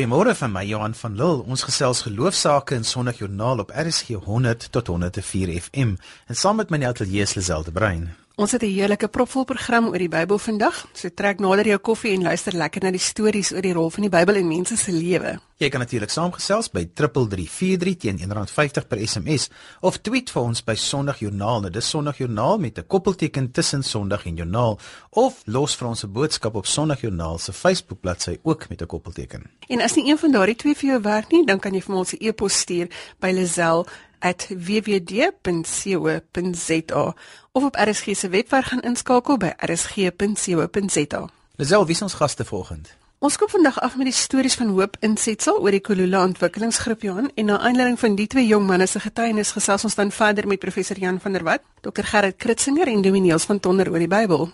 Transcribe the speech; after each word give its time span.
Goeiemôre 0.00 0.32
van 0.34 0.52
my 0.52 0.62
Johan 0.64 0.94
van 0.96 1.12
Lille. 1.12 1.42
Ons 1.44 1.66
gesels 1.68 2.00
geloofsaake 2.06 2.74
in 2.74 2.86
Sondagjoernaal 2.88 3.60
op 3.66 3.74
RSG 3.82 4.16
100 4.24 4.70
tot 4.72 4.86
104 4.86 5.52
FM. 5.60 5.94
En 6.26 6.36
saam 6.36 6.56
met 6.56 6.72
my 6.72 6.80
in 6.80 6.86
die 6.86 6.88
ateljee 6.88 7.28
is 7.28 7.34
Liselde 7.36 7.72
Brein. 7.72 8.08
Ons 8.40 8.52
het 8.52 8.62
'n 8.62 8.72
heerlike 8.72 9.08
propvol 9.08 9.44
program 9.44 9.86
oor 9.86 9.98
die 9.98 10.08
Bybel 10.08 10.38
vandag. 10.38 10.88
So 10.92 11.08
trek 11.14 11.40
nader 11.40 11.66
jou 11.66 11.78
koffie 11.78 12.14
en 12.14 12.22
luister 12.22 12.56
lekker 12.56 12.82
na 12.82 12.90
die 12.90 12.98
stories 12.98 13.52
oor 13.52 13.60
die 13.60 13.72
rol 13.72 13.90
van 13.90 14.02
die 14.02 14.08
Bybel 14.10 14.34
in 14.34 14.48
mense 14.48 14.76
se 14.76 14.92
lewe. 14.92 15.40
Jy 15.56 15.68
kan 15.68 15.80
natuurlik 15.80 16.10
saamgesels 16.10 16.70
by 16.70 16.88
3343 16.94 17.96
teen 17.96 18.18
R1.50 18.18 18.88
per 18.88 18.98
SMS 19.06 19.50
of 19.80 19.98
tweet 20.00 20.30
vir 20.30 20.42
ons 20.42 20.64
by 20.64 20.74
Sondagjoernaal. 20.74 21.60
Dit 21.60 21.76
is 21.76 21.88
Sondagjoernaal 21.88 22.58
met 22.58 22.78
'n 22.78 22.86
koppelteken 22.86 23.50
tussen 23.50 23.82
Sondag 23.82 24.24
en 24.24 24.36
Joernaal 24.36 24.78
of 25.10 25.42
los 25.44 25.76
vir 25.76 25.88
ons 25.88 26.04
'n 26.04 26.12
boodskap 26.12 26.54
op 26.54 26.66
Sondagjoernaal 26.66 27.38
se 27.38 27.52
Facebook 27.52 28.00
bladsy 28.00 28.38
ook 28.42 28.68
met 28.68 28.80
'n 28.80 28.86
koppelteken. 28.86 29.50
En 29.68 29.80
as 29.80 29.94
nie 29.94 30.10
een 30.10 30.18
van 30.18 30.32
daardie 30.32 30.56
twee 30.56 30.74
vir 30.74 30.88
jou 30.88 31.00
werk 31.02 31.30
nie, 31.30 31.46
dan 31.46 31.58
kan 31.58 31.74
jy 31.74 31.82
vir 31.82 31.94
ons 31.94 32.12
'n 32.12 32.24
e-pos 32.24 32.58
stuur 32.58 32.88
by 33.18 33.30
Lazel 33.32 33.86
@wwd.co.za 34.20 35.94
of 37.52 37.64
op 37.64 37.74
RSG 37.74 38.16
se 38.16 38.28
webwerf 38.28 38.66
gaan 38.66 38.80
inskakel 38.80 39.36
by 39.36 39.52
rsg.co.za. 39.56 41.28
Lisel, 41.56 41.84
wie 41.84 41.94
is 41.94 42.02
ons 42.02 42.14
gaste 42.14 42.44
vanoggend? 42.44 42.98
Ons 43.20 43.36
kom 43.36 43.48
vandag 43.52 43.80
af 43.80 43.96
met 43.96 44.08
die 44.08 44.16
stories 44.16 44.54
van 44.56 44.70
hoop 44.72 44.94
insetsel 45.04 45.58
oor 45.60 45.74
die 45.76 45.82
Kolula 45.84 46.22
ontwikkelingsgroep 46.24 47.02
Johan 47.04 47.28
en 47.34 47.50
na 47.50 47.58
aanleiding 47.58 47.98
van 48.00 48.14
die 48.16 48.26
twee 48.26 48.46
jong 48.48 48.64
manne 48.66 48.86
se 48.88 49.00
getuienis 49.00 49.52
gesels 49.52 49.84
ons 49.84 49.98
dan 49.98 50.08
verder 50.10 50.48
met 50.48 50.58
professor 50.58 50.96
Jan 50.96 51.20
van 51.20 51.36
der 51.36 51.44
Walt, 51.44 51.60
Dr 51.84 52.00
Gerrit 52.02 52.36
Kritzinger 52.40 52.88
en 52.88 53.02
Domineels 53.02 53.44
van 53.44 53.60
Tonder 53.60 53.92
oor 53.92 54.00
die 54.00 54.08
Bybel. 54.08 54.48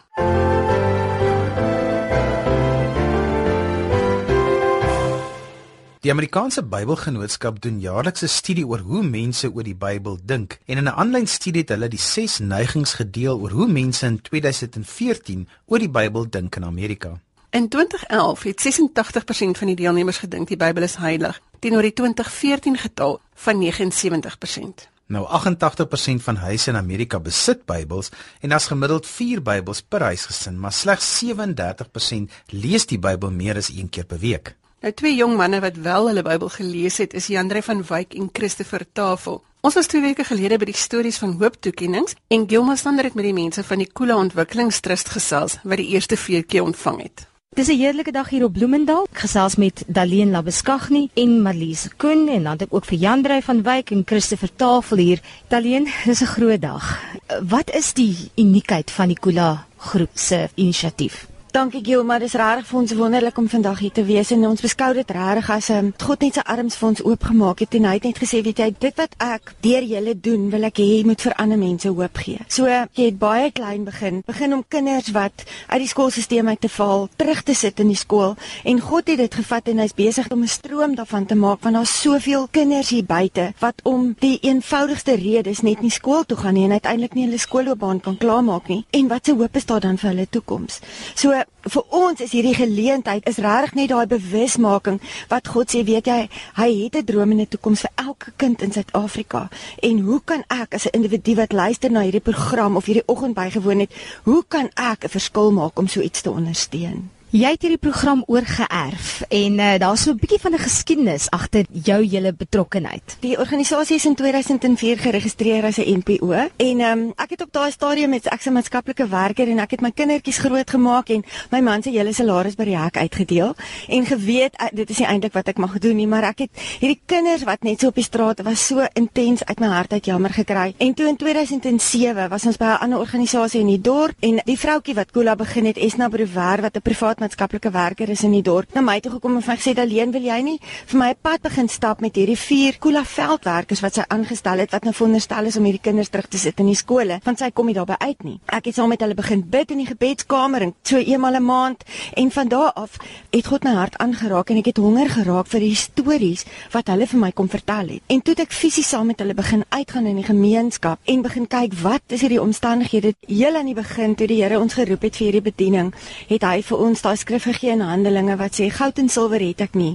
Die 6.07 6.13
Amerikaanse 6.13 6.63
Bybelgenootskap 6.63 7.57
doen 7.65 7.81
jaarliks 7.83 8.23
'n 8.23 8.29
studie 8.31 8.67
oor 8.67 8.79
hoe 8.79 9.03
mense 9.03 9.49
oor 9.53 9.65
die 9.67 9.75
Bybel 9.75 10.19
dink 10.23 10.59
en 10.67 10.77
in 10.77 10.85
'n 10.85 10.99
aanlyn 11.03 11.27
studie 11.27 11.61
het 11.61 11.69
hulle 11.69 11.89
die 11.89 11.99
6 11.99 12.39
neigings 12.39 12.93
gedeel 12.95 13.41
oor 13.41 13.51
hoe 13.51 13.67
mense 13.67 14.07
in 14.07 14.21
2014 14.23 15.49
oor 15.67 15.79
die 15.79 15.91
Bybel 15.91 16.31
dink 16.31 16.57
in 16.57 16.65
Amerika. 16.65 17.21
In 17.51 17.69
2011 17.69 18.43
het 18.43 18.61
86% 18.61 19.59
van 19.59 19.67
die 19.67 19.77
deelnemers 19.77 20.19
gedink 20.19 20.49
die 20.49 20.57
Bybel 20.57 20.83
is 20.83 20.95
heilig, 20.97 21.41
teenoor 21.59 21.83
die 21.83 21.93
2014 21.93 22.77
getal 22.77 23.21
van 23.35 23.59
79%. 23.59 24.89
Nou 25.07 25.27
88% 25.27 26.23
van 26.23 26.37
huise 26.37 26.71
in 26.71 26.77
Amerika 26.77 27.21
besit 27.21 27.65
Bybels 27.65 28.09
en 28.41 28.53
as 28.53 28.67
gemiddeld 28.67 29.07
4 29.07 29.43
Bybels 29.43 29.83
per 29.83 30.01
huisgesin, 30.01 30.61
maar 30.61 30.73
slegs 30.73 31.25
37% 31.25 32.31
lees 32.47 32.87
die 32.87 32.99
Bybel 32.99 33.31
meer 33.31 33.57
as 33.57 33.69
een 33.69 33.89
keer 33.89 34.05
per 34.05 34.19
week. 34.19 34.57
Nou 34.85 34.91
twee 34.93 35.15
jong 35.17 35.39
manne 35.39 35.57
wat 35.65 35.79
wel 35.81 36.07
hulle 36.11 36.23
Bybel 36.23 36.51
gelees 36.53 36.99
het, 37.01 37.15
is 37.17 37.31
Jandre 37.33 37.63
van 37.65 37.79
Wyk 37.89 38.13
en 38.15 38.29
Christopher 38.33 38.83
Tafel. 38.93 39.39
Ons 39.65 39.75
was 39.75 39.87
twee 39.89 40.03
weke 40.05 40.25
gelede 40.29 40.59
by 40.61 40.67
die 40.69 40.77
stories 40.77 41.17
van 41.17 41.33
hoop 41.41 41.55
toekennings 41.65 42.13
en 42.29 42.45
Gilma 42.49 42.75
Stander 42.77 43.09
het 43.09 43.15
met 43.17 43.25
die 43.25 43.33
mense 43.33 43.65
van 43.65 43.81
die 43.81 43.89
Kula 43.89 44.19
Ontwikkelingstrust 44.21 45.09
gesels 45.15 45.57
wat 45.65 45.81
die 45.81 45.89
eerste 45.97 46.19
veertjie 46.21 46.61
ontvang 46.61 47.01
het. 47.07 47.25
Dis 47.57 47.71
'n 47.73 47.79
heerlike 47.81 48.13
dag 48.13 48.29
hier 48.29 48.45
op 48.45 48.53
Bloemendal. 48.53 49.07
Ek 49.13 49.19
gesels 49.25 49.57
met 49.57 49.83
Daleen 49.87 50.31
Labeskagni 50.31 51.09
en 51.15 51.43
Marlies 51.43 51.89
Koen 51.97 52.29
en 52.29 52.43
dan 52.43 52.53
het 52.53 52.63
ek 52.63 52.75
ook 52.75 52.85
vir 52.85 52.99
Jandre 52.99 53.43
van 53.43 53.63
Wyk 53.63 53.91
en 53.91 54.03
Christopher 54.05 54.51
Tafel 54.57 54.97
hier. 54.97 55.21
Daleen, 55.49 55.89
dis 56.05 56.21
'n 56.21 56.27
groot 56.27 56.61
dag. 56.61 57.01
Wat 57.49 57.71
is 57.75 57.93
die 57.95 58.31
uniekheid 58.37 58.91
van 58.91 59.09
die 59.09 59.19
Kula 59.19 59.67
groep 59.77 60.11
se 60.15 60.49
inisiatief? 60.55 61.27
Dankie 61.57 61.81
Giel, 61.85 62.05
maar 62.05 62.21
dis 62.21 62.35
regtig 62.37 62.67
vir 62.69 62.79
ons 62.79 62.91
wonderlik 62.93 63.39
om 63.41 63.47
vandag 63.49 63.79
hier 63.81 63.93
te 63.97 64.03
wees 64.05 64.29
en 64.35 64.43
ons 64.45 64.61
beskou 64.61 64.91
dit 64.93 65.11
regtig 65.17 65.47
as 65.51 65.69
'n 65.71 65.73
um, 65.73 65.87
ehm, 65.87 66.05
God 66.05 66.21
net 66.21 66.35
sy 66.35 66.43
arms 66.45 66.77
vir 66.77 66.89
ons 66.89 67.03
oopgemaak 67.03 67.61
het 67.61 67.75
en 67.75 67.85
hy 67.85 67.95
het 67.95 68.05
net 68.05 68.19
gesê, 68.19 68.43
weet 68.45 68.59
jy, 68.59 68.75
dit 68.79 68.97
wat 68.97 69.15
ek 69.19 69.55
deur 69.63 69.83
julle 69.83 70.21
doen, 70.21 70.51
wil 70.51 70.65
ek 70.65 70.77
hê 70.77 71.05
moet 71.05 71.21
vir 71.21 71.33
ander 71.35 71.59
mense 71.59 71.89
hoop 71.89 72.17
gee. 72.17 72.39
So 72.49 72.67
jy 72.67 73.05
het 73.07 73.19
baie 73.19 73.51
klein 73.51 73.85
begin, 73.85 74.23
begin 74.27 74.53
om 74.53 74.65
kinders 74.69 75.09
wat 75.13 75.33
uit 75.69 75.81
die 75.81 75.89
skoolstelsel 75.89 76.47
uit 76.47 76.61
te 76.61 76.69
val, 76.69 77.09
terug 77.17 77.43
te 77.43 77.55
sit 77.55 77.81
in 77.81 77.89
die 77.89 77.97
skool 77.97 78.37
en 78.65 78.81
God 78.81 79.09
het 79.09 79.19
dit 79.19 79.35
gevat 79.35 79.69
en 79.69 79.79
hy's 79.79 79.95
besig 79.95 80.29
om 80.29 80.43
'n 80.43 80.49
stroom 80.49 80.95
daarvan 80.95 81.27
te 81.27 81.35
maak 81.35 81.63
want 81.63 81.75
daar's 81.75 82.01
soveel 82.03 82.49
kinders 82.51 82.91
hier 82.91 83.05
buite 83.05 83.55
wat 83.61 83.81
om 83.83 84.15
die 84.19 84.39
eenvoudigste 84.43 85.15
redes 85.15 85.63
net 85.63 85.81
nie 85.81 85.91
skool 85.91 86.25
toe 86.25 86.37
gaan 86.37 86.55
nie 86.55 86.65
en 86.65 86.73
uiteindelik 86.73 87.15
nie 87.15 87.25
hulle 87.25 87.39
skoolloopbaan 87.39 88.01
kan 88.01 88.19
klaarmaak 88.19 88.69
nie. 88.69 88.85
En 88.91 89.09
wat 89.09 89.25
se 89.25 89.33
hoop 89.33 89.57
is 89.57 89.67
daar 89.67 89.81
dan 89.81 89.99
vir 89.99 90.11
hulle 90.11 90.27
toekoms? 90.31 90.81
So 91.15 91.46
vir 91.67 91.83
ons 91.99 92.21
is 92.23 92.31
hierdie 92.31 92.55
geleentheid 92.55 93.27
is 93.27 93.41
regtig 93.43 93.75
net 93.75 93.91
daai 93.91 94.07
bewusmaking 94.11 95.01
wat 95.33 95.51
God 95.51 95.73
sê 95.75 95.83
weet 95.87 96.07
jy 96.07 96.19
hy 96.61 96.69
het 96.83 96.97
'n 96.97 97.05
droom 97.09 97.31
en 97.33 97.41
'n 97.41 97.49
toekoms 97.49 97.81
vir 97.81 97.93
elke 98.07 98.33
kind 98.37 98.63
in 98.63 98.73
Suid-Afrika 98.73 99.49
en 99.83 99.99
hoe 100.07 100.21
kan 100.25 100.45
ek 100.49 100.75
as 100.75 100.87
'n 100.87 100.95
individu 100.99 101.35
wat 101.35 101.53
luister 101.53 101.91
na 101.91 102.01
hierdie 102.07 102.29
program 102.31 102.77
of 102.77 102.87
hierdie 102.87 103.09
oggend 103.09 103.35
bygewoon 103.35 103.81
het 103.81 103.93
hoe 104.25 104.45
kan 104.49 104.71
ek 104.75 105.05
'n 105.05 105.09
verskil 105.09 105.53
maak 105.53 105.79
om 105.79 105.89
so 105.89 106.01
iets 106.01 106.23
te 106.23 106.31
ondersteun 106.31 107.11
Jy 107.35 107.49
het 107.57 107.65
hierdie 107.65 107.81
program 107.83 108.21
oorgeerf 108.31 109.25
en 109.35 109.57
uh, 109.59 109.73
daar's 109.83 110.05
so 110.07 110.13
'n 110.13 110.19
bietjie 110.23 110.39
van 110.39 110.55
'n 110.55 110.63
geskiedenis 110.63 111.27
agter 111.31 111.67
jou 111.71 112.07
hele 112.07 112.33
betrokkenheid. 112.33 113.17
Die 113.21 113.39
organisasie 113.39 113.97
is 113.97 114.07
in 114.07 114.15
2004 114.15 114.99
geregistreer 114.99 115.65
as 115.65 115.79
'n 115.79 115.99
NPO 115.99 116.33
en 116.57 116.81
um, 116.81 117.13
ek 117.17 117.31
het 117.31 117.43
op 117.43 117.53
daai 117.53 117.71
stadium 117.73 118.11
met 118.11 118.27
ek 118.27 118.43
se 118.43 118.51
maatskaplike 118.51 119.09
werker 119.09 119.49
en 119.49 119.59
ek 119.59 119.71
het 119.71 119.81
my 119.81 119.91
kindertjies 119.91 120.39
grootgemaak 120.39 121.09
en 121.09 121.25
my 121.51 121.61
man 121.61 121.83
se 121.83 121.91
hele 121.91 122.13
salaris 122.13 122.55
by 122.55 122.65
die 122.65 122.79
hek 122.79 122.97
uitgedeel 122.97 123.55
en 123.89 124.07
geweet 124.07 124.55
uh, 124.63 124.69
dit 124.73 124.91
is 124.91 124.99
nie 124.99 125.09
eintlik 125.09 125.33
wat 125.33 125.49
ek 125.49 125.59
mag 125.59 125.79
doen 125.79 125.97
nie, 125.97 126.07
maar 126.07 126.23
ek 126.23 126.39
het 126.39 126.51
hierdie 126.79 127.01
kinders 127.07 127.43
wat 127.43 127.65
net 127.65 127.81
so 127.81 127.89
op 127.89 127.95
die 127.95 128.05
straat 128.05 128.41
was 128.43 128.67
so 128.67 128.87
intens 128.95 129.45
uit 129.45 129.61
my 129.61 129.67
hart 129.67 129.93
uit 129.93 130.05
jammer 130.05 130.31
gekry. 130.31 130.75
En 130.79 130.95
toe 130.95 131.09
in 131.09 131.17
2007 131.17 132.29
was 132.29 132.47
ons 132.47 132.57
by 132.57 132.65
'n 132.65 132.83
ander 132.83 132.99
organisasie 132.99 133.61
in 133.61 133.67
die 133.67 133.81
dorp 133.81 134.15
en 134.21 134.41
die 134.45 134.59
vroutjie 134.59 134.95
wat 134.95 135.11
Kula 135.11 135.35
begin 135.35 135.67
het, 135.67 135.77
Esna 135.77 136.09
Brouwer 136.09 136.61
wat 136.63 136.77
'n 136.77 136.83
privaat 136.83 137.17
maatskaplike 137.27 137.71
werker 137.75 138.11
is 138.11 138.23
in 138.27 138.35
die 138.37 138.45
dorp 138.45 138.75
na 138.75 138.83
my 138.85 138.99
toe 139.03 139.17
gekom 139.17 139.37
en 139.37 139.43
vir 139.43 139.53
my 139.53 139.59
gesê 139.59 139.75
alleen 139.83 140.13
wil 140.15 140.23
jy 140.23 140.39
nie 140.47 140.57
vir 140.63 140.99
my 141.01 141.11
'n 141.11 141.19
pad 141.23 141.43
begin 141.43 141.69
stap 141.69 142.01
met 142.01 142.15
hierdie 142.15 142.39
vier 142.39 142.79
Kula 142.79 143.05
veldwerkers 143.05 143.83
wat 143.83 143.95
sy 143.95 144.05
aangestel 144.09 144.59
het 144.59 144.71
wat 144.73 144.85
nou 144.85 144.93
veronderstel 144.93 145.47
is 145.47 145.57
om 145.57 145.65
hierdie 145.65 145.83
kinders 145.83 146.09
terug 146.09 146.29
te 146.29 146.39
sit 146.39 146.61
in 146.61 146.67
die 146.67 146.75
skole 146.75 147.21
want 147.25 147.39
sy 147.39 147.51
kom 147.51 147.67
nie 147.67 147.75
daarby 147.75 147.97
uit 147.99 148.25
nie. 148.25 148.41
Ek 148.47 148.67
het 148.67 148.75
saam 148.75 148.89
met 148.89 149.01
hulle 149.01 149.15
begin 149.15 149.43
bid 149.43 149.71
in 149.71 149.79
die 149.79 149.87
gebedskamer 149.87 150.63
en 150.63 150.75
so 150.83 150.97
eenmal 150.97 151.35
'n 151.35 151.43
maand 151.43 151.85
en 152.15 152.31
van 152.31 152.49
daardie 152.49 152.77
af 152.77 152.99
het 153.33 153.47
God 153.47 153.65
my 153.65 153.75
hart 153.75 153.97
aangeraak 153.99 154.51
en 154.51 154.59
ek 154.59 154.67
het 154.67 154.77
honger 154.77 155.09
geraak 155.09 155.47
vir 155.47 155.61
die 155.61 155.75
stories 155.75 156.45
wat 156.73 156.89
hulle 156.89 157.07
vir 157.07 157.21
my 157.21 157.33
kom 157.33 157.49
vertel 157.49 157.89
het. 157.89 158.03
En 158.07 158.23
toe 158.23 158.35
het 158.35 158.41
ek 158.41 158.53
fisies 158.53 158.89
saam 158.89 159.07
met 159.07 159.19
hulle 159.19 159.35
begin 159.35 159.65
uitgaan 159.69 160.07
in 160.07 160.17
die 160.17 160.25
gemeenskap 160.25 160.99
en 161.05 161.23
begin 161.23 161.47
kyk 161.47 161.75
wat 161.83 162.03
is 162.09 162.21
hierdie 162.21 162.43
omstandighede 162.43 163.15
heel 163.27 163.57
aan 163.57 163.67
die 163.67 163.75
begin 163.75 164.15
toe 164.15 164.27
die 164.27 164.43
Here 164.43 164.61
ons 164.61 164.75
geroep 164.75 165.03
het 165.03 165.17
vir 165.17 165.27
hierdie 165.27 165.43
bediening 165.51 165.93
het 166.29 166.43
hy 166.43 166.63
vir 166.63 166.79
ons 166.79 167.01
daai 167.07 167.19
skrif 167.21 167.45
gegee 167.47 167.71
in 167.71 167.85
Handelinge 167.87 168.35
wat 168.41 168.57
sê 168.59 168.67
goud 168.75 168.97
en 168.99 169.09
silwer 169.13 169.43
het 169.45 169.61
ek 169.63 169.77
nie, 169.79 169.93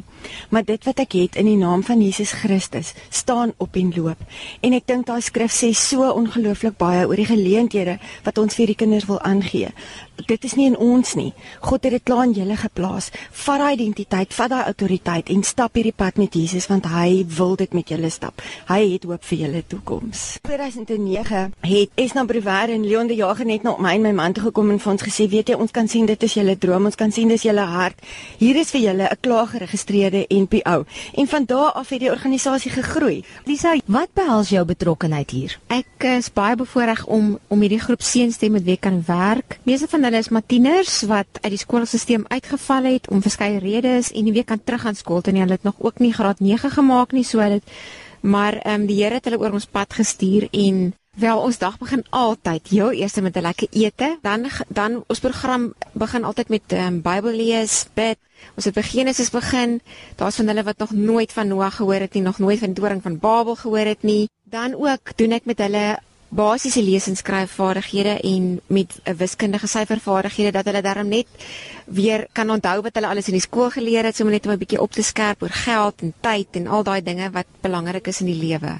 maar 0.49 0.63
dit 0.63 0.85
wat 0.87 1.01
ek 1.03 1.17
het 1.17 1.35
in 1.41 1.49
die 1.49 1.57
naam 1.59 1.83
van 1.83 1.99
Jesus 1.99 2.31
Christus 2.39 2.93
staan 3.11 3.51
op 3.59 3.75
en 3.75 3.89
loop. 3.91 4.21
En 4.63 4.71
ek 4.77 4.87
dink 4.87 5.09
daai 5.09 5.19
skrif 5.19 5.51
sê 5.51 5.73
so 5.75 6.07
ongelooflik 6.07 6.77
baie 6.79 7.03
oor 7.09 7.19
die 7.19 7.27
geleenthede 7.27 7.97
wat 8.23 8.39
ons 8.39 8.55
vir 8.55 8.71
die 8.71 8.79
kinders 8.79 9.09
wil 9.11 9.19
aangee 9.27 9.73
dit 10.27 10.43
is 10.43 10.53
nie 10.53 10.67
in 10.71 10.77
ons 10.77 11.13
nie. 11.15 11.33
God 11.61 11.83
het 11.83 11.91
dit 11.91 12.03
klaar 12.03 12.25
in 12.25 12.33
julle 12.33 12.57
geplaas. 12.57 13.11
Vat 13.31 13.59
daai 13.59 13.73
identiteit, 13.73 14.33
vat 14.33 14.49
daai 14.49 14.63
autoriteit 14.65 15.29
en 15.29 15.43
stap 15.43 15.75
hierdie 15.79 15.95
pad 15.95 16.17
met 16.17 16.33
Jesus 16.33 16.67
want 16.67 16.85
hy 16.91 17.25
wil 17.37 17.55
dit 17.55 17.73
met 17.73 17.89
julle 17.89 18.09
stap. 18.09 18.41
Hy 18.67 18.81
het 18.93 19.07
hoop 19.09 19.23
vir 19.23 19.37
julle 19.45 19.63
toekoms. 19.67 20.25
2009 20.47 21.53
het 21.61 21.89
Esna 21.95 22.25
Brewer 22.25 22.75
en 22.75 22.85
Leon 22.87 23.07
de 23.07 23.15
Jager 23.15 23.45
net 23.45 23.63
na 23.63 23.75
my 23.79 23.95
en 23.95 24.01
my 24.01 24.11
man 24.11 24.33
toe 24.33 24.43
gekom 24.49 24.71
en 24.71 24.79
vir 24.79 24.91
ons 24.91 25.07
gesê, 25.07 25.27
weet 25.31 25.49
jy, 25.49 25.55
ons 25.55 25.71
kan 25.71 25.87
sien 25.87 26.05
dit 26.05 26.23
is 26.23 26.37
julle 26.37 26.57
droom, 26.57 26.85
ons 26.85 26.99
kan 26.99 27.11
sien 27.11 27.31
dis 27.31 27.47
julle 27.47 27.65
hart. 27.65 27.99
Hier 28.37 28.55
is 28.55 28.71
vir 28.71 28.81
julle 28.81 29.09
'n 29.09 29.21
klaar 29.21 29.47
geregistreerde 29.47 30.25
NPO. 30.29 30.85
En 31.15 31.27
van 31.27 31.45
daardie 31.45 31.71
af 31.81 31.89
het 31.89 31.99
die 31.99 32.11
organisasie 32.11 32.71
gegroei. 32.71 33.23
Lisa, 33.45 33.75
wat 33.85 34.13
behels 34.13 34.49
jou 34.49 34.63
betrokkenheid 34.65 35.31
hier? 35.31 35.57
Ek 35.67 36.05
is 36.17 36.31
baie 36.33 36.55
bevoorreg 36.55 37.05
om 37.05 37.37
om 37.47 37.61
hierdie 37.61 37.79
groep 37.79 38.01
seuns 38.01 38.37
te 38.37 38.49
met 38.49 38.63
wie 38.63 38.77
kan 38.77 39.03
werk. 39.07 39.59
Meeste 39.63 39.87
van 39.87 40.01
hulle 40.11 40.21
is 40.25 40.29
matieners 40.35 41.01
wat 41.07 41.39
uit 41.41 41.53
die 41.53 41.59
skoolstelsel 41.61 42.25
uitgeval 42.27 42.87
het 42.91 43.07
om 43.09 43.23
verskeie 43.23 43.59
redes 43.63 44.11
en 44.11 44.27
nie 44.27 44.33
weer 44.35 44.47
kan 44.47 44.59
terug 44.59 44.85
aan 44.85 44.97
skool 44.99 45.21
toe 45.23 45.31
nie. 45.33 45.41
Hulle 45.45 45.55
het 45.55 45.67
nog 45.67 45.79
ook 45.79 45.99
nie 46.03 46.11
graad 46.13 46.43
9 46.43 46.71
gemaak 46.75 47.15
nie, 47.15 47.23
so 47.23 47.39
dit 47.39 47.63
maar 48.21 48.59
ehm 48.59 48.81
um, 48.81 48.87
die 48.87 48.99
Here 49.01 49.17
het 49.17 49.25
hulle 49.25 49.39
oor 49.39 49.55
ons 49.57 49.65
pad 49.65 49.93
gestuur 49.93 50.47
en 50.51 50.91
wel 51.17 51.39
ons 51.39 51.57
dag 51.57 51.77
begin 51.79 52.03
altyd 52.09 52.67
heel 52.69 52.91
eers 52.91 53.15
met 53.15 53.35
'n 53.37 53.41
lekker 53.41 53.67
ete, 53.71 54.17
dan 54.21 54.45
dan 54.67 55.03
ons 55.07 55.19
program 55.19 55.73
begin 55.93 56.23
altyd 56.23 56.49
met 56.49 56.61
ehm 56.67 56.87
um, 56.87 57.01
Bybel 57.01 57.31
lees, 57.31 57.87
bid. 57.93 58.17
Ons 58.55 58.65
het 58.65 58.73
by 58.73 58.81
Genesis 58.81 59.29
begin. 59.29 59.81
Daar's 60.15 60.35
van 60.35 60.47
hulle 60.47 60.63
wat 60.63 60.77
nog 60.77 60.91
nooit 60.91 61.33
van 61.33 61.47
Noag 61.47 61.75
gehoor 61.75 61.99
het 61.99 62.13
nie, 62.13 62.23
nog 62.23 62.39
nooit 62.39 62.59
van 62.59 62.73
die 62.73 62.81
doring 62.81 63.01
van 63.01 63.19
Babel 63.19 63.55
gehoor 63.55 63.85
het 63.85 64.03
nie. 64.03 64.29
Dan 64.43 64.73
ook 64.73 65.17
doen 65.17 65.31
ek 65.31 65.45
met 65.45 65.57
hulle 65.57 65.99
basiese 66.31 66.81
lees 66.83 67.09
en 67.11 67.17
skryfvaardighede 67.19 68.19
en 68.23 68.61
met 68.67 68.99
'n 69.03 69.15
wiskundige 69.17 69.67
syfervaardighede 69.67 70.51
dat 70.51 70.65
hulle 70.65 70.81
daarom 70.81 71.07
net 71.07 71.27
weer 71.85 72.27
kan 72.31 72.49
onthou 72.49 72.81
wat 72.81 72.95
hulle 72.95 73.07
alles 73.07 73.27
in 73.27 73.33
die 73.33 73.41
skool 73.41 73.69
geleer 73.69 74.03
het, 74.03 74.15
sommer 74.15 74.33
net 74.33 74.45
om 74.45 74.51
'n 74.51 74.57
bietjie 74.57 74.81
op 74.81 74.91
te 74.91 75.03
skerp 75.03 75.41
oor 75.41 75.49
geld 75.49 76.01
en 76.01 76.13
tyd 76.21 76.47
en 76.51 76.67
al 76.67 76.83
daai 76.83 77.01
dinge 77.03 77.31
wat 77.31 77.45
belangrik 77.61 78.07
is 78.07 78.19
in 78.19 78.25
die 78.25 78.47
lewe. 78.47 78.79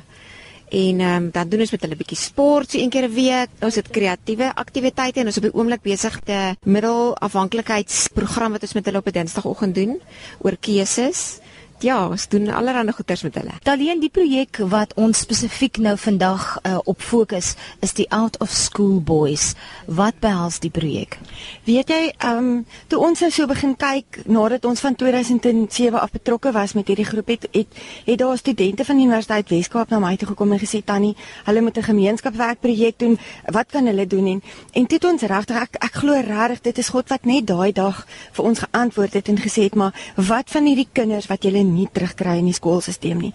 En 0.69 0.99
ehm 0.99 1.23
um, 1.23 1.29
dan 1.31 1.49
doen 1.49 1.59
ons 1.59 1.71
met 1.71 1.81
hulle 1.81 1.93
'n 1.93 1.97
bietjie 1.97 2.17
sport 2.17 2.71
so 2.71 2.77
een 2.77 2.89
keer 2.89 3.07
'n 3.07 3.13
week. 3.13 3.49
Ons 3.59 3.75
het 3.75 3.89
kreatiewe 3.89 4.55
aktiwiteite 4.55 5.19
en 5.19 5.25
ons 5.25 5.37
is 5.37 5.43
op 5.43 5.51
die 5.51 5.59
oomblik 5.59 5.81
besig 5.81 6.19
te 6.19 6.55
middelafhanklikheidsprogram 6.63 8.51
wat 8.51 8.61
ons 8.61 8.73
met 8.73 8.85
hulle 8.85 8.97
op 8.97 9.07
'n 9.07 9.11
Dinsdagoggend 9.11 9.75
doen 9.75 10.01
oor 10.39 10.57
keuses 10.57 11.39
ja, 11.83 12.07
ons 12.07 12.27
doen 12.27 12.49
allerlei 12.49 12.91
goeders 12.91 13.23
met 13.25 13.35
hulle. 13.39 13.53
Daleen 13.63 13.99
die 14.01 14.09
projek 14.13 14.59
wat 14.71 14.93
ons 14.99 15.23
spesifiek 15.25 15.77
nou 15.81 15.95
vandag 15.97 16.45
uh, 16.61 16.77
op 16.83 17.01
fokus 17.01 17.55
is 17.79 17.93
die 17.97 18.07
Out 18.11 18.37
of 18.39 18.51
School 18.51 18.99
Boys. 19.01 19.53
Wat 19.85 20.19
behels 20.19 20.59
die 20.63 20.71
projek? 20.73 21.17
Weet 21.65 21.89
jy, 21.89 22.01
ehm 22.17 22.37
um, 22.37 22.65
toe 22.87 22.99
ons 22.99 23.21
nou 23.23 23.29
so 23.31 23.47
begin 23.49 23.75
kyk 23.79 24.21
nadat 24.25 24.65
ons 24.65 24.81
van 24.83 24.95
2007 24.95 25.99
af 25.99 26.11
betrokke 26.11 26.51
was 26.51 26.73
met 26.77 26.87
hierdie 26.87 27.07
groep 27.07 27.27
het 27.33 27.47
het, 27.51 27.79
het 28.05 28.19
daar 28.19 28.37
studente 28.37 28.85
van 28.85 28.99
die 28.99 29.05
Universiteit 29.05 29.49
Weskaap 29.49 29.89
na 29.89 29.99
my 29.99 30.15
toe 30.17 30.31
gekom 30.33 30.51
en 30.51 30.61
gesê 30.61 30.83
Tannie, 30.85 31.15
hulle 31.45 31.61
moet 31.61 31.77
'n 31.77 31.89
gemeenskapswerkprojek 31.89 32.99
doen. 32.99 33.17
Wat 33.45 33.71
kan 33.71 33.85
hulle 33.85 34.07
doen 34.07 34.27
en 34.27 34.41
en 34.73 34.85
toe 34.87 34.97
het 34.97 35.05
ons 35.05 35.21
regtig 35.21 35.61
ek, 35.61 35.75
ek 35.79 35.93
glo 35.93 36.13
regtig 36.13 36.61
dit 36.61 36.77
is 36.77 36.89
God 36.89 37.09
wat 37.09 37.25
net 37.25 37.47
daai 37.47 37.71
dag 37.71 38.05
vir 38.31 38.45
ons 38.45 38.59
geantwoord 38.59 39.13
het 39.13 39.27
en 39.27 39.37
gesê 39.37 39.63
het 39.63 39.75
maar 39.75 39.93
wat 40.15 40.49
van 40.49 40.65
hierdie 40.65 40.87
kinders 40.91 41.27
wat 41.27 41.43
julle 41.43 41.63
nie 41.73 41.87
terugkry 41.91 42.37
in 42.37 42.49
die 42.49 42.53
skoolstelsel 42.53 43.17
nie. 43.17 43.33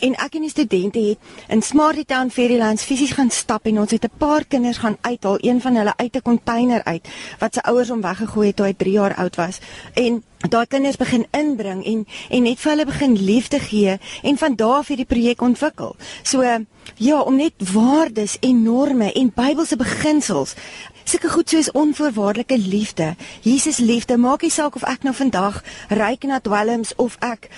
En 0.00 0.14
ek 0.14 0.38
en 0.38 0.46
die 0.46 0.52
studente 0.52 1.00
het 1.02 1.18
in 1.48 1.62
Smarty 1.62 2.04
Town 2.04 2.30
Fairylands 2.30 2.84
fisies 2.86 3.16
gaan 3.16 3.30
stap 3.30 3.66
en 3.66 3.80
ons 3.80 3.90
het 3.90 4.04
'n 4.04 4.18
paar 4.18 4.44
kinders 4.44 4.78
gaan 4.78 4.96
uithaal, 5.00 5.38
een 5.40 5.60
van 5.60 5.76
hulle 5.76 5.94
uit 5.96 6.14
'n 6.16 6.22
container 6.22 6.84
uit 6.84 7.08
wat 7.38 7.54
sy 7.54 7.60
ouers 7.60 7.88
hom 7.88 8.00
weggegooi 8.00 8.46
het 8.46 8.56
toe 8.56 8.66
hy 8.66 8.74
3 8.74 8.92
jaar 8.92 9.14
oud 9.14 9.36
was. 9.36 9.58
En 9.94 10.22
daai 10.48 10.66
kinders 10.66 10.96
begin 10.96 11.26
inbring 11.30 11.84
en 11.84 12.06
en 12.30 12.42
net 12.42 12.60
vir 12.60 12.70
hulle 12.70 12.84
begin 12.86 13.16
liefde 13.24 13.58
gee 13.58 13.98
en 14.22 14.36
van 14.38 14.54
daar 14.54 14.78
af 14.78 14.86
hierdie 14.86 15.06
projek 15.06 15.40
ontwikkel. 15.40 15.96
So 16.22 16.42
ja, 16.96 17.20
om 17.20 17.36
net 17.36 17.52
waardes 17.72 18.36
en 18.40 18.62
norme 18.62 19.12
en 19.12 19.32
Bybelse 19.34 19.76
beginsels 19.76 20.54
sulke 21.08 21.28
goed 21.28 21.48
soos 21.48 21.70
onvoorwaardelike 21.70 22.58
liefde. 22.58 23.14
Jesus 23.40 23.78
liefde, 23.78 24.16
maak 24.16 24.42
nie 24.44 24.52
saak 24.52 24.74
of 24.76 24.84
ek 24.84 25.06
nou 25.08 25.14
vandag 25.16 25.62
ryk 25.88 26.26
na 26.28 26.40
dwelms 26.44 26.92
of 27.00 27.16
ek 27.24 27.48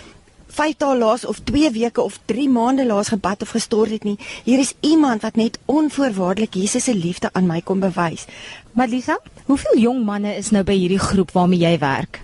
5 0.51 0.77
dae 0.83 0.97
laas 0.99 1.25
of 1.25 1.41
2 1.47 1.71
weke 1.71 2.03
of 2.03 2.19
3 2.31 2.49
maande 2.51 2.87
laas 2.87 3.09
gebad 3.09 3.43
of 3.43 3.55
gestort 3.55 3.91
het 3.91 4.05
nie. 4.05 4.19
Hier 4.45 4.59
is 4.59 4.75
iemand 4.81 5.23
wat 5.23 5.37
net 5.37 5.59
onvoorwaardelik 5.65 6.55
Jesus 6.55 6.85
se 6.85 6.95
liefde 6.95 7.31
aan 7.33 7.47
my 7.47 7.61
kom 7.61 7.81
bewys. 7.81 8.27
Marlisa, 8.73 9.19
hoeveel 9.47 9.79
jong 9.79 10.05
manne 10.05 10.35
is 10.37 10.51
nou 10.51 10.65
by 10.65 10.75
hierdie 10.75 10.99
groep 10.99 11.33
waarmee 11.33 11.63
jy 11.63 11.79
werk? 11.79 12.23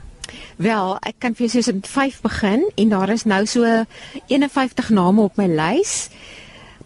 Wel, 0.57 0.97
ek 1.07 1.19
kan 1.21 1.35
vir 1.37 1.47
jou 1.49 1.63
sê 1.63 1.75
met 1.77 1.89
5 1.89 2.21
begin 2.25 2.65
en 2.75 2.89
daar 2.95 3.13
is 3.13 3.27
nou 3.29 3.45
so 3.47 3.85
51 4.27 4.91
name 4.91 5.23
op 5.23 5.37
my 5.37 5.47
lys. 5.47 6.09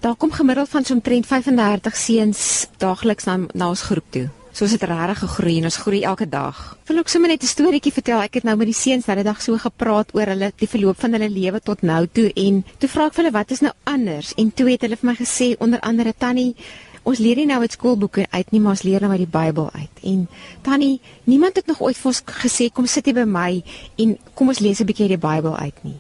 Daar 0.01 0.17
kom 0.17 0.33
gemiddeld 0.33 0.69
van 0.69 0.85
so 0.85 0.95
omtrent 0.95 1.27
35 1.27 1.97
seuns 1.97 2.67
daagliks 2.81 3.25
na, 3.29 3.39
na 3.53 3.69
ons 3.69 3.83
groep 3.89 4.07
toe. 4.11 4.29
So 4.53 4.65
is 4.65 4.75
dit 4.75 4.83
regtig 4.83 5.19
gegroei 5.23 5.59
en 5.59 5.65
ons 5.65 5.77
groei 5.77 6.03
elke 6.03 6.27
dag. 6.29 6.77
Wil 6.89 6.99
ook 6.99 7.09
sommer 7.09 7.31
net 7.31 7.43
'n 7.43 7.47
storieetjie 7.47 7.93
vertel. 7.93 8.21
Ek 8.21 8.35
het 8.35 8.45
nou 8.45 8.57
met 8.57 8.67
die 8.67 8.75
seuns 8.75 9.05
daardie 9.05 9.25
dag 9.25 9.43
so 9.43 9.57
gepraat 9.57 10.15
oor 10.15 10.27
hulle 10.27 10.53
die 10.57 10.69
verloop 10.69 11.01
van 11.01 11.13
hulle 11.13 11.31
lewe 11.31 11.61
tot 11.61 11.83
nou 11.83 12.07
toe 12.13 12.33
en 12.35 12.65
toe 12.79 12.89
vra 12.89 13.07
ek 13.07 13.15
vir 13.15 13.25
hulle 13.25 13.39
wat 13.39 13.51
is 13.51 13.61
nou 13.61 13.73
anders 13.85 14.35
en 14.37 14.53
toe 14.53 14.71
het 14.71 14.81
hulle 14.81 14.97
vir 14.97 15.11
my 15.11 15.15
gesê 15.15 15.57
onder 15.59 15.81
andere 15.81 16.15
Tannie 16.19 16.55
Ons 17.03 17.19
leer 17.19 17.39
nie 17.41 17.47
nou 17.49 17.63
uit 17.65 17.73
skoolboeke 17.73 18.27
uit 18.29 18.51
nie, 18.53 18.61
maar 18.61 18.77
ons 18.77 18.83
leer 18.85 19.01
nou 19.01 19.11
uit 19.15 19.23
die 19.23 19.33
Bybel 19.33 19.71
uit. 19.73 20.03
En 20.05 20.27
Tannie, 20.63 21.01
niemand 21.25 21.57
het 21.57 21.67
nog 21.67 21.81
ooit 21.81 21.97
vir 21.97 22.11
ons 22.13 22.23
gesê 22.43 22.69
kom 22.73 22.87
sit 22.87 23.09
hier 23.09 23.17
by 23.17 23.25
my 23.25 23.63
en 24.05 24.19
kom 24.35 24.53
ons 24.53 24.61
lees 24.61 24.81
'n 24.81 24.87
bietjie 24.87 25.09
uit 25.09 25.17
die 25.17 25.27
Bybel 25.29 25.57
uit 25.57 25.85
nie. 25.85 25.99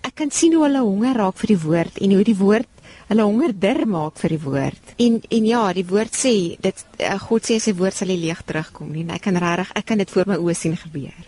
Ek 0.00 0.14
kan 0.14 0.30
sien 0.30 0.54
hoe 0.54 0.64
hulle 0.64 0.80
honger 0.80 1.16
raak 1.16 1.36
vir 1.36 1.46
die 1.46 1.60
woord 1.60 1.98
en 1.98 2.12
hoe 2.12 2.24
die 2.24 2.36
woord 2.36 2.68
hulle 3.10 3.26
hongerder 3.26 3.82
maak 3.90 4.20
vir 4.22 4.36
die 4.36 4.42
woord. 4.44 4.94
En 5.02 5.18
en 5.20 5.50
ja, 5.50 5.64
die 5.76 5.86
woord 5.86 6.14
sê 6.16 6.34
dit 6.62 6.86
uh, 7.02 7.18
God 7.26 7.50
sê 7.50 7.58
sy 7.62 7.74
woord 7.78 7.98
sal 7.98 8.12
nie 8.12 8.20
leeg 8.22 8.44
terugkom 8.46 8.94
nie. 8.94 9.08
Ek 9.10 9.26
kan 9.26 9.38
regtig 9.40 9.74
ek 9.74 9.90
kan 9.90 10.02
dit 10.02 10.14
voor 10.14 10.30
my 10.30 10.40
oë 10.40 10.56
sien 10.56 10.78
gebeur. 10.78 11.18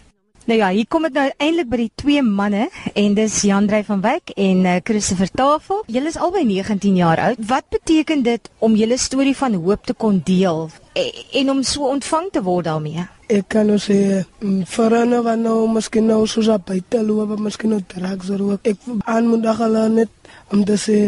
Nou 0.43 0.57
ja, 0.59 0.73
hier 0.75 0.89
kom 0.91 1.05
dit 1.07 1.15
nou 1.15 1.29
eintlik 1.39 1.69
by 1.71 1.79
die 1.85 1.93
twee 2.03 2.23
manne 2.27 2.65
en 2.99 3.13
dis 3.15 3.35
Jandrey 3.47 3.85
van 3.87 4.01
Wyk 4.03 4.33
en 4.35 4.65
uh, 4.67 4.79
Christopher 4.83 5.31
Tafel. 5.31 5.85
Julle 5.87 6.11
is 6.11 6.19
albei 6.19 6.43
19 6.49 6.97
jaar 6.99 7.23
oud. 7.29 7.43
Wat 7.47 7.69
beteken 7.71 8.25
dit 8.27 8.51
om 8.59 8.75
julle 8.75 8.99
storie 8.99 9.37
van 9.39 9.55
hoop 9.55 9.87
te 9.87 9.95
kon 9.95 10.19
deel 10.27 10.65
en, 10.99 11.21
en 11.43 11.53
om 11.55 11.63
so 11.63 11.87
ontvang 11.87 12.33
te 12.35 12.43
word 12.43 12.67
daarmee? 12.67 13.07
Ek 13.31 13.47
kan 13.55 13.71
nou 13.71 13.79
sê 13.81 14.25
vir 14.43 14.97
hulle 14.99 15.23
wat 15.23 15.39
nou 15.41 15.61
miskien 15.71 16.11
nou 16.11 16.25
soos 16.27 16.51
op 16.51 16.67
buite 16.73 17.05
loop, 17.07 17.37
miskien 17.39 17.77
nou 17.77 17.81
drugs 17.95 18.35
of. 18.35 18.59
Ek 18.67 18.83
aanmoedig 19.07 19.63
hulle 19.63 19.87
net 19.95 20.35
om 20.51 20.67
te 20.67 20.75
sê 20.75 20.99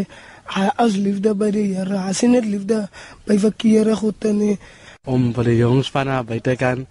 as 0.77 0.95
liefde 0.95 1.33
by 1.35 1.51
die 1.51 1.73
Here. 1.73 1.99
As 2.09 2.21
jy 2.21 2.29
net 2.29 2.45
liefde 2.45 2.87
by 3.25 3.37
verkeerde 3.37 3.95
goede 3.95 4.33
nie 4.33 4.57
om 5.05 5.29
vir 5.37 5.51
die 5.51 5.59
jongs 5.59 5.91
van 5.93 6.09
na 6.09 6.21
buite 6.25 6.55
kan 6.57 6.85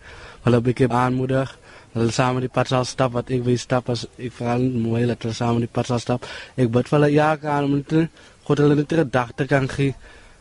hulle 0.45 0.59
'n 0.59 0.65
bietjie 0.67 0.89
aanmoedig. 0.89 1.51
Hulle 1.95 2.11
saam 2.11 2.41
die 2.41 2.49
pad 2.49 2.69
sal 2.69 2.85
stap 2.85 3.13
wat 3.13 3.31
ek 3.31 3.43
wil 3.45 3.59
stap 3.59 3.89
as 3.89 4.07
ek 4.19 4.33
veral 4.33 4.63
mooi 4.87 5.07
dat 5.07 5.23
hulle 5.23 5.35
saam 5.35 5.59
die 5.61 5.75
pad 5.77 5.87
sal 5.87 5.99
stap. 5.99 6.27
Ek 6.57 6.71
bid 6.71 6.89
vir 6.89 6.99
hulle 6.99 7.13
ja 7.13 7.37
kan 7.37 7.65
om 7.65 7.83
te 7.85 8.09
God 8.45 8.59
hulle 8.59 8.75
net 8.77 8.93
'n 8.93 8.97
gedagte 9.05 9.47
kan 9.47 9.69
gee 9.69 9.95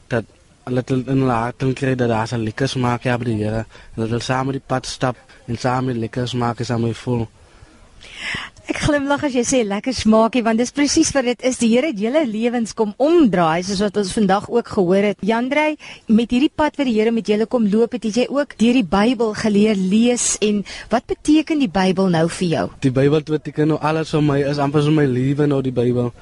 dat 0.10 0.26
hulle 0.66 0.84
in 1.14 1.20
hulle 1.22 1.38
hart 1.44 1.64
kry 1.76 1.96
dat 1.96 2.10
daar 2.10 2.28
'n 2.34 2.44
lekker 2.44 2.68
smaak 2.68 3.04
het 3.04 3.20
by 3.20 3.26
die 3.26 3.44
Here. 3.44 3.66
Hulle 3.96 4.20
saam 4.20 4.52
die 4.52 4.68
pad 4.72 4.86
stap 4.86 5.16
en 5.48 5.58
saam 5.58 5.90
lekker 5.90 6.28
smaak 6.28 6.60
is 6.60 6.72
aan 6.72 6.82
my 6.82 6.94
voel. 6.94 7.28
Ek 8.72 8.78
glimlag 8.80 9.26
as 9.28 9.34
jy 9.36 9.42
sê 9.44 9.60
lekker 9.68 9.92
smaakie 9.92 10.42
want 10.46 10.62
dis 10.62 10.72
presies 10.72 11.10
wat 11.16 11.26
dit 11.28 11.42
is. 11.50 11.58
Die 11.60 11.70
Here 11.74 11.90
het 11.92 12.00
julle 12.00 12.22
lewens 12.30 12.72
kom 12.78 12.94
omdraai 12.96 13.64
soos 13.68 13.82
wat 13.84 13.98
ons 14.00 14.14
vandag 14.16 14.48
ook 14.48 14.72
gehoor 14.78 15.10
het. 15.10 15.20
Jandrey, 15.20 15.76
met 16.08 16.32
hierdie 16.32 16.52
pad 16.52 16.80
wat 16.80 16.88
die 16.88 16.96
Here 16.96 17.12
met 17.12 17.28
julle 17.28 17.48
kom 17.50 17.68
loop, 17.68 17.98
het 17.98 18.08
jy 18.08 18.30
ook 18.32 18.56
deur 18.62 18.80
die 18.80 18.86
Bybel 18.88 19.34
geleer 19.36 19.76
lees 19.76 20.38
en 20.42 20.64
wat 20.94 21.10
beteken 21.12 21.60
die 21.60 21.72
Bybel 21.72 22.08
nou 22.14 22.30
vir 22.40 22.48
jou? 22.48 22.66
Die 22.88 22.94
Bybel 22.96 23.28
beteken 23.28 23.74
nou 23.74 23.82
alles 23.84 24.16
vir 24.16 24.24
my 24.32 24.40
is 24.48 24.64
amper 24.64 24.86
so 24.86 24.96
my 24.96 25.06
lewe 25.12 25.50
nou 25.50 25.60
die 25.66 25.76
Bybel. 25.76 26.14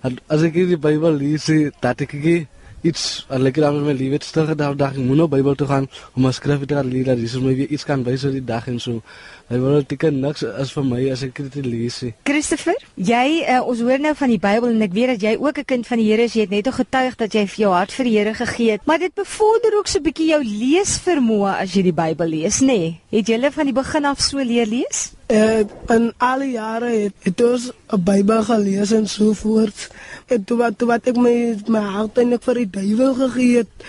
As 0.00 0.40
ek 0.46 0.56
die 0.56 0.80
Bybel 0.80 1.20
lees, 1.20 1.50
dat 1.84 2.00
ek 2.00 2.16
gee 2.16 2.46
iets 2.82 3.26
wat 3.28 3.40
lekker 3.40 3.64
aan 3.64 3.84
my 3.84 3.92
lewe 3.92 4.18
stil 4.24 4.46
gedagte 4.46 4.76
dag 4.76 4.94
ek 4.96 5.04
moet 5.04 5.16
nou 5.16 5.28
Bybel 5.28 5.54
toe 5.54 5.66
gaan 5.66 5.88
om 6.14 6.26
'n 6.26 6.32
skrif 6.32 6.64
te 6.66 6.84
lees 6.84 7.06
dat 7.06 7.18
Jesus 7.18 7.42
my 7.42 7.54
weer 7.54 7.68
iets 7.68 7.84
kan 7.84 8.04
wys 8.04 8.24
oor 8.24 8.32
die 8.32 8.44
dag 8.44 8.66
en 8.66 8.80
so. 8.80 9.02
Hy 9.50 9.58
wil 9.58 9.82
teken 9.82 10.20
niks 10.20 10.44
as 10.44 10.70
vir 10.70 10.84
my 10.84 11.10
as 11.10 11.24
ek 11.26 11.34
dit 11.50 11.66
lees. 11.66 12.04
Christopher, 12.22 12.76
jy 12.94 13.42
uh, 13.42 13.66
ons 13.66 13.80
hoor 13.80 13.98
nou 13.98 14.14
van 14.14 14.28
die 14.28 14.38
Bybel 14.38 14.70
en 14.70 14.82
ek 14.82 14.92
weet 14.94 15.08
dat 15.14 15.22
jy 15.26 15.36
ook 15.40 15.58
'n 15.58 15.64
kind 15.64 15.86
van 15.86 15.98
die 15.98 16.06
Here 16.10 16.22
is. 16.22 16.34
Jy 16.34 16.40
het 16.40 16.50
net 16.50 16.68
getuig 16.70 17.16
dat 17.16 17.34
jy 17.34 17.46
vir 17.46 17.60
jou 17.64 17.72
hart 17.72 17.92
vir 17.92 18.04
die 18.04 18.18
Here 18.18 18.34
gegee 18.34 18.70
het, 18.70 18.86
maar 18.86 18.98
dit 18.98 19.14
bevorder 19.14 19.78
ook 19.78 19.88
so 19.88 19.98
'n 19.98 20.02
bietjie 20.02 20.28
jou 20.30 20.42
leesvermoë 20.44 21.58
as 21.62 21.74
jy 21.74 21.82
die 21.82 21.92
Bybel 21.92 22.28
lees, 22.28 22.60
nê? 22.60 22.66
Nee? 22.66 23.00
Het 23.10 23.26
jy 23.26 23.50
van 23.50 23.66
die 23.66 23.74
begin 23.74 24.04
af 24.04 24.20
so 24.20 24.38
leer 24.38 24.66
lees? 24.66 25.12
Uh, 25.30 25.66
in 25.88 26.12
al 26.18 26.38
die 26.38 26.52
jare 26.52 26.90
het, 26.90 27.14
het 27.22 27.40
ons 27.42 27.72
'n 27.90 28.04
Bybel 28.04 28.42
gelees 28.42 28.92
en 28.92 29.06
so 29.06 29.32
voort. 29.32 29.90
En 30.30 30.44
toe 30.46 30.56
wat 30.60 30.78
toe 30.78 30.86
wat 30.86 31.08
ek 31.10 31.16
my 31.18 31.34
my 31.66 31.82
hart 31.96 32.18
eintlik 32.22 32.44
vir 32.46 32.60
die 32.62 32.70
duiwel 32.76 33.16
gegee 33.18 33.62
het, 33.62 33.86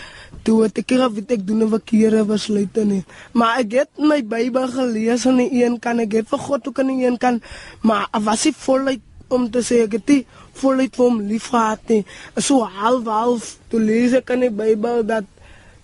toe 0.48 0.55
het 0.63 0.79
ek 0.81 0.89
gehad 0.89 1.13
wat 1.13 1.33
ek 1.36 1.43
doen 1.45 1.62
'n 1.63 1.69
verkeerde 1.69 2.24
besluite 2.25 2.86
nie. 2.86 3.03
Maar 3.33 3.60
ek 3.62 3.71
het 3.71 3.91
my 3.98 4.21
Bybel 4.24 4.67
gelees 4.67 5.25
aan 5.27 5.38
die 5.38 5.63
een 5.63 5.79
kan 5.79 6.00
ek 6.00 6.12
het 6.12 6.27
vir 6.29 6.39
God 6.39 6.67
ook 6.67 6.79
aan 6.79 6.88
die 6.88 7.05
een 7.05 7.17
kan, 7.17 7.41
maar 7.81 8.07
was 8.12 8.45
ek 8.45 8.55
voluit 8.55 9.01
om 9.27 9.50
te 9.51 9.62
sê 9.62 9.83
ek 9.86 9.91
het 9.91 10.07
nie 10.10 10.25
voluit 10.53 10.95
vir 10.95 11.05
hom 11.05 11.21
liefgehad 11.21 11.89
nie. 11.89 12.05
So 12.38 12.63
half 12.63 13.05
half 13.05 13.57
toe 13.69 13.79
lees 13.79 14.13
ek 14.13 14.29
in 14.29 14.39
die 14.39 14.50
Bybel 14.50 15.05
dat 15.05 15.25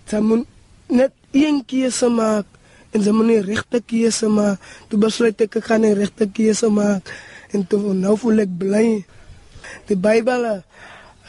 jy 0.09 0.19
moet 0.19 0.47
net 0.89 1.13
een 1.31 1.65
keuse 1.65 2.09
maak 2.09 2.45
en 2.93 3.01
jy 3.01 3.11
moet 3.11 3.27
nie 3.27 3.41
regte 3.41 3.81
keuse 3.81 4.27
maak. 4.27 4.57
Toe 4.89 4.99
besluit 4.99 5.41
ek 5.41 5.55
ek 5.55 5.63
gaan 5.69 5.81
nie 5.81 5.93
regte 5.93 6.25
keuse 6.27 6.69
maak 6.69 7.13
en 7.53 7.67
toe 7.67 7.93
nou 7.93 8.17
voel 8.17 8.39
ek 8.39 8.57
bly 8.57 9.05
die 9.89 9.99
Bybel 9.99 10.45
eh, 10.45 10.61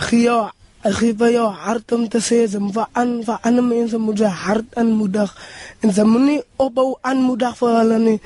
gee 0.09 0.27
jou 0.27 0.41
gee 0.95 1.15
vir 1.19 1.33
jou 1.35 1.49
hart 1.51 1.93
om 1.93 2.07
te 2.09 2.21
sê 2.23 2.45
jy 2.47 2.61
moet 2.63 2.87
aan 2.97 3.19
vir 3.27 3.41
ander 3.43 3.65
mense 3.67 3.99
moet 3.99 4.21
jy 4.23 4.31
hart 4.45 4.79
aanmoedig. 4.79 5.35
En 5.83 5.91
jy 5.91 6.07
moet 6.07 6.25
nie 6.27 6.41
opbou 6.57 6.95
aanmoedig 7.03 7.59
vir 7.59 7.77
hulle 7.81 7.99
nie 8.05 8.21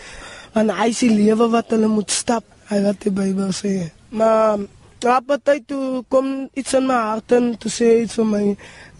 want 0.52 0.74
hy 0.76 0.90
sê 0.92 1.08
lewe 1.08 1.48
wat 1.48 1.72
hulle 1.72 1.88
moet 1.88 2.12
stap. 2.12 2.44
Hy 2.68 2.82
wat 2.84 3.00
die 3.04 3.12
Bybel 3.12 3.52
sê. 3.56 3.90
Maar 4.12 4.60
Appetite 5.02 5.64
toe 5.66 6.04
kom 6.08 6.48
iets 6.54 6.74
in 6.78 6.86
my 6.86 6.94
hart 7.08 7.32
en 7.34 7.52
toe 7.58 7.70
sê 7.72 7.88
iets 8.04 8.14
vir 8.20 8.28
my, 8.28 8.42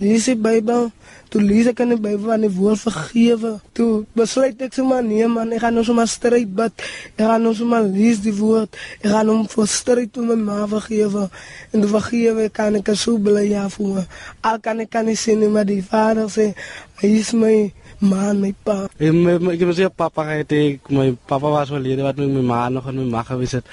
lees 0.01 0.27
die 0.27 0.35
Bybel. 0.35 0.89
Toe 1.33 1.41
lees 1.41 1.69
ek 1.71 1.79
in 1.81 1.95
die 1.95 1.97
Bybel 1.97 2.27
van 2.29 2.43
die 2.45 2.51
woord 2.53 2.83
vergewe. 2.83 3.55
Toe 3.73 4.05
besluit 4.19 4.61
ek 4.61 4.75
sommer 4.77 5.01
nee 5.01 5.25
man, 5.33 5.55
ek 5.57 5.63
gaan 5.65 5.79
nou 5.79 5.85
sommer 5.87 6.05
stryd 6.11 6.51
bid. 6.59 6.85
Ek 7.17 7.25
gaan 7.25 7.47
nou 7.47 7.55
sommer 7.57 7.87
lees 7.87 8.21
die 8.21 8.35
woord. 8.37 8.77
Ek 9.01 9.09
gaan 9.15 9.31
hom 9.33 9.47
vir 9.49 9.71
stryd 9.73 10.19
om 10.21 10.29
my 10.29 10.37
ma 10.43 10.59
vergewe. 10.69 11.31
En 11.73 11.81
toe 11.81 11.89
vergewe 11.95 12.51
kan 12.53 12.77
ek 12.77 12.93
so 13.01 13.17
bly 13.17 13.47
ja 13.49 13.65
voor. 13.73 14.05
Al 14.45 14.61
kan 14.61 14.85
ek 14.85 14.93
kan 14.93 15.09
nie 15.09 15.17
sien 15.17 15.41
maar 15.53 15.65
die 15.65 15.81
vader 15.81 16.29
sê, 16.29 16.53
hy 17.01 17.15
is 17.23 17.33
my 17.33 17.73
man, 18.05 18.43
my 18.43 18.53
pa. 18.53 18.91
Ik, 18.99 19.13
ik 19.57 19.61
heb 19.61 19.73
zeggen, 19.73 19.95
papa 19.95 20.25
gaat 20.25 20.51
ik, 20.51 20.89
mijn 20.89 21.17
papa 21.25 21.49
was 21.49 21.71
wel 21.71 21.81
leren 21.81 22.05
wat 22.05 22.17
met 22.17 22.33
mijn 22.33 22.47
ma 22.47 22.69
nog 22.69 22.87
en 22.87 22.95
mijn 22.95 23.09
ma 23.11 23.23
geweest. 23.23 23.53
het. 23.53 23.67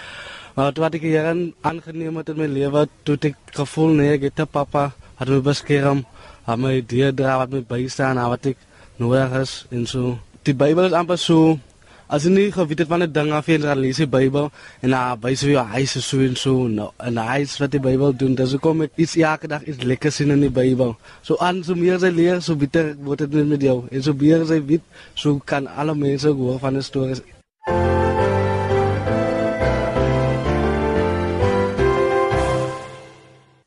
Maar 0.54 0.72
wat 0.74 0.94
ik 0.94 1.02
hier 1.02 1.52
aangenomen 1.62 2.16
heb 2.16 2.30
in 2.30 2.38
mijn 2.38 2.52
leven, 2.52 2.90
toen 3.04 3.18
ik 3.20 3.36
gevoel, 3.46 3.88
nee, 3.88 4.20
ik 4.20 4.32
heb 4.34 4.48
papa, 4.52 4.94
had 5.16 5.28
me 5.28 5.40
beschermd, 5.40 6.06
had 6.50 6.58
me 6.58 6.84
deerdra, 6.86 7.38
wat 7.38 7.50
me 7.50 7.64
bijstaan, 7.68 8.18
had 8.18 8.30
wat 8.30 8.46
ik 8.46 8.58
nodig 8.96 9.32
is 9.40 9.66
en 9.70 9.88
zo. 9.88 10.18
Die 10.42 10.56
Bijbel 10.56 10.86
is 10.86 10.92
amper 10.92 11.18
zo, 11.18 11.60
als 12.08 12.24
je 12.24 12.30
niet 12.30 12.54
geweten 12.54 12.88
van 12.88 13.00
het 13.00 13.14
ding 13.14 13.32
af 13.32 13.46
je 13.46 13.60
dan 13.60 13.78
lees 13.78 13.98
je 13.98 14.08
Bijbel 14.08 14.52
en 14.80 14.90
dan 14.90 15.18
wijs 15.22 15.40
je 15.40 15.66
hij 15.66 15.82
is 15.82 16.08
zo 16.08 16.18
en 16.20 16.38
zo 16.38 16.68
nou, 16.68 16.92
en 16.98 17.18
hij 17.18 17.42
is 17.42 17.58
wat 17.58 17.72
die 17.72 17.80
Bijbel 17.80 18.16
doen. 18.16 18.36
Dus 18.36 18.54
ik 18.54 18.60
kom 18.60 18.82
ik 18.82 18.92
iets 18.96 19.16
elke 19.16 19.48
dag 19.48 19.64
iets 19.64 19.84
lekkers 19.84 20.20
in 20.20 20.30
in 20.30 20.40
die 20.40 20.50
Bijbel. 20.50 20.98
Zo 21.22 21.36
aan, 21.38 21.64
zo 21.64 21.76
meer 21.76 22.00
zij 22.00 22.12
leert, 22.12 22.44
zo 22.44 22.56
beter 22.56 22.96
wordt 23.00 23.22
het 23.22 23.48
met 23.48 23.62
jou. 23.62 23.84
En 23.92 24.04
zo 24.04 24.14
meer 24.18 24.46
zij 24.46 24.66
weet, 24.66 24.82
zo 25.14 25.42
kan 25.44 25.68
alle 25.68 25.96
mensen 25.96 26.36
horen 26.36 26.60
van 26.60 26.74
de 26.74 26.82
stories. 26.82 27.22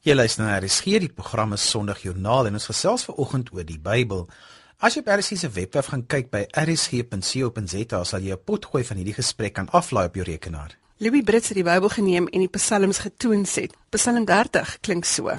Jy 0.03 0.17
luister 0.17 0.43
na 0.43 0.57
RSG, 0.59 0.97
die 0.99 1.13
program 1.15 1.53
is 1.55 1.63
Sondagjoernaal 1.71 2.49
en 2.49 2.57
ons 2.59 2.65
gesels 2.67 3.05
ver 3.07 3.21
oggend 3.23 3.53
oor 3.55 3.63
die 3.63 3.79
Bybel. 3.79 4.25
As 4.83 4.97
jy 4.97 5.05
op 5.05 5.11
RSG 5.15 5.37
se 5.39 5.51
webwerf 5.55 5.93
gaan 5.93 6.03
kyk 6.11 6.33
by 6.33 6.41
rsg.co.za, 6.59 8.01
sal 8.03 8.27
jy 8.27 8.35
'n 8.35 8.43
potgooi 8.43 8.83
van 8.83 8.99
hierdie 8.99 9.15
gesprek 9.15 9.55
kan 9.55 9.71
aflaai 9.71 10.09
op 10.09 10.19
jou 10.19 10.27
rekenaar. 10.27 10.75
Louis 10.99 11.23
Brits 11.23 11.55
het 11.55 11.57
die 11.57 11.63
Bybel 11.63 11.89
geneem 11.89 12.27
en 12.33 12.41
die 12.41 12.51
psalms 12.51 12.99
getoon 12.99 13.47
sê. 13.47 13.71
Psalm 13.91 14.25
30 14.27 14.81
klink 14.81 15.05
so. 15.05 15.31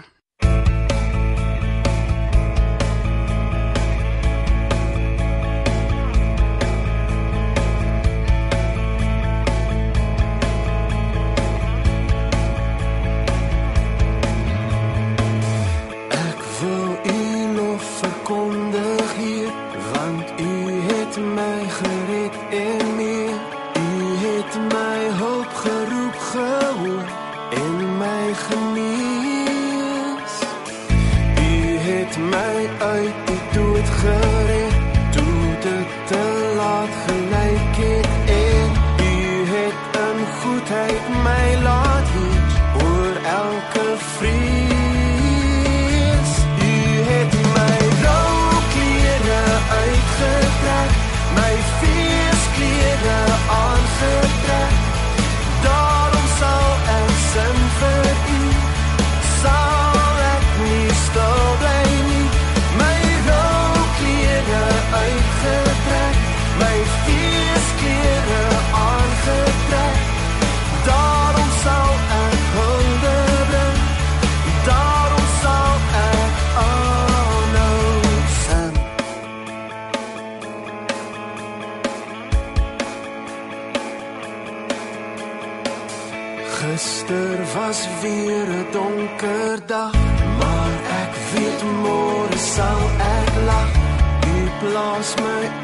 Plaas 94.93 95.15
my 95.17 95.62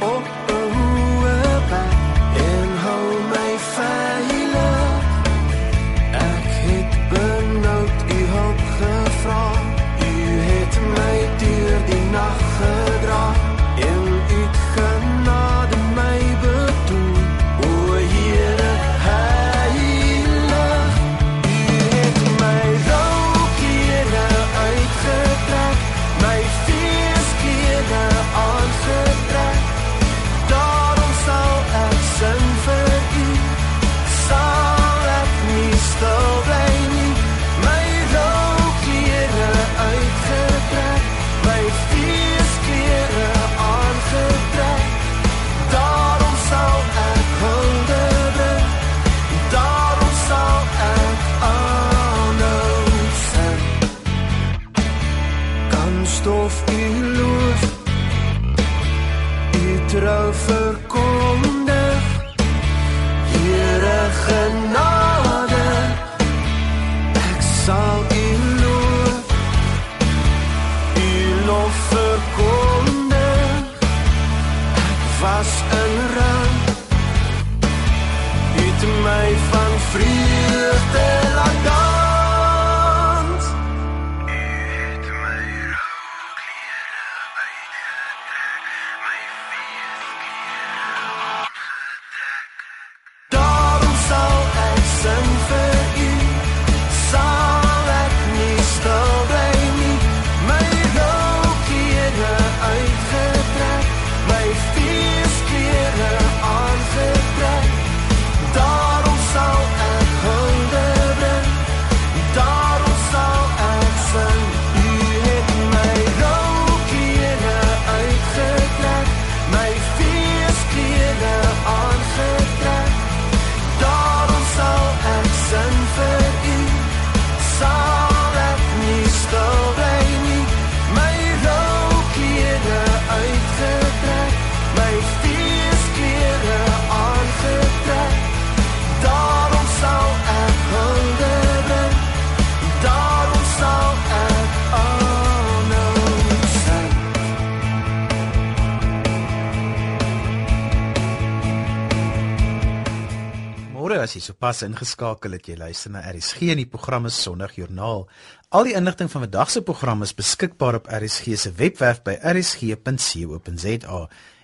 sopas 154.29 154.61
ingeskakel 154.65 155.33
het, 155.37 155.47
jy 155.49 155.57
luister 155.57 155.93
na 155.93 156.03
RSG 156.05 156.51
en 156.53 156.61
die 156.61 156.69
program 156.69 157.07
is 157.09 157.17
Sondagjoernaal. 157.23 158.05
Al 158.53 158.67
die 158.67 158.75
inligting 158.77 159.09
van 159.11 159.25
vandag 159.25 159.51
se 159.53 159.61
program 159.65 160.05
is 160.05 160.15
beskikbaar 160.17 160.79
op 160.79 160.89
RSG 160.89 161.37
se 161.37 161.53
webwerf 161.57 162.03
by 162.05 162.17
rsg.co.za. 162.33 163.99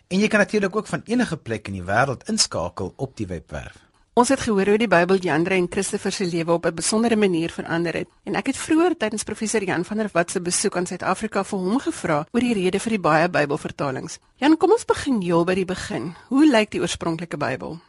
En 0.08 0.22
jy 0.22 0.30
kan 0.30 0.42
natuurlik 0.42 0.76
ook 0.76 0.90
van 0.90 1.02
enige 1.06 1.38
plek 1.38 1.70
in 1.70 1.80
die 1.80 1.86
wêreld 1.86 2.26
inskakel 2.30 2.94
op 2.98 3.18
die 3.18 3.28
webwerf. 3.30 3.82
Ons 4.16 4.30
het 4.32 4.40
gehoor 4.40 4.70
hoe 4.72 4.78
die 4.80 4.88
Bybel 4.88 5.18
Jandre 5.20 5.58
en 5.60 5.66
Christopher 5.68 6.14
se 6.16 6.26
lewe 6.26 6.54
op 6.54 6.66
'n 6.66 6.76
besondere 6.76 7.16
manier 7.16 7.52
verander 7.52 7.94
het. 7.94 8.08
En 8.24 8.36
ek 8.36 8.48
het 8.48 8.58
vroeër 8.58 8.98
tydens 8.98 9.24
professor 9.24 9.64
Jan 9.64 9.86
van 9.86 9.98
der 9.98 10.10
Walt 10.14 10.32
se 10.32 10.42
besoek 10.42 10.78
aan 10.78 10.86
Suid-Afrika 10.86 11.44
vir 11.44 11.60
hom 11.60 11.80
gevra 11.80 12.26
oor 12.32 12.42
die 12.42 12.54
rede 12.54 12.80
vir 12.80 12.90
die 12.90 13.00
baie 13.00 13.30
Bybelvertalings. 13.30 14.20
Jan, 14.36 14.58
kom 14.58 14.72
ons 14.72 14.86
begin 14.86 15.22
heel 15.22 15.44
by 15.44 15.54
die 15.54 15.66
begin. 15.66 16.16
Hoe 16.28 16.48
lyk 16.48 16.72
die 16.72 16.82
oorspronklike 16.82 17.38
Bybel? 17.38 17.80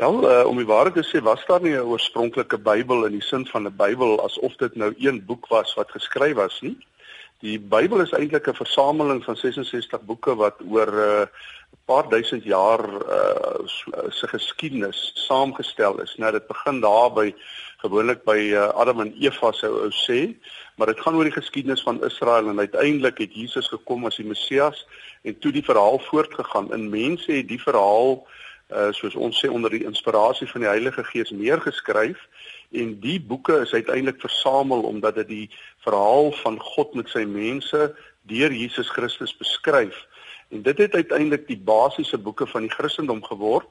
Wel, 0.00 0.30
uh, 0.30 0.46
om 0.48 0.56
die 0.56 0.64
waarheid 0.64 0.94
te 0.96 1.02
sê, 1.04 1.20
was 1.20 1.42
daar 1.44 1.60
nie 1.60 1.74
'n 1.76 1.88
oorspronklike 1.92 2.58
Bybel 2.58 3.04
in 3.04 3.12
die 3.18 3.26
sin 3.30 3.44
van 3.46 3.66
'n 3.66 3.76
Bybel 3.76 4.24
asof 4.24 4.56
dit 4.56 4.74
nou 4.74 4.94
een 4.96 5.24
boek 5.26 5.46
was 5.46 5.74
wat 5.74 5.90
geskryf 5.90 6.34
was 6.34 6.60
nie. 6.60 6.78
Die 7.40 7.58
Bybel 7.58 8.00
is 8.00 8.12
eintlik 8.12 8.48
'n 8.48 8.62
versameling 8.62 9.24
van 9.24 9.36
66 9.36 10.00
boeke 10.00 10.34
wat 10.34 10.56
oor 10.70 10.92
'n 10.92 11.20
uh, 11.20 11.26
paar 11.84 12.08
duisend 12.08 12.44
jaar 12.44 12.80
uh, 12.88 13.66
se 14.08 14.26
geskiedenis 14.28 15.12
saamgestel 15.14 16.00
is. 16.00 16.16
Nou 16.16 16.32
dit 16.32 16.46
begin 16.46 16.80
daar 16.80 17.12
by 17.12 17.34
gewoonlik 17.76 18.24
by 18.24 18.38
uh, 18.38 18.68
Adam 18.68 19.00
en 19.00 19.14
Eva 19.20 19.52
sou 19.52 19.72
ou 19.82 19.90
sê, 19.90 20.32
maar 20.76 20.86
dit 20.86 21.00
gaan 21.00 21.14
oor 21.14 21.28
die 21.28 21.40
geskiedenis 21.42 21.82
van 21.82 22.04
Israel 22.04 22.48
en 22.48 22.58
uiteindelik 22.58 23.18
het 23.18 23.34
Jesus 23.34 23.68
gekom 23.68 24.06
as 24.06 24.16
die 24.16 24.26
Messias 24.26 24.86
en 25.22 25.38
toe 25.38 25.52
die 25.52 25.64
verhaal 25.64 25.98
voortgegaan. 25.98 26.72
In 26.72 26.88
mense 26.88 27.32
het 27.32 27.48
die 27.48 27.62
verhaal 27.62 28.24
uh 28.24 28.28
soos 28.92 29.14
ons 29.14 29.40
sê 29.40 29.50
onder 29.50 29.70
die 29.70 29.84
inspirasie 29.84 30.46
van 30.50 30.64
die 30.64 30.70
Heilige 30.70 31.04
Gees 31.04 31.30
neergeskryf 31.30 32.18
en 32.70 32.94
die 33.02 33.18
boeke 33.20 33.60
is 33.64 33.72
uiteindelik 33.72 34.20
versamel 34.20 34.82
omdat 34.86 35.14
dit 35.14 35.28
die 35.28 35.48
verhaal 35.86 36.30
van 36.42 36.60
God 36.60 36.94
met 36.94 37.10
sy 37.10 37.24
mense 37.26 37.90
deur 38.30 38.52
Jesus 38.52 38.88
Christus 38.88 39.36
beskryf. 39.36 39.96
En 40.50 40.62
dit 40.62 40.78
het 40.78 40.94
uiteindelik 40.94 41.46
die 41.46 41.58
basiese 41.58 42.18
boeke 42.18 42.46
van 42.46 42.66
die 42.66 42.74
Christendom 42.74 43.22
geword 43.24 43.70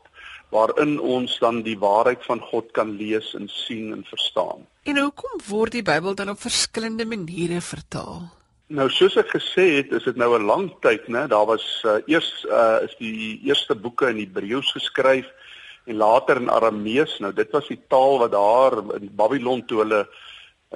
waarin 0.50 0.98
ons 1.00 1.38
dan 1.40 1.62
die 1.62 1.78
waarheid 1.80 2.26
van 2.26 2.42
God 2.42 2.72
kan 2.72 2.96
lees 2.98 3.34
en 3.38 3.48
sien 3.52 3.94
en 3.94 4.04
verstaan. 4.08 4.66
En 4.84 4.98
hoekom 4.98 5.40
word 5.48 5.78
die 5.78 5.86
Bybel 5.86 6.16
dan 6.16 6.30
op 6.34 6.42
verskillende 6.42 7.06
maniere 7.06 7.62
vertaal? 7.62 8.39
Nou 8.70 8.86
soos 8.94 9.16
ek 9.18 9.32
gesê 9.34 9.64
het, 9.80 9.94
is 9.98 10.04
dit 10.06 10.18
nou 10.22 10.38
'n 10.38 10.46
lang 10.46 10.68
tyd, 10.86 11.08
né? 11.10 11.26
Daar 11.28 11.46
was 11.50 11.82
uh, 11.86 11.98
eers 12.06 12.46
uh, 12.46 12.78
is 12.86 12.94
die 13.00 13.42
eerste 13.42 13.74
boeke 13.76 14.10
in 14.10 14.20
Hebreëus 14.22 14.70
geskryf 14.78 15.26
en 15.86 15.96
later 15.98 16.38
in 16.38 16.52
Aramees. 16.54 17.18
Nou 17.20 17.34
dit 17.34 17.50
was 17.52 17.68
die 17.68 17.82
taal 17.90 18.20
wat 18.20 18.32
daar 18.32 18.78
in 19.02 19.10
Babylon 19.16 19.66
toe 19.66 19.80
hulle 19.82 20.08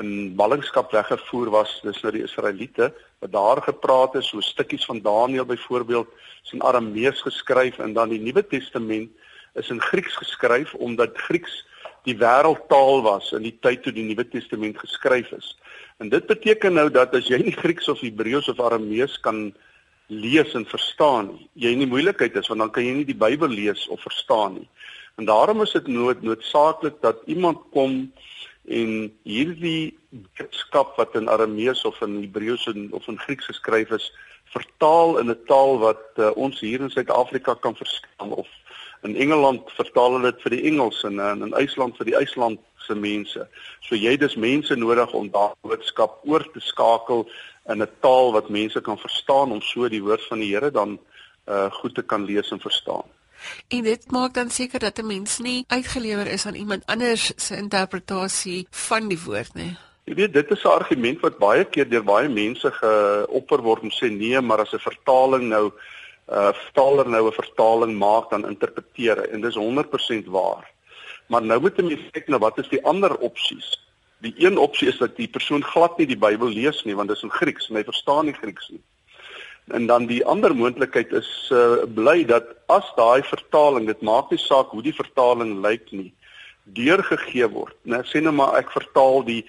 in 0.01 0.33
ballingskap 0.35 0.91
weggevoer 0.91 1.51
was, 1.53 1.81
dis 1.83 2.01
nou 2.01 2.11
die 2.15 2.23
Israeliete 2.23 2.89
wat 3.21 3.31
daar 3.31 3.61
gepraat 3.61 4.13
het, 4.13 4.25
so 4.25 4.41
stukkies 4.41 4.85
van 4.85 5.01
Daniël 5.01 5.45
byvoorbeeld, 5.45 6.07
is 6.43 6.51
in 6.51 6.63
Aramees 6.65 7.21
geskryf 7.21 7.77
en 7.77 7.93
dan 7.93 8.09
die 8.09 8.19
Nuwe 8.19 8.47
Testament 8.47 9.11
is 9.53 9.69
in 9.69 9.81
Grieks 9.81 10.17
geskryf 10.17 10.73
omdat 10.73 11.17
Grieks 11.29 11.61
die 12.03 12.17
wêreldtaal 12.17 13.03
was 13.05 13.31
in 13.31 13.45
die 13.45 13.57
tyd 13.61 13.83
toe 13.83 13.93
die 13.93 14.07
Nuwe 14.09 14.25
Testament 14.27 14.79
geskryf 14.81 15.29
is. 15.31 15.53
En 15.97 16.09
dit 16.09 16.25
beteken 16.25 16.73
nou 16.73 16.89
dat 16.91 17.13
as 17.15 17.27
jy 17.27 17.39
nie 17.43 17.55
Grieks 17.55 17.87
of 17.91 18.01
Hebreëus 18.01 18.49
of 18.51 18.59
Aramees 18.59 19.19
kan 19.19 19.53
lees 20.07 20.53
en 20.53 20.65
verstaan 20.67 21.31
nie, 21.31 21.47
jy 21.65 21.73
in 21.73 21.83
die 21.85 21.89
moeilikheid 21.89 22.35
is 22.37 22.49
want 22.51 22.61
dan 22.65 22.71
kan 22.75 22.85
jy 22.85 22.93
nie 22.97 23.07
die 23.07 23.17
Bybel 23.17 23.49
lees 23.49 23.87
of 23.87 24.01
verstaan 24.03 24.59
nie. 24.59 24.67
En 25.17 25.25
daarom 25.29 25.61
is 25.61 25.71
dit 25.71 25.87
nood 25.87 26.21
noodsaaklik 26.21 26.99
dat 27.01 27.21
iemand 27.25 27.61
kom 27.71 28.11
en 28.63 28.91
hierdie 29.27 29.93
boodskap 30.37 30.97
wat 30.97 31.15
in 31.19 31.29
Aramees 31.29 31.83
of 31.85 31.99
in 32.01 32.21
Hebreëus 32.21 32.67
of 32.91 33.07
in 33.07 33.19
Grieks 33.19 33.49
geskryf 33.51 33.91
is, 33.91 34.11
vertaal 34.53 35.17
in 35.19 35.29
'n 35.29 35.39
taal 35.47 35.79
wat 35.79 36.03
uh, 36.17 36.31
ons 36.35 36.59
hier 36.59 36.81
in 36.81 36.89
Suid-Afrika 36.89 37.53
kan 37.53 37.75
verstaan 37.75 38.31
of 38.31 38.47
in 39.03 39.15
Engeland 39.15 39.61
vertaal 39.75 40.13
hulle 40.15 40.31
dit 40.31 40.41
vir 40.41 40.55
die 40.55 40.63
Engels 40.69 41.03
en 41.03 41.19
in, 41.19 41.41
in 41.47 41.53
IJsland 41.59 41.97
vir 41.97 42.05
die 42.05 42.15
IJsland 42.15 42.59
se 42.83 42.95
mense. 42.95 43.47
So 43.81 43.95
jy 43.95 44.17
dis 44.17 44.35
mense 44.35 44.75
nodig 44.75 45.13
om 45.13 45.31
daardie 45.31 45.69
boodskap 45.69 46.21
oor 46.23 46.45
te 46.53 46.59
skakel 46.59 47.27
in 47.69 47.81
'n 47.81 47.89
taal 48.01 48.31
wat 48.31 48.49
mense 48.49 48.81
kan 48.81 48.97
verstaan 48.97 49.51
om 49.51 49.61
so 49.61 49.89
die 49.89 50.03
woord 50.03 50.23
van 50.27 50.39
die 50.39 50.53
Here 50.53 50.71
dan 50.71 50.99
uh 51.47 51.71
goed 51.71 51.95
te 51.95 52.01
kan 52.01 52.25
lees 52.25 52.51
en 52.51 52.59
verstaan. 52.59 53.07
En 53.67 53.83
dit 53.83 54.11
maak 54.11 54.33
dan 54.33 54.49
seker 54.49 54.79
dat 54.79 54.97
'n 54.97 55.07
mens 55.07 55.39
nie 55.39 55.63
uitgelewer 55.67 56.27
is 56.27 56.45
aan 56.45 56.55
iemand 56.55 56.85
anders 56.85 57.31
se 57.35 57.57
interpretasie 57.57 58.67
van 58.69 59.07
die 59.07 59.19
woord 59.25 59.53
nie. 59.53 59.75
Jy 60.03 60.13
weet 60.13 60.33
dit 60.33 60.51
is 60.51 60.63
'n 60.63 60.67
argument 60.67 61.19
wat 61.19 61.37
baie 61.37 61.65
keer 61.65 61.89
deur 61.89 62.03
baie 62.03 62.29
mense 62.29 62.71
geopper 62.71 63.61
word 63.61 63.81
om 63.81 63.91
sê 63.91 64.11
nee, 64.11 64.41
maar 64.41 64.59
as 64.59 64.73
'n 64.73 64.79
vertaling 64.79 65.43
nou 65.49 65.71
uh 66.27 66.53
vertaler 66.53 67.09
nou 67.09 67.27
'n 67.27 67.31
vertaling 67.31 67.97
maak 67.97 68.29
dan 68.29 68.47
interpreteer 68.47 69.29
en 69.29 69.41
dis 69.41 69.55
100% 69.55 70.25
waar. 70.27 70.71
Maar 71.27 71.41
nou 71.41 71.59
moet 71.61 71.77
jy 71.77 71.97
kyk 72.11 72.27
na 72.27 72.39
wat 72.43 72.59
is 72.59 72.69
die 72.71 72.83
ander 72.85 73.15
opsies. 73.17 73.73
Die 74.23 74.33
een 74.37 74.57
opsie 74.57 74.87
is 74.87 74.97
dat 74.97 75.15
die 75.19 75.27
persoon 75.27 75.63
glad 75.63 75.97
nie 75.97 76.07
die 76.07 76.19
Bybel 76.19 76.51
lees 76.51 76.83
nie 76.87 76.95
want 76.95 77.11
dit 77.11 77.17
is 77.17 77.23
in 77.23 77.33
Grieks 77.33 77.69
en 77.69 77.79
hy 77.79 77.83
verstaan 77.87 78.25
nie 78.25 78.35
Grieks 78.37 78.69
nie. 78.71 78.81
En 79.71 79.87
dan 79.87 80.05
die 80.07 80.23
ander 80.27 80.55
moontlikheid 80.55 81.11
is 81.15 81.29
uh, 81.55 81.83
bly 81.95 82.23
dat 82.27 82.49
as 82.71 82.87
daai 82.97 83.23
vertaling, 83.23 83.87
dit 83.87 84.01
maak 84.03 84.31
nie 84.31 84.39
saak 84.41 84.73
hoe 84.75 84.83
die 84.83 84.95
vertaling 84.95 85.61
lyk 85.63 85.91
nie, 85.95 86.11
deurgegee 86.75 87.47
word. 87.51 87.75
Nou 87.87 88.01
sê 88.07 88.19
nou 88.23 88.33
maar 88.35 88.57
ek 88.59 88.73
vertaal 88.75 89.23
die 89.27 89.43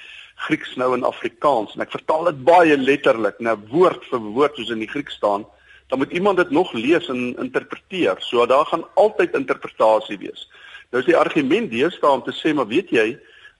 Grieks 0.46 0.74
nou 0.78 0.92
in 0.96 1.06
Afrikaans 1.06 1.74
en 1.74 1.82
ek 1.84 1.94
vertaal 1.94 2.30
dit 2.30 2.40
baie 2.46 2.76
letterlik, 2.78 3.38
nou 3.42 3.54
woord 3.70 4.02
vir 4.10 4.22
woord 4.34 4.58
soos 4.58 4.72
in 4.74 4.82
die 4.82 4.90
Grieks 4.90 5.18
staan, 5.18 5.46
dan 5.90 5.98
moet 6.02 6.14
iemand 6.14 6.40
dit 6.42 6.50
nog 6.50 6.72
lees 6.74 7.06
en 7.12 7.36
interpreteer. 7.38 8.18
So 8.18 8.46
daar 8.46 8.66
gaan 8.66 8.86
altyd 8.98 9.36
interpretasie 9.38 10.18
wees. 10.18 10.48
Nou 10.94 11.00
is 11.02 11.08
die 11.10 11.16
argument 11.18 11.72
deesdae 11.72 12.06
om 12.14 12.20
te 12.22 12.30
sê 12.38 12.52
maar 12.54 12.68
weet 12.70 12.92
jy, 12.94 13.16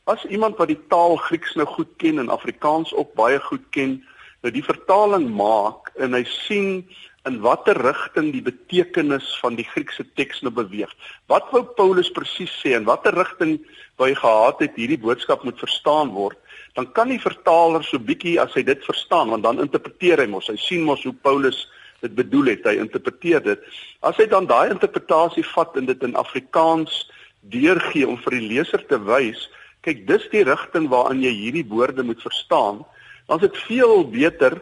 as 0.07 0.23
iemand 0.31 0.55
wat 0.61 0.71
die 0.71 0.79
taal 0.93 1.17
Grieks 1.19 1.57
nou 1.59 1.65
goed 1.67 1.89
ken 1.99 2.21
en 2.23 2.29
Afrikaans 2.31 2.93
ook 2.95 3.11
baie 3.19 3.41
goed 3.43 3.65
ken, 3.75 3.97
nou 4.47 4.53
die 4.55 4.63
vertaling 4.63 5.25
maak 5.35 5.91
en 5.99 6.15
hy 6.15 6.21
sien 6.31 6.69
in 7.27 7.41
watter 7.43 7.75
rigting 7.83 8.29
die 8.37 8.45
betekenis 8.45 9.33
van 9.43 9.59
die 9.59 9.67
Griekse 9.67 10.07
teks 10.15 10.45
nou 10.47 10.53
beweeg. 10.55 10.93
Wat 11.27 11.49
wou 11.51 11.65
Paulus 11.75 12.13
presies 12.15 12.53
sê 12.61 12.77
en 12.79 12.87
watter 12.87 13.17
rigting 13.19 13.57
wou 13.99 14.07
hy 14.07 14.15
gehad 14.21 14.63
het 14.63 14.79
hierdie 14.79 15.01
boodskap 15.03 15.43
moet 15.43 15.59
verstaan 15.59 16.13
word? 16.15 16.39
Dan 16.79 16.87
kan 16.95 17.11
die 17.11 17.19
vertaler 17.19 17.83
so 17.83 17.99
bietjie 17.99 18.37
as 18.39 18.55
hy 18.55 18.63
dit 18.63 18.87
verstaan, 18.87 19.35
want 19.35 19.43
dan 19.43 19.59
interpreteer 19.65 20.23
hy 20.23 20.29
mos. 20.31 20.53
Hy 20.53 20.61
sien 20.69 20.87
mos 20.87 21.03
hoe 21.03 21.17
Paulus 21.27 21.65
dit 22.05 22.15
bedoel 22.15 22.53
het. 22.53 22.71
Hy 22.71 22.79
interpreteer 22.79 23.43
dit. 23.43 23.67
As 24.07 24.23
hy 24.23 24.29
dan 24.31 24.47
daai 24.47 24.71
interpretasie 24.71 25.47
vat 25.51 25.75
en 25.83 25.91
dit 25.91 26.07
in 26.07 26.15
Afrikaans 26.21 27.03
deurgee 27.51 28.07
om 28.09 28.19
vir 28.25 28.39
die 28.39 28.49
leser 28.55 28.85
te 28.89 28.99
wys, 28.99 29.49
kyk 29.85 30.07
dis 30.09 30.25
die 30.33 30.45
rigting 30.49 30.89
waarin 30.93 31.23
jy 31.23 31.33
hierdie 31.33 31.67
woorde 31.69 32.03
moet 32.03 32.23
verstaan, 32.23 32.85
dan 33.29 33.41
is 33.41 33.49
dit 33.49 33.61
veel 33.69 34.05
beter 34.13 34.59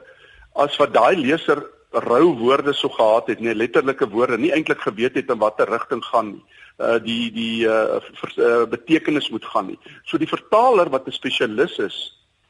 as 0.58 0.76
wat 0.80 0.94
daai 0.94 1.16
leser 1.16 1.62
rou 2.06 2.32
woorde 2.38 2.72
so 2.72 2.88
gehad 2.88 3.28
het, 3.28 3.40
nee 3.40 3.54
letterlike 3.54 4.08
woorde, 4.10 4.38
nie 4.38 4.52
eintlik 4.54 4.80
geweet 4.80 5.18
het 5.18 5.30
in 5.30 5.38
watter 5.38 5.68
rigting 5.68 6.02
gaan 6.04 6.34
nie. 6.34 6.42
Uh 6.80 6.96
die 7.04 7.30
die 7.30 7.68
uh, 7.68 8.00
vers, 8.16 8.36
uh 8.40 8.64
betekenis 8.66 9.28
moet 9.30 9.44
gaan 9.44 9.68
nie. 9.68 9.78
So 10.08 10.18
die 10.18 10.30
vertaler 10.30 10.88
wat 10.90 11.06
'n 11.06 11.12
spesialis 11.12 11.78
is, 11.78 11.98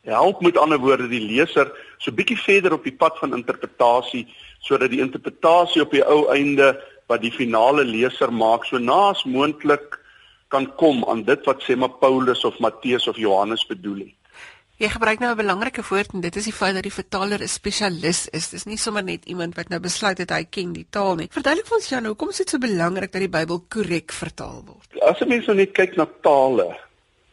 help 0.04 0.40
met 0.40 0.58
ander 0.58 0.78
woorde 0.78 1.08
die 1.08 1.22
leser 1.22 1.70
so 1.98 2.10
bietjie 2.10 2.38
verder 2.38 2.74
op 2.74 2.84
die 2.84 2.94
pad 2.94 3.18
van 3.20 3.36
interpretasie 3.36 4.26
sodat 4.62 4.90
die 4.90 5.02
interpretasie 5.02 5.82
op 5.82 5.90
die 5.94 6.02
ou 6.02 6.26
einde 6.34 6.72
wat 7.10 7.22
die 7.22 7.30
finale 7.30 7.84
leser 7.84 8.32
maak 8.32 8.64
so 8.66 8.78
naas 8.78 9.22
moontlik 9.24 9.98
kan 10.52 10.68
kom 10.80 11.04
aan 11.08 11.24
dit 11.28 11.46
wat 11.48 11.62
sê 11.64 11.76
maar 11.76 11.94
Paulus 12.02 12.44
of 12.44 12.58
Matteus 12.60 13.08
of 13.08 13.16
Johannes 13.16 13.64
bedoel 13.66 14.04
het. 14.04 14.18
Jy 14.82 14.88
gebruik 14.90 15.20
nou 15.20 15.30
'n 15.30 15.38
belangrike 15.38 15.82
woord 15.88 16.14
en 16.14 16.20
dit 16.20 16.36
is 16.36 16.44
die 16.44 16.52
feit 16.60 16.74
dat 16.74 16.82
die 16.82 16.98
vertaler 17.00 17.40
'n 17.42 17.48
spesialis 17.48 18.28
is. 18.32 18.50
Dis 18.50 18.64
nie 18.64 18.76
sommer 18.76 19.04
net 19.04 19.24
iemand 19.24 19.54
wat 19.54 19.68
nou 19.68 19.80
besluit 19.80 20.18
het 20.18 20.30
hy 20.30 20.44
ken 20.44 20.72
die 20.72 20.86
taal 20.90 21.14
nie. 21.14 21.28
Verduidelik 21.30 21.66
vir 21.68 21.76
ons 21.76 21.88
Jan, 21.88 22.06
hoekom 22.06 22.28
is 22.28 22.36
dit 22.36 22.50
so 22.50 22.58
belangrik 22.58 23.12
dat 23.12 23.20
die 23.20 23.28
Bybel 23.28 23.64
korrek 23.68 24.12
vertaal 24.12 24.62
word? 24.66 25.02
As 25.02 25.20
'n 25.20 25.28
mens 25.28 25.46
nou 25.46 25.56
net 25.56 25.72
kyk 25.72 25.96
na 25.96 26.06
tale, 26.22 26.76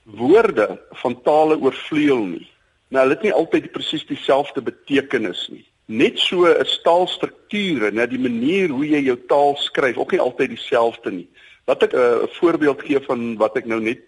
woorde 0.06 0.80
van 0.92 1.22
tale 1.22 1.58
oorvleuel 1.58 2.26
nie. 2.26 2.48
Nou, 2.90 3.04
hulle 3.04 3.16
het 3.16 3.24
nie 3.24 3.34
altyd 3.34 3.72
presies 3.72 4.06
dieselfde 4.06 4.62
betekenis 4.62 5.48
nie. 5.50 5.66
Net 5.86 6.20
so 6.20 6.46
'n 6.46 6.66
taalstrukture, 6.84 7.92
net 7.92 8.10
die 8.10 8.20
manier 8.20 8.70
hoe 8.70 8.86
jy 8.86 9.02
jou 9.02 9.18
taal 9.28 9.56
skryf, 9.58 9.98
ook 9.98 10.12
nie 10.12 10.22
altyd 10.22 10.50
dieselfde 10.50 11.12
nie. 11.12 11.28
Wat 11.70 11.84
ek 11.86 11.94
'n 11.94 12.02
uh, 12.02 12.26
voorbeeld 12.40 12.82
gee 12.82 13.00
van 13.06 13.38
wat 13.38 13.58
ek 13.62 13.66
nou 13.70 13.80
net 13.82 14.02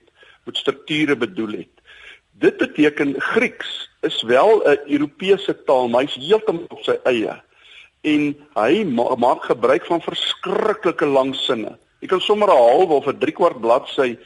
met 0.46 0.58
strukture 0.58 1.16
bedoel 1.16 1.52
het. 1.62 1.74
Dit 2.42 2.58
beteken 2.58 3.16
Grieks 3.22 3.90
is 4.02 4.22
wel 4.22 4.62
'n 4.66 4.80
Europese 4.90 5.54
taal, 5.64 5.88
maar 5.90 6.02
hy's 6.02 6.18
heeltemal 6.18 6.66
op 6.70 6.84
sy 6.84 6.98
eie. 7.04 7.38
En 8.02 8.36
hy 8.54 8.84
ma 8.84 9.16
maak 9.16 9.44
gebruik 9.44 9.86
van 9.86 10.02
verskriklike 10.02 11.06
lang 11.06 11.36
sinne. 11.36 11.78
Jy 12.02 12.08
kan 12.08 12.22
sommer 12.22 12.50
'n 12.50 12.58
half 12.58 12.90
of 12.90 13.08
'n 13.08 13.20
3 13.20 13.32
kwart 13.32 13.62
bladsy 13.62 14.18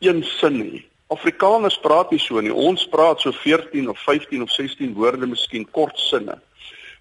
een 0.00 0.24
sin 0.24 0.60
hê. 0.60 0.84
Afrikaners 1.08 1.78
praat 1.78 2.10
nie 2.10 2.20
so 2.20 2.40
nie. 2.40 2.52
Ons 2.52 2.86
praat 2.88 3.20
so 3.20 3.32
14 3.32 3.88
of 3.88 3.98
15 3.98 4.42
of 4.42 4.50
16 4.50 4.94
woorde, 4.94 5.26
miskien 5.26 5.70
kort 5.70 5.98
sinne. 5.98 6.40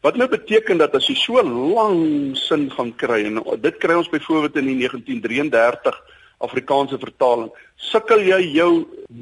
Wat 0.04 0.18
nou 0.20 0.26
beteken 0.28 0.82
dat 0.82 0.96
as 0.98 1.06
jy 1.08 1.14
so 1.16 1.40
lang 1.48 2.34
sin 2.36 2.66
gaan 2.74 2.90
kry 3.00 3.22
en 3.24 3.38
dit 3.64 3.76
kry 3.80 3.96
ons 3.96 4.10
byvoorbeeld 4.12 4.58
in 4.60 4.66
die 4.74 4.80
1933 4.82 5.96
Afrikaanse 6.44 6.98
vertaling, 7.00 7.48
sukkel 7.80 8.20
jy 8.28 8.42
jou 8.52 8.72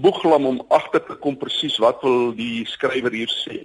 boeglam 0.01 0.47
om 0.49 0.57
agter 0.73 1.03
te 1.05 1.19
kom 1.21 1.37
presies 1.37 1.77
wat 1.83 2.01
wil 2.01 2.31
die 2.33 2.63
skrywer 2.65 3.13
hier 3.13 3.29
sê. 3.29 3.59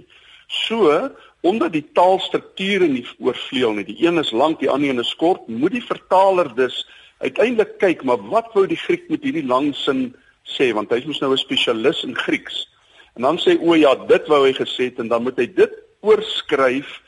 So, 0.53 0.93
omdat 1.41 1.73
die 1.79 1.87
taalstrukture 1.97 2.91
nie 2.91 3.07
oorvleuel 3.17 3.79
nie, 3.79 3.87
die 3.89 3.97
een 4.05 4.21
is 4.21 4.35
lank, 4.37 4.61
die 4.61 4.69
ander 4.69 4.93
een 4.93 5.01
is 5.01 5.15
kort, 5.17 5.49
moet 5.49 5.73
die 5.73 5.85
vertaler 5.87 6.53
dus 6.59 6.83
uiteindelik 7.25 7.79
kyk, 7.81 8.05
maar 8.05 8.21
wat 8.29 8.53
wou 8.53 8.67
die 8.69 8.77
Griek 8.77 9.09
met 9.09 9.25
hierdie 9.25 9.47
lang 9.49 9.73
sin 9.87 10.11
sê 10.45 10.69
want 10.77 10.93
hy 10.93 11.01
is 11.01 11.25
nou 11.25 11.33
'n 11.33 11.41
spesialis 11.41 12.05
in 12.05 12.13
Grieks. 12.13 12.69
En 13.17 13.23
dan 13.23 13.41
sê 13.41 13.57
o 13.57 13.73
ja, 13.73 13.95
dit 13.95 14.29
wou 14.29 14.45
hy 14.45 14.53
gesê 14.53 14.93
het 14.93 15.01
en 15.01 15.09
dan 15.09 15.23
moet 15.25 15.41
hy 15.41 15.49
dit 15.49 15.73
oorskryf 16.05 17.01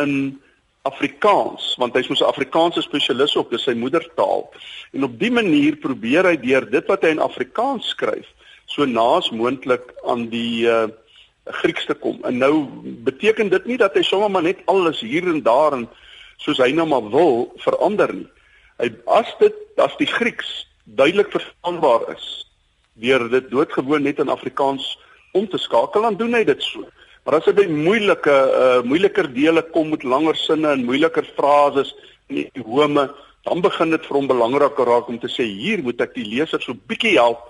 in 0.00 0.40
Afrikaans 0.84 1.74
want 1.80 1.94
hy's 1.96 2.08
mos 2.08 2.20
'n 2.20 2.28
Afrikaanse 2.28 2.82
spesialis 2.82 3.36
op, 3.36 3.50
dis 3.50 3.62
sy 3.62 3.72
moedertaal. 3.72 4.50
En 4.92 5.04
op 5.04 5.18
dië 5.18 5.30
manier 5.30 5.76
probeer 5.76 6.24
hy 6.24 6.36
deur 6.36 6.70
dit 6.70 6.86
wat 6.86 7.02
hy 7.02 7.14
in 7.14 7.24
Afrikaans 7.24 7.88
skryf, 7.88 8.26
so 8.66 8.84
naas 8.84 9.30
moontlik 9.30 9.94
aan 10.04 10.28
die 10.28 10.66
uh 10.66 10.88
Grieks 11.44 11.84
te 11.84 11.94
kom. 11.94 12.22
En 12.24 12.38
nou 12.38 12.64
beteken 13.04 13.50
dit 13.52 13.66
nie 13.68 13.76
dat 13.76 13.92
hy 13.94 14.02
sommer 14.02 14.30
maar 14.30 14.42
net 14.42 14.62
alles 14.64 15.02
hier 15.04 15.26
en 15.28 15.42
daar 15.44 15.74
en 15.76 15.88
soos 16.40 16.56
hy 16.56 16.70
nou 16.72 16.86
maar 16.88 17.10
wil 17.12 17.52
verander 17.60 18.14
nie. 18.14 18.28
Hy 18.80 18.88
as 19.12 19.28
dit 19.38 19.52
as 19.76 19.92
die 20.00 20.08
Grieks 20.08 20.64
duidelik 20.84 21.28
verstaanbaar 21.30 22.08
is, 22.16 22.24
deur 22.96 23.28
dit 23.28 23.50
doodgewoon 23.50 24.02
net 24.02 24.22
in 24.24 24.32
Afrikaans 24.32 24.98
om 25.36 25.48
te 25.48 25.58
skakel, 25.58 26.02
dan 26.02 26.16
doen 26.16 26.32
hy 26.32 26.44
dit 26.48 26.62
so. 26.62 26.88
Maar 27.24 27.38
as 27.38 27.46
dit 27.48 27.56
by 27.56 27.64
moeilike 27.72 28.32
uh 28.32 28.80
moeiliker 28.84 29.30
dele 29.32 29.62
kom 29.72 29.88
met 29.94 30.02
langer 30.04 30.36
sinne 30.36 30.74
en 30.76 30.84
moeiliker 30.84 31.24
frases 31.36 31.94
en 32.28 32.42
idiome, 32.44 33.08
dan 33.44 33.60
begin 33.64 33.90
dit 33.90 34.06
vir 34.06 34.16
hom 34.16 34.28
belangriker 34.28 34.88
raak 34.88 35.08
om 35.08 35.18
te 35.20 35.30
sê 35.32 35.46
hier 35.48 35.82
moet 35.84 36.00
ek 36.04 36.12
die 36.16 36.26
leser 36.28 36.60
so 36.60 36.76
bietjie 36.88 37.16
help 37.16 37.40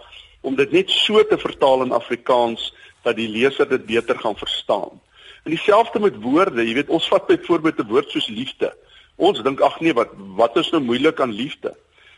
om 0.47 0.55
dit 0.59 0.71
net 0.75 0.91
so 0.91 1.23
te 1.27 1.39
vertaal 1.41 1.83
in 1.87 1.95
Afrikaans 1.97 2.71
dat 3.03 3.19
die 3.19 3.29
leser 3.29 3.69
dit 3.69 3.87
beter 3.87 4.19
gaan 4.19 4.37
verstaan. 4.39 5.01
En 5.45 5.53
dieselfde 5.53 6.01
met 6.01 6.17
woorde, 6.23 6.65
jy 6.65 6.75
weet 6.79 6.93
ons 6.93 7.09
vat 7.11 7.27
byvoorbeeld 7.27 7.81
'n 7.83 7.89
woord 7.89 8.11
soos 8.11 8.29
liefde. 8.29 8.71
Ons 9.17 9.43
dink 9.43 9.61
ag 9.61 9.81
nee, 9.81 9.95
wat 9.95 10.11
wat 10.39 10.57
is 10.57 10.71
nou 10.71 10.83
moeilik 10.83 11.21
aan 11.21 11.35
liefde? 11.35 11.75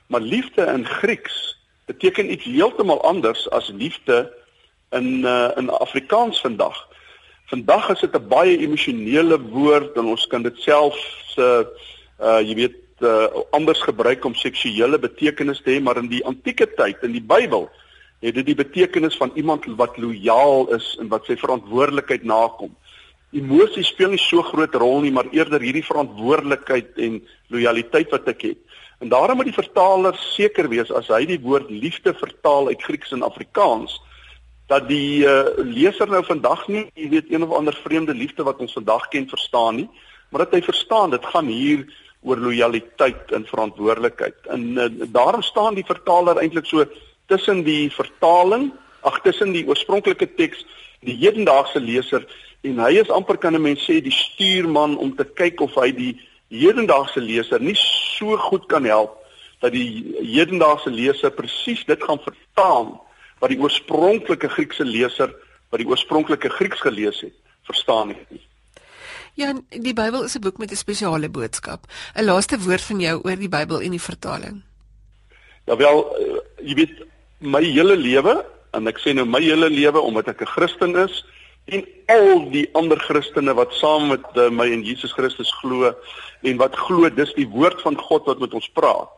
Maar 0.07 0.21
liefde 0.21 0.63
in 0.63 0.85
Grieks 0.87 1.57
beteken 1.87 2.33
iets 2.33 2.45
heeltemal 2.45 3.03
anders 3.03 3.51
as 3.51 3.69
liefde 3.69 4.33
in 4.91 5.25
uh, 5.25 5.51
in 5.57 5.71
Afrikaans 5.71 6.41
vandag. 6.41 6.77
Vandag 7.47 7.91
is 7.95 8.01
dit 8.01 8.15
'n 8.15 8.29
baie 8.29 8.59
emosionele 8.59 9.39
woord 9.39 9.97
en 9.97 10.07
ons 10.15 10.27
kan 10.27 10.43
dit 10.43 10.57
self 10.59 10.97
uh, 11.39 11.63
uh 12.19 12.41
jy 12.43 12.55
weet 12.55 12.79
uh, 13.01 13.29
anders 13.51 13.83
gebruik 13.83 14.25
om 14.25 14.35
seksuele 14.35 14.99
betekenis 14.99 15.61
te 15.63 15.77
hê, 15.77 15.83
maar 15.83 15.97
in 15.97 16.09
die 16.09 16.25
antieke 16.25 16.67
tyd 16.67 17.03
in 17.03 17.13
die 17.13 17.23
Bybel 17.23 17.69
het 18.21 18.35
dit 18.35 18.47
die 18.47 18.59
betekenis 18.59 19.17
van 19.17 19.31
iemand 19.35 19.69
wat 19.79 19.97
lojaal 19.97 20.75
is 20.75 20.97
en 21.01 21.09
wat 21.09 21.27
sy 21.27 21.37
verantwoordelikheid 21.37 22.25
nakom. 22.25 22.75
Emosie 23.31 23.85
speel 23.85 24.11
nie 24.11 24.23
so 24.23 24.43
groot 24.43 24.75
rol 24.75 25.01
nie, 25.05 25.13
maar 25.13 25.29
eerder 25.31 25.61
hierdie 25.61 25.85
verantwoordelikheid 25.87 26.99
en 26.99 27.21
lojaliteit 27.53 28.11
wat 28.11 28.27
ek 28.33 28.43
het. 28.43 28.59
En 28.99 29.13
daarom 29.13 29.37
moet 29.37 29.53
die 29.53 29.61
vertaler 29.61 30.17
seker 30.35 30.69
wees 30.73 30.91
as 30.91 31.13
hy 31.13 31.27
die 31.29 31.43
woord 31.43 31.71
liefde 31.71 32.15
vertaal 32.17 32.73
uit 32.73 32.83
Grieks 32.83 33.13
en 33.13 33.23
Afrikaans 33.23 34.01
dat 34.67 34.89
die 34.89 35.23
uh, 35.23 35.55
leser 35.63 36.09
nou 36.11 36.25
vandag 36.27 36.67
nie, 36.69 36.87
jy 36.95 37.09
weet, 37.09 37.31
een 37.31 37.45
of 37.47 37.55
ander 37.55 37.77
vreemde 37.85 38.15
liefde 38.15 38.43
wat 38.43 38.59
ons 38.59 38.75
vandag 38.75 39.09
ken 39.09 39.29
verstaan 39.31 39.77
nie, 39.83 39.89
maar 40.31 40.45
dat 40.45 40.57
hy 40.59 40.63
verstaan 40.67 41.11
dit 41.15 41.27
gaan 41.33 41.47
hier 41.47 41.85
oor 42.27 42.41
lojaliteit 42.43 43.31
en 43.33 43.47
verantwoordelikheid. 43.47 44.39
En 44.51 44.65
uh, 44.75 44.89
daarom 45.15 45.43
staan 45.43 45.79
die 45.79 45.87
vertaler 45.87 46.43
eintlik 46.43 46.67
so 46.67 46.85
tussen 47.31 47.63
die 47.67 47.91
vertaling, 47.95 48.73
ag 49.07 49.21
tussen 49.23 49.55
die 49.55 49.67
oorspronklike 49.69 50.35
teks 50.35 50.65
die 51.07 51.15
hedendaagse 51.21 51.81
leser 51.81 52.27
en 52.67 52.81
hy 52.83 52.97
is 52.99 53.13
amper 53.13 53.39
kan 53.39 53.55
'n 53.55 53.63
mens 53.63 53.85
sê 53.87 54.01
die 54.03 54.15
stuurman 54.15 54.97
om 54.99 55.15
te 55.17 55.25
kyk 55.25 55.61
of 55.61 55.75
hy 55.75 55.91
die 55.93 56.15
hedendaagse 56.51 57.21
leser 57.21 57.61
nie 57.61 57.77
so 57.79 58.37
goed 58.37 58.67
kan 58.67 58.85
help 58.85 59.23
dat 59.61 59.73
die 59.73 60.15
hedendaagse 60.21 60.91
leser 60.91 61.31
presies 61.31 61.85
dit 61.85 62.03
gaan 62.03 62.19
verstaan 62.19 62.99
wat 63.41 63.53
die 63.53 63.61
oorspronklike 63.61 64.49
Griekse 64.49 64.85
leser 64.85 65.35
wat 65.71 65.81
die 65.83 65.89
oorspronklike 65.89 66.49
Grieks 66.49 66.81
gelees 66.81 67.21
het, 67.21 67.35
verstaan 67.67 68.15
nie. 68.15 68.41
Ja, 69.37 69.53
die 69.69 69.93
Bybel 69.93 70.25
is 70.25 70.37
'n 70.37 70.41
boek 70.41 70.59
met 70.59 70.71
'n 70.71 70.77
spesiale 70.77 71.29
boodskap. 71.29 71.87
'n 72.15 72.25
Laaste 72.25 72.59
woord 72.59 72.83
van 72.83 73.01
jou 73.01 73.21
oor 73.25 73.37
die 73.37 73.49
Bybel 73.49 73.81
en 73.81 73.91
die 73.91 74.01
vertaling. 74.01 74.63
Ja 75.67 75.77
wel, 75.77 76.17
eh, 76.17 76.67
jy 76.69 76.75
weet 76.75 77.07
my 77.39 77.63
hele 77.63 77.97
lewe 77.97 78.47
en 78.73 78.87
ek 78.87 78.99
sê 78.99 79.13
nou 79.15 79.27
my 79.27 79.41
hele 79.41 79.71
lewe 79.71 80.01
omdat 80.01 80.29
ek 80.29 80.41
'n 80.41 80.47
Christen 80.47 80.97
is, 80.97 81.25
en 81.67 81.83
al 82.07 82.45
die 82.51 82.67
ander 82.79 82.99
Christene 83.03 83.55
wat 83.59 83.75
saam 83.75 84.11
met 84.13 84.27
uh, 84.39 84.49
my 84.55 84.69
en 84.71 84.85
Jesus 84.87 85.13
Christus 85.17 85.51
glo 85.61 85.91
en 86.47 86.61
wat 86.61 86.77
glo 86.87 87.11
dis 87.11 87.33
die 87.35 87.49
woord 87.51 87.81
van 87.83 87.99
God 87.99 88.29
wat 88.31 88.43
met 88.43 88.55
ons 88.55 88.69
praat. 88.79 89.11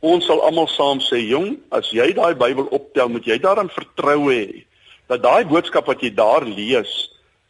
Ons 0.00 0.26
sal 0.26 0.40
almal 0.46 0.68
saam 0.70 1.00
sê, 1.02 1.18
jong, 1.26 1.56
as 1.74 1.90
jy 1.90 2.12
daai 2.14 2.34
Bybel 2.38 2.68
optel, 2.70 3.08
moet 3.10 3.26
jy 3.26 3.38
daaraan 3.42 3.70
vertrou 3.70 4.30
hê 4.30 4.64
dat 5.08 5.22
daai 5.24 5.44
boodskap 5.48 5.86
wat 5.88 6.02
jy 6.04 6.10
daar 6.14 6.44
lees, 6.44 6.90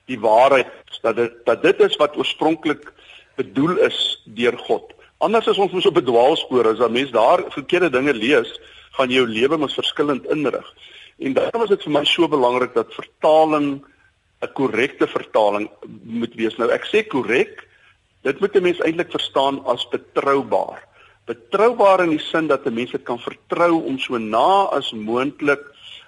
die 0.07 0.19
waarheid 0.23 0.71
dat 1.03 1.17
dit 1.17 1.33
dat 1.45 1.63
dit 1.63 1.81
is 1.85 1.97
wat 2.01 2.17
oorspronklik 2.17 2.87
bedoel 3.37 3.83
is 3.85 3.99
deur 4.25 4.57
God. 4.65 4.95
Anders 5.19 5.51
is 5.51 5.59
ons 5.59 5.73
mos 5.75 5.87
op 5.87 5.99
'n 5.99 6.07
dwaalspoor 6.07 6.69
as 6.71 6.81
'n 6.81 6.93
mens 6.93 7.11
daar 7.11 7.43
verkeerde 7.51 7.91
dinge 7.91 8.15
lees, 8.15 8.49
gaan 8.93 9.11
jou 9.11 9.27
lewe 9.27 9.57
mos 9.59 9.75
verskillend 9.75 10.25
inrig. 10.27 10.67
En 11.19 11.35
daarom 11.35 11.63
is 11.63 11.69
dit 11.69 11.83
vir 11.83 11.93
my 11.93 12.05
so 12.05 12.29
belangrik 12.29 12.75
dat 12.75 12.95
vertaling 12.95 13.85
'n 14.43 14.53
korrekte 14.55 15.07
vertaling 15.07 15.69
moet 16.03 16.35
wees. 16.35 16.57
Nou 16.57 16.71
ek 16.71 16.87
sê 16.87 17.07
korrek, 17.07 17.67
dit 18.23 18.41
moet 18.41 18.57
'n 18.57 18.63
mens 18.63 18.81
eintlik 18.81 19.11
verstaan 19.11 19.65
as 19.67 19.89
betroubaar. 19.89 20.89
Betroubaar 21.29 22.01
in 22.07 22.15
die 22.17 22.25
sin 22.25 22.47
dat 22.49 22.65
'n 22.67 22.75
mens 22.75 22.91
dit 22.91 23.03
kan 23.05 23.19
vertrou 23.19 23.85
om 23.85 23.99
so 23.99 24.19
na 24.19 24.69
as 24.73 24.93
moontlik 24.93 25.61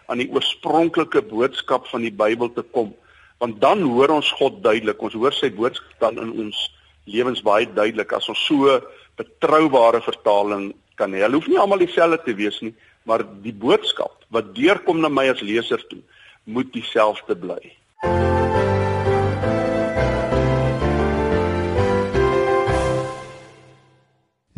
aan 0.07 0.19
die 0.19 0.31
oorspronklike 0.33 1.23
boodskap 1.23 1.87
van 1.87 2.01
die 2.01 2.13
Bybel 2.13 2.53
te 2.53 2.63
kom. 2.63 2.95
Want 3.39 3.61
dan 3.61 3.83
hoor 3.83 4.09
ons 4.09 4.33
God 4.33 4.63
duidelik. 4.63 5.03
Ons 5.03 5.13
hoor 5.13 5.33
sy 5.33 5.51
boodskap 5.51 6.01
dan 6.01 6.19
in 6.19 6.33
ons 6.47 6.71
lewens 7.05 7.43
baie 7.43 7.69
duidelik 7.75 8.13
as 8.13 8.29
ons 8.29 8.47
so 8.47 8.81
betroubare 9.17 10.01
vertaling 10.01 10.73
kan 10.97 11.13
hê. 11.13 11.21
Hulle 11.21 11.37
hoef 11.37 11.49
nie 11.49 11.59
almal 11.59 11.79
dieselfde 11.85 12.23
te 12.25 12.35
wees 12.35 12.61
nie, 12.61 12.75
maar 13.05 13.25
die 13.43 13.53
boodskap 13.53 14.25
wat 14.31 14.55
deurkom 14.55 15.01
na 15.01 15.09
my 15.09 15.29
as 15.29 15.41
leser 15.41 15.83
toe, 15.89 16.01
moet 16.45 16.73
dieselfde 16.73 17.37
bly. 17.37 17.61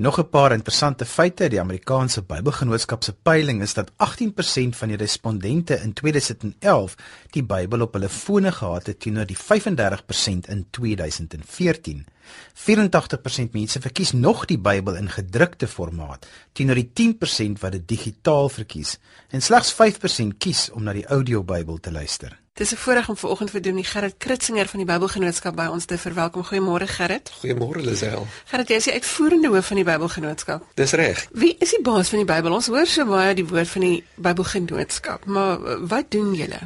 Nog 0.02 0.18
'n 0.18 0.28
paar 0.28 0.52
interessante 0.52 1.04
feite 1.04 1.42
uit 1.42 1.50
die 1.50 1.60
Amerikaanse 1.60 2.22
Bybelgenootskap 2.22 3.04
se 3.04 3.12
peiling 3.12 3.62
is 3.62 3.74
dat 3.74 3.90
18% 3.96 4.76
van 4.76 4.88
die 4.88 4.96
respondente 4.96 5.74
in 5.74 5.92
2011 5.92 6.94
die 7.30 7.44
Bybel 7.44 7.80
op 7.80 7.92
hulle 7.92 8.08
fone 8.08 8.52
gehad 8.52 8.86
het 8.86 9.00
teenoor 9.00 9.26
die 9.26 9.36
35% 9.36 10.48
in 10.48 10.66
2014. 10.70 12.06
84% 12.54 13.50
mense 13.52 13.80
verkies 13.80 14.12
nog 14.12 14.44
die 14.44 14.58
Bybel 14.58 14.94
in 14.94 15.08
gedrukte 15.08 15.68
formaat 15.68 16.26
teenoor 16.52 16.74
die 16.74 16.90
10% 16.92 17.60
wat 17.60 17.72
dit 17.72 17.88
digitaal 17.88 18.48
verkies 18.48 18.98
en 19.28 19.42
slegs 19.42 19.74
5% 19.74 20.36
kies 20.38 20.70
om 20.70 20.82
na 20.82 20.92
die 20.92 21.06
audiobybel 21.06 21.78
te 21.78 21.92
luister. 21.92 22.41
Dis 22.54 22.72
'n 22.72 22.76
voorreg 22.76 23.08
om 23.08 23.16
vanoggend 23.16 23.50
vir 23.50 23.62
Dominee 23.62 23.84
Gerrit 23.84 24.14
Kritzinger 24.18 24.68
van 24.68 24.78
die 24.78 24.86
Bybelgenootskap 24.86 25.54
by 25.56 25.66
ons 25.66 25.84
te 25.84 25.98
verwelkom. 25.98 26.44
Goeiemôre 26.44 26.86
Gerrit. 26.86 27.32
Goeiemôre 27.40 27.80
Lisel. 27.80 28.26
Gerrit, 28.44 28.68
jy 28.68 28.74
is 28.74 28.84
die 28.84 28.92
uitvoerende 28.92 29.48
hoof 29.48 29.66
van 29.66 29.76
die 29.76 29.84
Bybelgenootskap. 29.84 30.66
Dis 30.74 30.92
reg. 30.92 31.28
Wie 31.32 31.56
is 31.58 31.70
die 31.70 31.80
baas 31.82 32.08
van 32.08 32.18
die 32.18 32.34
Bybel? 32.34 32.52
Ons 32.52 32.66
hoor 32.66 32.86
so 32.86 33.06
baie 33.06 33.34
die 33.34 33.46
woord 33.46 33.68
van 33.68 33.80
die 33.80 34.04
Bybelgenootskap, 34.14 35.24
maar 35.24 35.58
wat 35.88 36.10
doen 36.10 36.34
julle? 36.34 36.60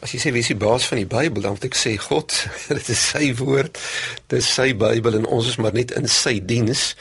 As 0.00 0.12
jy 0.12 0.20
sê 0.20 0.32
wie 0.32 0.40
is 0.44 0.52
die 0.52 0.56
baas 0.56 0.84
van 0.86 0.98
die 0.98 1.06
Bybel, 1.06 1.42
dan 1.42 1.56
moet 1.56 1.64
ek 1.64 1.74
sê 1.74 1.96
God. 1.96 2.46
Dit 2.68 2.88
is 2.88 3.08
sy 3.08 3.34
woord. 3.34 3.80
Dis 4.26 4.54
sy 4.54 4.74
Bybel 4.76 5.14
en 5.14 5.26
ons 5.26 5.48
is 5.48 5.56
maar 5.56 5.72
net 5.72 5.90
in 5.90 6.08
sy 6.08 6.36
diens 6.44 6.94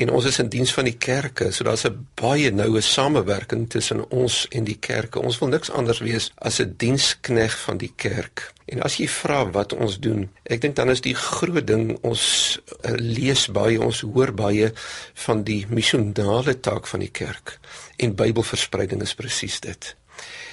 en 0.00 0.10
ons 0.16 0.24
is 0.24 0.38
in 0.40 0.48
diens 0.48 0.72
van 0.72 0.86
die 0.88 0.96
kerke. 0.96 1.50
So 1.52 1.64
daar's 1.64 1.84
'n 1.84 2.06
baie 2.14 2.50
noue 2.50 2.80
samewerking 2.80 3.68
tussen 3.70 4.10
ons 4.10 4.46
en 4.50 4.64
die 4.64 4.78
kerke. 4.80 5.20
Ons 5.20 5.38
wil 5.38 5.48
niks 5.48 5.70
anders 5.70 5.98
wees 5.98 6.30
as 6.38 6.60
'n 6.60 6.74
dienskneg 6.76 7.58
van 7.58 7.76
die 7.76 7.92
kerk. 7.96 8.52
En 8.66 8.82
as 8.82 8.96
jy 8.96 9.08
vra 9.08 9.50
wat 9.50 9.72
ons 9.72 9.98
doen, 9.98 10.30
ek 10.42 10.60
dink 10.60 10.76
dan 10.76 10.90
is 10.90 11.00
die 11.00 11.14
groot 11.14 11.66
ding 11.66 11.98
ons 12.00 12.58
uh, 12.84 12.92
lees 12.96 13.48
baie, 13.50 13.80
ons 13.80 14.00
hoor 14.00 14.32
baie 14.32 14.72
van 15.14 15.42
die 15.42 15.66
missionale 15.68 16.60
taak 16.60 16.86
van 16.86 17.00
die 17.00 17.10
kerk. 17.12 17.58
En 17.96 18.14
Bybelverspreiding 18.14 19.02
is 19.02 19.14
presies 19.14 19.60
dit. 19.60 19.96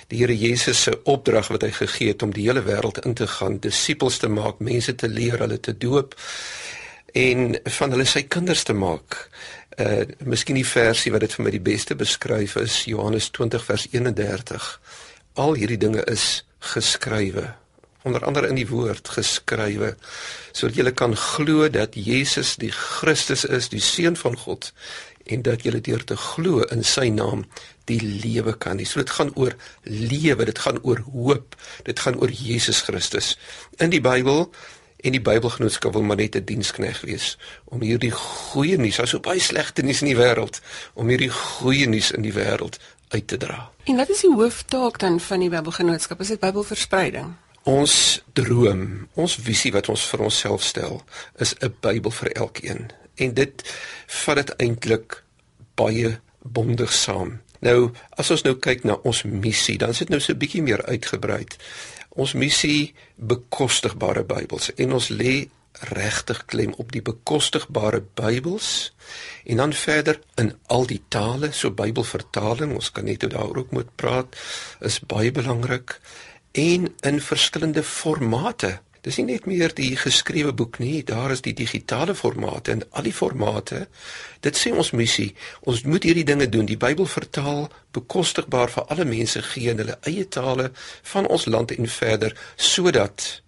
die 0.07 0.19
Here 0.19 0.37
Jesus 0.37 0.81
se 0.83 0.93
opdrag 1.03 1.47
wat 1.47 1.61
hy 1.61 1.71
gegee 1.71 2.07
het 2.07 2.23
om 2.23 2.31
die 2.31 2.45
hele 2.47 2.61
wêreld 2.63 3.01
in 3.05 3.13
te 3.13 3.27
gaan, 3.27 3.59
disippels 3.59 4.17
te 4.17 4.29
maak, 4.31 4.59
mense 4.59 4.95
te 4.95 5.07
leer, 5.07 5.39
hulle 5.43 5.59
te 5.59 5.77
doop 5.77 6.15
en 7.13 7.59
van 7.79 7.93
hulle 7.93 8.05
sy 8.05 8.25
kinders 8.27 8.63
te 8.67 8.73
maak. 8.73 9.21
Uh 9.77 10.03
miskien 10.25 10.57
die 10.57 10.67
versie 10.67 11.11
wat 11.13 11.21
dit 11.25 11.37
vir 11.37 11.45
my 11.45 11.53
die 11.53 11.63
beste 11.63 11.95
beskryf 11.95 12.57
is 12.61 12.83
Johannes 12.89 13.29
20 13.29 13.63
vers 13.63 13.87
31. 13.93 14.67
Al 15.37 15.53
hierdie 15.53 15.79
dinge 15.81 16.03
is 16.09 16.43
geskrywe 16.73 17.53
onder 18.07 18.25
andere 18.25 18.47
in 18.47 18.55
die 18.55 18.67
woord 18.69 19.09
geskrywe 19.11 19.95
sodat 20.55 20.79
jy 20.79 20.93
kan 20.95 21.15
glo 21.19 21.67
dat 21.69 21.97
Jesus 21.99 22.55
die 22.61 22.71
Christus 22.71 23.43
is, 23.45 23.69
die 23.69 23.83
seun 23.83 24.15
van 24.17 24.37
God 24.39 24.71
en 25.27 25.43
dat 25.43 25.65
jy 25.67 25.75
deur 25.83 26.03
te 26.07 26.15
glo 26.17 26.63
in 26.71 26.85
sy 26.87 27.09
naam 27.11 27.43
die 27.87 27.99
lewe 27.99 28.53
kan 28.59 28.79
hê. 28.79 28.85
So 28.87 28.99
dit 29.03 29.11
gaan 29.11 29.31
oor 29.35 29.55
lewe, 29.83 30.47
dit 30.47 30.59
gaan 30.59 30.79
oor 30.83 31.03
hoop, 31.11 31.55
dit 31.87 31.99
gaan 31.99 32.17
oor 32.19 32.31
Jesus 32.31 32.81
Christus. 32.87 33.35
In 33.79 33.91
die 33.91 34.03
Bybel 34.03 34.47
en 34.97 35.11
die 35.11 35.21
Bybelgenootskap 35.21 35.93
wil 35.93 36.03
maar 36.03 36.17
net 36.17 36.35
'n 36.35 36.43
dienskneg 36.43 37.01
wees 37.01 37.37
om 37.65 37.81
hierdie 37.81 38.11
goeie 38.11 38.77
nuus, 38.77 38.95
daar's 38.95 39.09
so 39.09 39.19
baie 39.19 39.39
slegte 39.39 39.81
nuus 39.81 40.01
in 40.01 40.07
die 40.07 40.17
wêreld, 40.17 40.61
om 40.93 41.07
hierdie 41.07 41.29
goeie 41.29 41.87
nuus 41.87 42.11
in 42.11 42.21
die 42.21 42.33
wêreld 42.33 42.79
uit 43.07 43.27
te 43.27 43.37
dra. 43.37 43.71
En 43.83 43.95
wat 43.95 44.09
is 44.09 44.21
die 44.21 44.33
hooftaak 44.33 44.99
dan 44.99 45.19
van 45.19 45.39
die 45.39 45.49
Bybelgenootskap? 45.49 46.21
Is 46.21 46.27
dit 46.27 46.39
Bybelverspreiding? 46.39 47.33
Ons 47.63 48.21
droom, 48.33 49.07
ons 49.13 49.35
visie 49.35 49.71
wat 49.71 49.89
ons 49.89 50.05
vir 50.09 50.19
onsself 50.19 50.63
stel, 50.63 51.03
is 51.35 51.55
'n 51.59 51.75
Bybel 51.79 52.11
vir 52.11 52.31
elkeen. 52.31 52.91
En 53.15 53.33
dit 53.33 53.63
vat 54.07 54.35
dit 54.35 54.55
eintlik 54.57 55.23
baie 55.75 56.19
bondig 56.41 56.93
saam. 56.93 57.41
Nou, 57.59 57.91
as 58.09 58.31
ons 58.31 58.43
nou 58.45 58.55
kyk 58.55 58.83
na 58.83 58.93
ons 58.93 59.23
missie, 59.23 59.77
dan 59.77 59.89
is 59.89 59.97
dit 59.97 60.09
nou 60.09 60.19
so 60.19 60.33
'n 60.33 60.37
bietjie 60.37 60.61
meer 60.61 60.85
uitgebrei. 60.85 61.45
Ons 62.17 62.33
missie 62.33 62.95
bekostigbare 63.15 64.23
Bybels 64.25 64.71
en 64.81 64.95
ons 64.97 65.09
lê 65.13 65.35
regtig 65.93 66.39
klem 66.49 66.73
op 66.81 66.91
die 66.91 67.03
bekostigbare 67.05 68.01
Bybels 68.17 68.69
en 69.45 69.61
dan 69.61 69.73
verder 69.77 70.17
in 70.41 70.55
al 70.73 70.87
die 70.89 71.01
tale, 71.13 71.51
so 71.53 71.69
Bybelvertaling, 71.69 72.73
ons 72.73 72.89
kan 72.91 73.05
net 73.05 73.27
daaroor 73.29 73.63
ook 73.63 73.75
moet 73.77 73.93
praat, 73.95 74.33
is 74.81 74.99
baie 75.05 75.31
belangrik 75.31 75.99
en 76.57 76.89
in 77.05 77.21
verskillende 77.21 77.83
formate. 77.85 78.79
Dis 79.01 79.17
nie 79.17 79.25
net 79.25 79.45
meer 79.45 79.73
die 79.73 79.95
geskrewe 79.95 80.53
boek 80.53 80.79
nie, 80.79 81.03
daar 81.03 81.31
is 81.31 81.41
die 81.41 81.53
digitale 81.53 82.15
formate 82.15 82.71
en 82.71 82.83
al 82.91 83.03
die 83.03 83.13
formate. 83.13 83.87
Dit 84.41 84.57
sê 84.57 84.73
ons 84.73 84.91
missie, 84.91 85.33
ons 85.61 85.83
moet 85.83 86.03
hierdie 86.03 86.25
dinge 86.27 86.49
doen, 86.49 86.65
die 86.65 86.79
Bybel 86.79 87.05
vertaal 87.05 87.67
bekostigbaar 87.91 88.73
vir 88.73 88.87
alle 88.93 89.05
mense 89.05 89.41
gee 89.53 89.71
in 89.73 89.81
hulle 89.83 89.97
eie 90.09 90.27
tale 90.27 90.71
van 91.13 91.27
ons 91.27 91.45
land 91.45 91.71
en 91.71 91.87
verder 91.87 92.35
sodat 92.55 93.41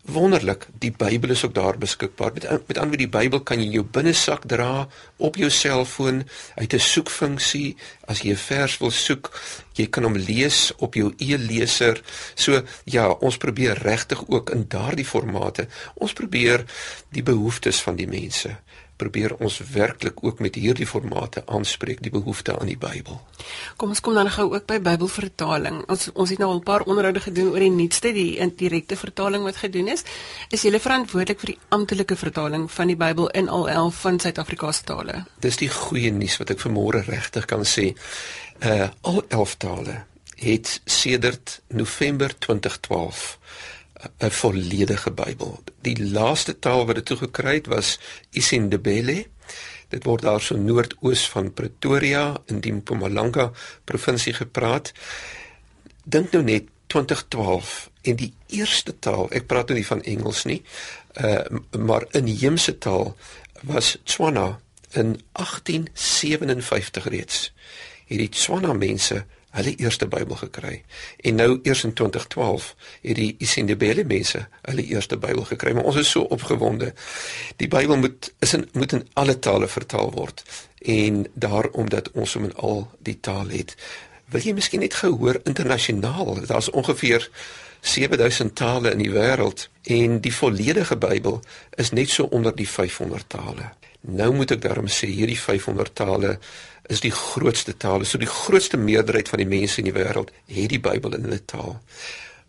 wonderlik, 0.02 0.66
die 0.82 0.92
Bybel 0.92 1.30
is 1.30 1.46
ook 1.46 1.54
daar 1.54 1.78
beskikbaar. 1.78 2.34
Met 2.34 2.68
met 2.68 2.78
ander 2.78 2.98
die 2.98 3.10
Bybel 3.10 3.42
kan 3.46 3.60
jy 3.60 3.66
in 3.70 3.76
jou 3.80 3.84
binnesak 3.86 4.48
dra 4.50 4.88
op 5.18 5.38
jou 5.38 5.50
selfoon 5.50 6.24
uit 6.56 6.74
'n 6.74 6.80
soekfunksie 6.80 7.76
as 8.08 8.22
jy 8.22 8.32
'n 8.32 8.46
vers 8.48 8.78
wil 8.78 8.92
soek, 8.92 9.32
jy 9.78 9.88
kan 9.90 10.08
hom 10.08 10.18
lees 10.20 10.72
op 10.78 10.98
jou 11.00 11.14
e-leser. 11.18 12.02
So 12.36 12.62
ja, 12.84 13.10
ons 13.12 13.38
probeer 13.38 13.80
regtig 13.82 14.24
ook 14.28 14.52
in 14.56 14.66
daardie 14.68 15.08
formate. 15.08 15.68
Ons 15.96 16.14
probeer 16.18 16.66
die 17.10 17.24
behoeftes 17.24 17.82
van 17.82 18.00
die 18.00 18.10
mense 18.10 18.58
probeer 19.02 19.34
ons 19.42 19.58
werklik 19.74 20.22
ook 20.22 20.42
met 20.44 20.58
hierdie 20.60 20.88
formate 20.88 21.44
aanspreek 21.46 22.04
die 22.06 22.14
behoefte 22.14 22.54
aan 22.60 22.70
die 22.70 22.78
Bybel. 22.78 23.18
Kom 23.82 23.94
ons 23.94 24.02
kom 24.04 24.18
dan 24.18 24.30
gou 24.30 24.52
ook 24.54 24.68
by 24.70 24.78
Bybelvertaling. 24.84 25.82
Ons 25.90 26.10
ons 26.14 26.30
het 26.30 26.42
nou 26.42 26.52
al 26.52 26.60
'n 26.60 26.68
paar 26.68 26.86
onderhoude 26.86 27.24
gedoen 27.24 27.52
oor 27.54 27.64
die 27.66 27.74
nuutste 27.74 28.14
die 28.14 28.38
indirekte 28.38 28.96
vertaling 28.96 29.44
wat 29.44 29.58
gedoen 29.64 29.88
is. 29.88 30.04
Is 30.50 30.62
jy 30.62 30.80
verantwoordelik 30.80 31.40
vir 31.40 31.54
die 31.54 31.60
amptelike 31.70 32.16
vertaling 32.16 32.72
van 32.72 32.88
die 32.88 32.96
Bybel 32.96 33.30
in 33.30 33.50
al 33.50 33.70
11 33.70 34.02
van 34.02 34.20
Suid-Afrikaanse 34.20 34.84
tale? 34.84 35.26
Dis 35.40 35.58
die 35.58 35.70
goeie 35.70 36.12
nuus 36.12 36.38
wat 36.38 36.50
ek 36.50 36.60
vanmôre 36.60 37.04
regtig 37.06 37.46
kan 37.46 37.66
sê. 37.66 37.94
Uh 38.62 38.90
al 39.02 39.24
11 39.28 39.58
tale 39.58 40.04
het 40.42 40.82
sedert 40.86 41.62
November 41.68 42.38
2012 42.38 43.38
'n 44.20 44.32
volledige 44.32 45.12
Bybel. 45.12 45.60
Die 45.82 46.10
laaste 46.12 46.60
taal 46.60 46.86
wat 46.86 46.96
dit 46.96 47.06
toe 47.06 47.18
gekry 47.18 47.54
het 47.54 47.68
was 47.68 48.00
isiNdebele. 48.32 49.26
Dit 49.90 50.04
word 50.04 50.22
daar 50.22 50.42
so 50.42 50.58
noordoos 50.58 51.30
van 51.30 51.54
Pretoria 51.54 52.42
in 52.46 52.60
die 52.60 52.74
Mpumalanga 52.74 53.52
provinsie 53.84 54.34
gepraat. 54.34 54.92
Dink 56.04 56.32
nou 56.32 56.44
net 56.44 56.64
2012 56.88 57.90
en 58.02 58.16
die 58.16 58.34
eerste 58.48 59.00
taal, 59.00 59.28
ek 59.32 59.46
praat 59.48 59.68
nou 59.70 59.78
nie 59.78 59.88
van 59.88 60.04
Engels 60.04 60.44
nie, 60.50 60.62
uh 61.22 61.44
maar 61.78 62.08
inheemse 62.18 62.78
taal 62.78 63.16
was 63.68 63.98
Tswana 64.04 64.60
in 64.92 65.20
1857 65.32 67.06
reeds. 67.06 67.54
Hierdie 68.06 68.30
Tswana 68.30 68.74
mense 68.74 69.26
hulle 69.52 69.76
eerste 69.76 70.08
Bybel 70.08 70.36
gekry. 70.36 70.82
En 71.18 71.36
nou 71.36 71.60
eers 71.64 71.84
in 71.84 71.94
2012 71.94 72.76
het 73.02 73.16
die 73.16 73.36
Isindebele 73.44 74.06
mense 74.08 74.46
hulle 74.62 74.86
eerste 74.86 75.18
Bybel 75.18 75.44
gekry. 75.50 75.74
Maar 75.74 75.90
ons 75.92 76.00
is 76.02 76.10
so 76.10 76.22
opgewonde. 76.22 76.94
Die 77.56 77.68
Bybel 77.68 77.98
moet 77.98 78.34
is 78.40 78.54
in 78.54 78.68
moet 78.74 78.94
in 78.94 79.08
alle 79.14 79.40
tale 79.40 79.68
vertaal 79.68 80.12
word 80.12 80.44
en 80.82 81.26
daarom 81.34 81.90
dat 81.90 82.12
ons 82.12 82.34
hom 82.34 82.48
in 82.50 82.56
al 82.56 82.88
die 83.00 83.20
tale 83.20 83.54
het. 83.54 83.76
Wil 84.32 84.42
jy 84.42 84.54
miskien 84.56 84.80
net 84.80 84.96
gehoor 84.96 85.42
internasionaal? 85.44 86.46
Daar's 86.48 86.72
ongeveer 86.72 87.30
7000 87.82 88.56
tale 88.56 88.92
in 88.92 89.04
die 89.04 89.12
wêreld 89.12 89.68
en 89.84 90.20
die 90.22 90.34
volledige 90.34 90.98
Bybel 90.98 91.42
is 91.76 91.92
net 91.92 92.10
so 92.10 92.24
onder 92.24 92.56
die 92.56 92.70
500 92.70 93.28
tale. 93.28 93.72
Nou 94.02 94.32
moet 94.34 94.56
ek 94.56 94.62
daarom 94.62 94.88
sê 94.90 95.10
hierdie 95.10 95.40
500 95.40 95.96
tale 95.98 96.38
is 96.90 97.02
die 97.04 97.12
grootste 97.12 97.78
tale. 97.78 98.06
So 98.06 98.18
die 98.18 98.30
grootste 98.30 98.78
meerderheid 98.78 99.30
van 99.30 99.44
die 99.44 99.50
mense 99.50 99.82
in 99.82 99.90
die 99.90 99.96
wêreld 99.96 100.32
het 100.46 100.70
die 100.70 100.82
Bybel 100.82 101.16
in 101.18 101.28
hulle 101.28 101.42
taal. 101.46 101.80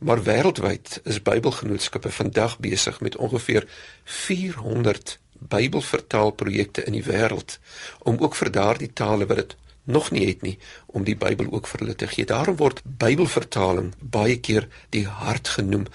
Maar 0.02 0.22
wêreldwyd 0.26 1.00
is 1.04 1.22
Bybelgenootskappe 1.22 2.10
vandag 2.10 2.58
besig 2.58 3.00
met 3.00 3.16
ongeveer 3.16 3.68
400 4.04 5.18
Bybelvertaalprojekte 5.38 6.84
in 6.84 6.96
die 6.98 7.04
wêreld 7.06 7.58
om 7.98 8.18
ook 8.18 8.34
vir 8.38 8.50
daardie 8.50 8.90
tale 8.92 9.26
wat 9.26 9.36
dit 9.36 9.56
nog 9.84 10.10
nie 10.10 10.26
het 10.26 10.42
nie 10.42 10.56
om 10.86 11.04
die 11.04 11.16
Bybel 11.18 11.50
ook 11.50 11.66
vir 11.66 11.84
hulle 11.84 11.94
te 11.94 12.06
gee. 12.06 12.26
Daarom 12.26 12.56
word 12.56 12.82
Bybelvertaling 12.84 13.92
baie 13.98 14.38
keer 14.40 14.68
die 14.90 15.06
hart 15.06 15.48
genoem 15.58 15.86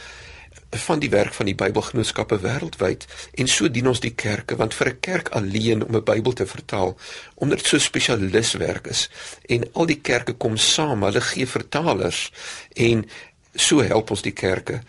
van 0.78 1.00
die 1.00 1.10
werk 1.10 1.34
van 1.34 1.46
die 1.46 1.56
Bybelgenootskappe 1.56 2.40
wêreldwyd 2.44 3.06
en 3.34 3.48
so 3.48 3.70
dien 3.70 3.88
ons 3.88 4.02
die 4.04 4.14
kerke 4.16 4.56
want 4.56 4.74
vir 4.74 4.90
'n 4.90 5.00
kerk 5.00 5.30
alleen 5.30 5.84
om 5.86 5.96
'n 5.96 6.04
Bybel 6.04 6.34
te 6.34 6.46
vertaal 6.46 6.98
omdat 7.36 7.58
dit 7.58 7.68
so 7.68 7.78
spesialiswerk 7.78 8.88
is 8.88 9.10
en 9.48 9.70
al 9.74 9.86
die 9.86 10.02
kerke 10.02 10.34
kom 10.34 10.58
saam, 10.58 11.04
hulle 11.04 11.22
gee 11.22 11.48
vertalers 11.48 12.32
en 12.76 13.06
so 13.56 13.82
help 13.82 14.10
ons 14.10 14.22
die 14.22 14.34
kerke 14.34 14.82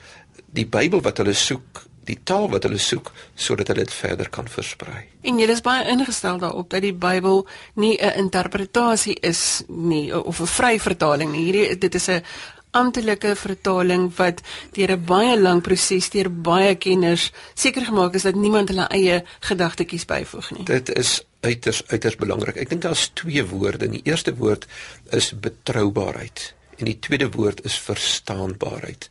die 0.47 0.67
Bybel 0.67 1.01
wat 1.01 1.19
hulle 1.19 1.35
soek 1.35 1.89
die 2.09 2.19
taal 2.25 2.49
wat 2.53 2.65
hulle 2.67 2.81
soek 2.81 3.11
sodat 3.37 3.69
hulle 3.69 3.85
dit 3.85 3.95
verder 3.95 4.31
kan 4.33 4.49
versprei. 4.49 5.05
En 5.29 5.41
jy 5.41 5.49
is 5.53 5.65
baie 5.65 5.87
ingestel 5.93 6.41
daarop 6.41 6.71
dat 6.73 6.85
die 6.85 6.95
Bybel 6.95 7.47
nie 7.75 7.97
'n 8.01 8.25
interpretasie 8.25 9.17
is 9.21 9.63
nie 9.69 10.13
of 10.13 10.41
'n 10.41 10.47
vry 10.47 10.79
vertaling 10.79 11.33
nie. 11.33 11.45
Hierdie 11.45 11.79
dit 11.79 11.95
is 11.95 12.09
'n 12.09 12.23
amptelike 12.71 13.35
vertaling 13.37 14.11
wat 14.17 14.43
deur 14.73 14.93
'n 14.97 15.05
baie 15.05 15.41
lang 15.41 15.63
proses 15.63 16.11
deur 16.11 16.31
baie 16.31 16.75
kenners 16.75 17.31
seker 17.55 17.85
gemaak 17.85 18.15
is 18.15 18.23
dat 18.23 18.35
niemand 18.35 18.69
hulle 18.69 18.89
eie 18.89 19.25
gedagtetjies 19.41 20.05
byvoeg 20.05 20.51
nie. 20.51 20.65
Dit 20.65 20.89
is 20.89 21.23
uiters 21.41 21.83
uiters 21.87 22.17
belangrik. 22.17 22.57
Ek 22.57 22.69
dink 22.69 22.83
daar's 22.83 23.11
twee 23.15 23.45
woorde. 23.45 23.89
Die 23.89 24.03
eerste 24.05 24.35
woord 24.35 24.67
is 25.11 25.33
betroubaarheid 25.41 26.55
en 26.79 26.85
die 26.85 26.99
tweede 26.99 27.31
woord 27.35 27.65
is 27.65 27.79
verstaanbaarheid. 27.79 29.09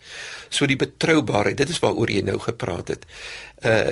So 0.50 0.65
die 0.65 0.80
betroubaarheid, 0.80 1.58
dit 1.58 1.70
is 1.70 1.82
waaroor 1.84 2.12
jy 2.12 2.22
nou 2.28 2.39
gepraat 2.39 2.93
het. 2.93 3.06
Uh 3.65 3.91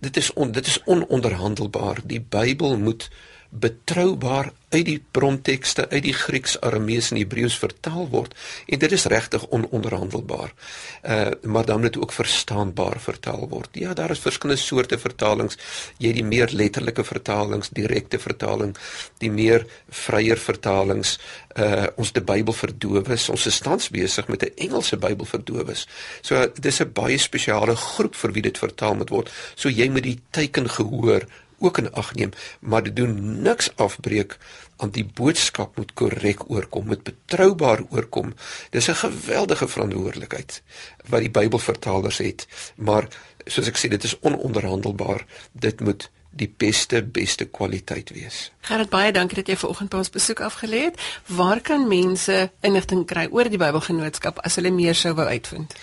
dit 0.00 0.16
is 0.16 0.32
on, 0.32 0.52
dit 0.52 0.66
is 0.66 0.80
ononderhandelbaar. 0.84 2.02
Die 2.04 2.20
Bybel 2.20 2.76
moet 2.78 3.08
betroubaar 3.54 4.52
uit 4.74 4.84
die 4.88 4.98
brontekste 5.14 5.86
uit 5.92 6.02
die 6.02 6.14
Grieks, 6.16 6.56
Aramees 6.66 7.12
en 7.12 7.20
Hebreëus 7.20 7.54
vertaal 7.62 8.08
word 8.10 8.34
en 8.66 8.80
dit 8.82 8.94
is 8.96 9.06
regtig 9.12 9.46
ononderhandelbaar. 9.54 10.54
Uh 11.02 11.30
maar 11.54 11.66
dan 11.66 11.80
moet 11.80 11.96
ook 11.98 12.12
verstaanbaar 12.12 12.98
vertaal 13.00 13.46
word. 13.48 13.68
Ja, 13.78 13.92
daar 13.94 14.10
is 14.10 14.18
verskillende 14.18 14.60
soorte 14.62 14.98
vertalings. 14.98 15.58
Jy 15.98 16.10
het 16.10 16.18
die 16.18 16.24
meer 16.26 16.50
letterlike 16.50 17.04
vertalings, 17.04 17.70
direkte 17.70 18.18
vertaling, 18.18 18.74
die 19.22 19.30
meer 19.30 19.66
vryer 19.88 20.40
vertalings. 20.40 21.18
Uh 21.54 21.86
ons 22.00 22.12
die 22.12 22.24
Bybel 22.24 22.56
vir 22.56 22.74
dowes. 22.78 23.28
Ons 23.30 23.46
is 23.46 23.60
tans 23.62 23.90
besig 23.94 24.28
met 24.28 24.42
'n 24.42 24.52
Engelse 24.66 24.96
Bybel 24.96 25.26
vir 25.26 25.44
dowes. 25.44 25.86
So 26.22 26.46
dis 26.60 26.80
'n 26.80 26.92
baie 26.92 27.18
spesiale 27.18 27.76
groep 27.76 28.14
vir 28.14 28.32
wie 28.32 28.42
dit 28.42 28.58
vertaal 28.58 28.94
moet 28.94 29.10
word. 29.10 29.30
So 29.54 29.68
jy 29.68 29.88
moet 29.88 30.02
die 30.02 30.20
teken 30.30 30.68
gehoor 30.68 31.26
ook 31.64 31.78
in 31.82 31.92
ag 31.92 32.14
neem, 32.14 32.32
maar 32.60 32.82
dit 32.82 32.96
doen 32.96 33.42
niks 33.42 33.70
afbreek 33.76 34.38
aan 34.76 34.90
die 34.90 35.04
boodskap 35.04 35.76
moet 35.76 35.92
korrek 35.94 36.50
oorkom, 36.50 36.86
moet 36.86 37.02
betroubaar 37.02 37.84
oorkom. 37.90 38.34
Dis 38.70 38.88
'n 38.88 38.94
geweldige 38.94 39.68
verantwoordelikheid 39.68 40.62
wat 41.08 41.20
die 41.20 41.30
Bybelvertalers 41.30 42.18
het, 42.18 42.46
maar 42.76 43.08
soos 43.44 43.68
ek 43.68 43.78
sê, 43.78 43.88
dit 43.88 44.04
is 44.04 44.20
ononderhandelbaar. 44.20 45.26
Dit 45.52 45.80
moet 45.80 46.10
die 46.34 46.54
beste 46.56 47.02
beste 47.02 47.44
kwaliteit 47.44 48.10
wees. 48.10 48.52
Gerard 48.60 48.90
baie 48.90 49.12
dankie 49.12 49.38
dat 49.38 49.46
jy 49.46 49.56
vanoggend 49.56 49.90
by 49.90 50.02
ons 50.02 50.10
besoek 50.10 50.40
afgelê 50.40 50.84
het. 50.88 51.00
Waar 51.26 51.60
kan 51.60 51.88
mense 51.88 52.50
inligting 52.60 53.06
kry 53.06 53.28
oor 53.30 53.48
die 53.48 53.60
Bybelgenootskap 53.60 54.38
as 54.42 54.58
hulle 54.58 54.70
meer 54.74 54.94
sou 54.98 55.14
wou 55.14 55.26
uitvind? 55.26 55.76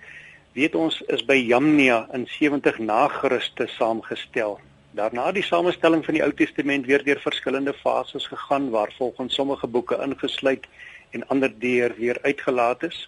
weet 0.53 0.75
ons 0.75 1.01
is 1.13 1.21
by 1.25 1.37
Jamnia 1.37 2.07
in 2.13 2.25
70 2.27 2.79
na 2.79 3.07
Christus 3.07 3.75
saamgestel. 3.77 4.57
Daarna 4.97 5.29
die 5.31 5.43
samestelling 5.45 6.01
van 6.05 6.17
die 6.17 6.23
Ou 6.25 6.31
Testament 6.33 6.87
weer 6.89 7.03
deur 7.05 7.19
verskillende 7.21 7.73
fases 7.77 8.25
gegaan 8.27 8.69
waar 8.73 8.89
volgens 8.97 9.35
sommige 9.37 9.67
boeke 9.67 9.99
ingesluit 10.01 10.65
en 11.11 11.27
ander 11.27 11.53
deur 11.59 11.93
weer 11.97 12.17
uitgelaat 12.21 12.83
is. 12.83 13.03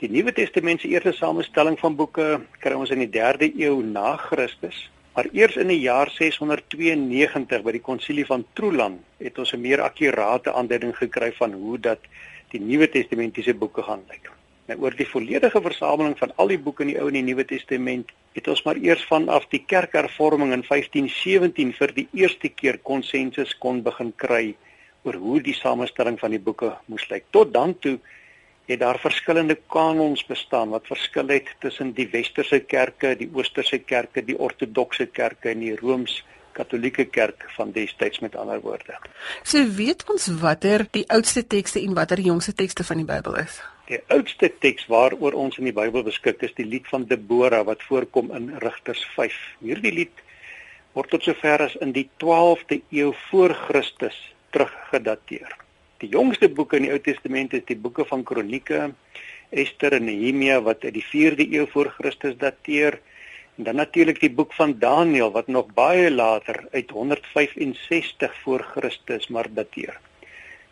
Die 0.00 0.08
Nuwe 0.08 0.32
Testament 0.32 0.80
se 0.80 0.88
eerste 0.88 1.12
samestelling 1.12 1.76
van 1.78 1.96
boeke 1.98 2.40
kry 2.62 2.72
ons 2.78 2.94
in 2.94 3.04
die 3.04 3.10
3de 3.12 3.50
eeu 3.58 3.82
na 3.84 4.16
Christus. 4.16 4.86
Maar 5.12 5.28
eers 5.34 5.56
in 5.60 5.68
die 5.68 5.80
jaar 5.82 6.08
692 6.14 7.64
by 7.66 7.76
die 7.76 7.84
konsilie 7.84 8.24
van 8.24 8.46
Trullan 8.54 9.00
het 9.20 9.38
ons 9.38 9.52
'n 9.52 9.60
meer 9.60 9.82
akkurate 9.82 10.52
aanduiding 10.52 10.96
gekry 10.96 11.32
van 11.32 11.52
hoe 11.52 11.78
dat 11.78 11.98
die 12.50 12.60
Nuwe 12.60 12.88
Testamentiese 12.88 13.54
boeke 13.54 13.82
gaan 13.82 14.04
lyk. 14.08 14.37
Nou 14.68 14.76
oor 14.84 14.92
die 14.96 15.08
volledige 15.08 15.60
versameling 15.64 16.18
van 16.20 16.32
al 16.36 16.50
die 16.52 16.60
boeke 16.60 16.84
in 16.84 16.90
die 16.92 16.98
Ou 17.00 17.06
en 17.08 17.16
die 17.16 17.24
Nuwe 17.24 17.46
Testament 17.48 18.10
het 18.36 18.48
ons 18.52 18.60
maar 18.66 18.76
eers 18.76 19.04
vanaf 19.08 19.46
die 19.48 19.62
kerkhervorming 19.64 20.52
in 20.52 20.64
1517 20.66 21.72
vir 21.78 21.94
die 21.96 22.04
eerste 22.20 22.50
keer 22.52 22.76
konsensus 22.84 23.54
kon 23.62 23.80
begin 23.86 24.12
kry 24.20 24.42
oor 25.08 25.16
hoe 25.22 25.40
die 25.40 25.56
samestelling 25.56 26.18
van 26.20 26.34
die 26.36 26.42
boeke 26.42 26.74
moes 26.92 27.06
lyk. 27.08 27.24
Tot 27.32 27.54
dan 27.54 27.72
toe 27.80 27.96
het 28.68 28.82
daar 28.82 29.00
verskillende 29.00 29.56
kanons 29.72 30.26
bestaan 30.28 30.74
wat 30.76 30.90
verskil 30.90 31.32
het 31.32 31.48
tussen 31.64 31.94
die 31.96 32.08
westerse 32.12 32.60
kerke, 32.60 33.14
die 33.16 33.30
oosterse 33.32 33.78
kerke, 33.78 34.20
die 34.20 34.36
ortodokse 34.36 35.08
kerke 35.08 35.54
en 35.54 35.64
die 35.64 35.76
rooms 35.80 36.20
Katolieke 36.58 37.04
kerk 37.04 37.44
van 37.54 37.70
destyds 37.72 38.18
met 38.18 38.36
ander 38.36 38.60
woorde. 38.60 38.96
So 39.46 39.62
weet 39.78 40.04
ons 40.10 40.26
watter 40.42 40.88
die 40.90 41.06
oudste 41.06 41.46
tekste 41.46 41.80
en 41.80 41.94
watter 41.94 42.18
die 42.18 42.28
jongste 42.32 42.52
tekste 42.52 42.84
van 42.84 42.98
die 42.98 43.06
Bybel 43.06 43.38
is. 43.46 43.60
Die 43.88 44.02
oudste 44.12 44.50
teks 44.60 44.84
waaroor 44.92 45.32
ons 45.32 45.56
in 45.56 45.64
die 45.64 45.72
Bybel 45.72 46.02
beskik 46.04 46.42
is 46.44 46.50
die 46.58 46.66
lied 46.68 46.84
van 46.90 47.06
Debora 47.08 47.62
wat 47.64 47.80
voorkom 47.88 48.26
in 48.36 48.50
Rigters 48.60 49.00
5. 49.14 49.36
Hierdie 49.64 49.92
lied 49.96 50.18
word 50.92 51.08
tot 51.14 51.24
sover 51.24 51.64
as 51.64 51.76
in 51.80 51.94
die 51.96 52.04
12de 52.20 52.82
eeu 52.92 53.14
voor 53.30 53.54
Christus 53.56 54.18
teruggedateer. 54.52 55.54
Die 56.04 56.10
jongste 56.12 56.50
boeke 56.52 56.76
in 56.76 56.84
die 56.84 56.92
Ou 56.92 56.98
Testament 57.00 57.56
is 57.56 57.64
die 57.70 57.78
boeke 57.80 58.04
van 58.10 58.26
Kronieke, 58.28 58.90
Ester 59.64 59.96
en 59.96 60.04
Nehemia 60.10 60.60
wat 60.66 60.84
uit 60.84 60.98
die 60.98 61.06
4de 61.08 61.48
eeu 61.56 61.64
voor 61.72 61.88
Christus 61.96 62.36
dateer 62.36 62.98
en 63.56 63.70
dan 63.70 63.80
natuurlik 63.80 64.20
die 64.20 64.34
boek 64.42 64.52
van 64.58 64.76
Daniël 64.84 65.32
wat 65.32 65.48
nog 65.48 65.72
baie 65.72 66.12
later 66.12 66.60
uit 66.76 66.92
165 66.92 68.36
voor 68.44 68.68
Christus 68.76 69.32
maar 69.32 69.48
dateer. 69.48 69.96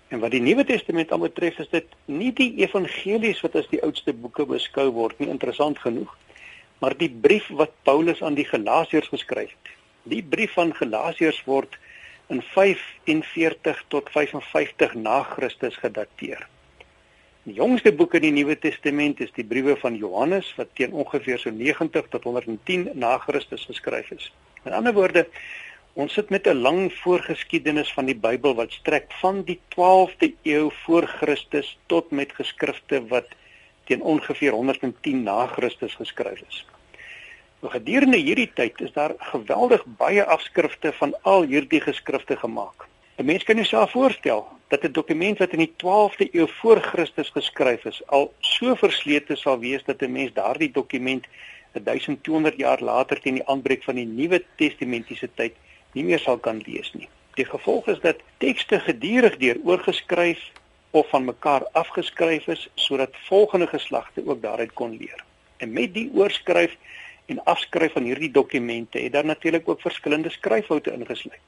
En 0.08 0.22
wat 0.22 0.30
die 0.30 0.40
Nuwe 0.40 0.64
Testament 0.64 1.10
aanbetref, 1.12 1.58
is 1.58 1.70
dit 1.72 1.96
nie 2.06 2.30
die 2.38 2.52
evangelies 2.62 3.40
wat 3.42 3.56
as 3.58 3.66
die 3.72 3.82
oudste 3.82 4.14
boeke 4.14 4.46
beskou 4.46 4.86
word 4.94 5.18
nie, 5.18 5.30
interessant 5.32 5.80
genoeg, 5.82 6.12
maar 6.78 6.94
die 6.94 7.10
brief 7.10 7.48
wat 7.58 7.72
Paulus 7.88 8.22
aan 8.22 8.36
die 8.38 8.46
Galasiërs 8.46 9.10
geskryf 9.10 9.50
het. 9.50 9.72
Die 10.06 10.22
brief 10.22 10.54
van 10.54 10.70
Galasiërs 10.76 11.40
word 11.48 11.74
in 12.30 12.42
45 12.52 13.82
tot 13.90 14.10
55 14.14 14.94
na 14.94 15.22
Christus 15.32 15.78
gedateer. 15.82 16.46
Die 17.46 17.54
jongste 17.58 17.92
boek 17.94 18.16
in 18.18 18.24
die 18.26 18.34
Nuwe 18.34 18.56
Testament 18.58 19.20
is 19.22 19.30
die 19.34 19.46
briewe 19.46 19.76
van 19.78 19.94
Johannes 19.98 20.48
wat 20.58 20.72
teen 20.78 20.94
ongeveer 20.94 21.38
so 21.38 21.50
90 21.54 22.08
tot 22.10 22.26
110 22.26 22.88
na 22.94 23.16
Christus 23.22 23.66
geskryf 23.70 24.10
is. 24.14 24.30
In 24.66 24.74
ander 24.74 24.94
woorde, 24.94 25.26
Ons 26.02 26.12
sit 26.12 26.28
met 26.28 26.46
'n 26.46 26.60
lang 26.60 26.92
voorgeskiedenis 26.92 27.92
van 27.96 28.04
die 28.04 28.16
Bybel 28.24 28.54
wat 28.54 28.72
strek 28.72 29.12
van 29.20 29.38
die 29.48 29.60
12de 29.74 30.28
eeu 30.42 30.68
voor 30.84 31.06
Christus 31.06 31.78
tot 31.86 32.10
met 32.10 32.34
geskrifte 32.36 33.06
wat 33.12 33.28
teen 33.84 34.02
ongeveer 34.02 34.52
110 34.52 35.22
na 35.22 35.46
Christus 35.46 35.94
geskryf 35.94 36.42
is. 36.48 36.66
Nou 37.60 37.72
gedurende 37.72 38.16
hierdie 38.16 38.50
tyd 38.54 38.80
is 38.80 38.92
daar 38.92 39.14
geweldig 39.32 39.84
baie 39.86 40.24
afskrifte 40.24 40.92
van 40.92 41.16
al 41.22 41.42
hierdie 41.42 41.80
geskrifte 41.80 42.36
gemaak. 42.36 42.88
'n 43.16 43.24
Mens 43.24 43.44
kan 43.44 43.56
jouself 43.56 43.90
voorstel 43.90 44.46
dat 44.68 44.84
'n 44.84 44.92
dokument 44.92 45.38
wat 45.38 45.52
in 45.52 45.64
die 45.64 45.74
12de 45.76 46.28
eeu 46.32 46.46
voor 46.46 46.80
Christus 46.80 47.28
geskryf 47.28 47.84
is, 47.84 48.06
al 48.06 48.34
so 48.38 48.74
verslete 48.74 49.36
sal 49.36 49.58
wees 49.58 49.84
dat 49.84 50.02
'n 50.02 50.12
mens 50.12 50.32
daardie 50.32 50.70
dokument 50.70 51.24
1200 51.72 52.56
jaar 52.56 52.80
later 52.80 53.20
teen 53.20 53.34
die 53.34 53.48
aanbreek 53.48 53.84
van 53.84 53.94
die 53.94 54.06
Nuwe 54.06 54.44
Testamentiese 54.56 55.28
tyd 55.34 55.52
nie 55.96 56.04
meer 56.04 56.20
sal 56.22 56.38
kan 56.38 56.60
lees 56.66 56.92
nie. 56.94 57.08
Die 57.40 57.48
gevolg 57.48 57.88
is 57.92 58.00
dat 58.04 58.20
tekste 58.42 58.78
gedurig 58.84 59.36
deur 59.40 59.58
oorgeskryf 59.64 60.40
of 60.96 61.08
van 61.12 61.24
mekaar 61.24 61.66
afgeskryf 61.72 62.46
is 62.52 62.68
sodat 62.74 63.16
volgende 63.28 63.66
geslagte 63.72 64.24
ook 64.26 64.42
daaruit 64.42 64.72
kon 64.72 64.96
leer. 64.96 65.24
En 65.56 65.72
met 65.72 65.94
die 65.94 66.08
oorskryf 66.14 66.76
en 67.26 67.42
afskryf 67.44 67.92
van 67.92 68.08
hierdie 68.08 68.30
dokumente 68.30 68.98
het 68.98 69.12
daar 69.12 69.24
natuurlik 69.24 69.68
ook 69.68 69.80
verskillende 69.80 70.30
skryffoute 70.30 70.92
ingesluit. 70.92 71.40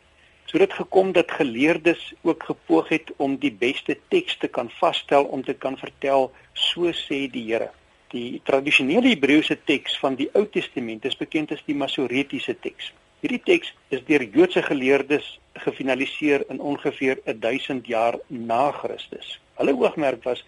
So 0.49 0.59
dit 0.59 0.73
gekom 0.73 1.13
dat 1.13 1.31
geleerdes 1.31 2.15
ook 2.23 2.43
gepoog 2.43 2.89
het 2.89 3.13
om 3.17 3.37
die 3.37 3.53
beste 3.53 3.99
teks 4.09 4.39
te 4.41 4.49
kan 4.49 4.71
vasstel 4.81 5.25
om 5.25 5.45
te 5.45 5.55
kan 5.55 5.77
vertel 5.77 6.31
so 6.53 6.93
sê 6.93 7.27
die 7.33 7.45
Here. 7.51 7.69
Die 8.09 8.41
tradisionele 8.45 9.13
Hebreëse 9.13 9.59
teks 9.69 9.99
van 10.01 10.17
die 10.17 10.31
Ou 10.33 10.47
Testament 10.49 11.05
is 11.05 11.17
bekend 11.21 11.53
as 11.53 11.61
die 11.67 11.77
Masoretiese 11.77 12.57
teks. 12.61 12.93
Hierdie 13.19 13.41
teks 13.43 13.73
is 13.91 14.05
deur 14.07 14.23
Joodse 14.23 14.63
geleerdes 14.63 15.27
gefinaliseer 15.65 16.45
in 16.53 16.61
ongeveer 16.61 17.19
1000 17.27 17.87
jaar 17.91 18.15
na 18.27 18.71
Christus. 18.71 19.41
Hulle 19.59 19.75
oogmerk 19.75 20.23
was 20.23 20.45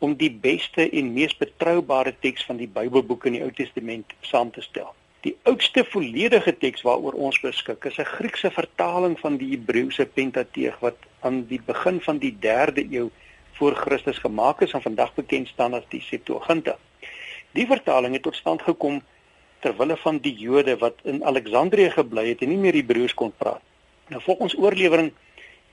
om 0.00 0.14
die 0.16 0.30
beste 0.30 0.86
en 0.88 1.10
mees 1.12 1.34
betroubare 1.36 2.14
teks 2.24 2.46
van 2.48 2.56
die 2.56 2.68
Bybelboeke 2.72 3.28
in 3.28 3.36
die 3.36 3.42
Ou 3.44 3.50
Testament 3.52 4.14
saam 4.24 4.48
te 4.54 4.64
stel. 4.64 4.94
Die 5.28 5.34
oudste 5.44 5.84
volledige 5.84 6.54
teks 6.56 6.86
waaroor 6.88 7.18
ons 7.28 7.40
beskik 7.44 7.84
is 7.84 7.98
'n 8.00 8.08
Griekse 8.16 8.50
vertaling 8.50 9.18
van 9.20 9.36
die 9.36 9.50
Hebreëse 9.52 10.06
Pentateeg 10.06 10.80
wat 10.80 10.96
aan 11.20 11.44
die 11.52 11.60
begin 11.66 12.00
van 12.00 12.18
die 12.18 12.32
3de 12.40 12.86
eeu 12.96 13.10
voor 13.60 13.76
Christus 13.76 14.18
gemaak 14.24 14.60
is 14.60 14.72
en 14.72 14.82
vandag 14.82 15.14
bekend 15.14 15.48
staan 15.48 15.74
as 15.74 15.84
die 15.88 16.00
Septuaginta. 16.00 16.78
Die 17.52 17.66
vertaling 17.66 18.12
het 18.14 18.22
tot 18.22 18.36
stand 18.36 18.62
gekom 18.62 19.02
ter 19.60 19.76
wille 19.76 19.96
van 19.96 20.18
die 20.24 20.34
Jode 20.34 20.76
wat 20.78 21.00
in 21.02 21.24
Alexandrië 21.24 21.90
gebly 21.90 22.28
het 22.28 22.42
en 22.42 22.52
nie 22.52 22.60
meer 22.60 22.76
Hebreëus 22.78 23.14
kon 23.14 23.32
praat. 23.36 23.62
Nou 24.08 24.22
volgens 24.22 24.56
oorlewering 24.58 25.12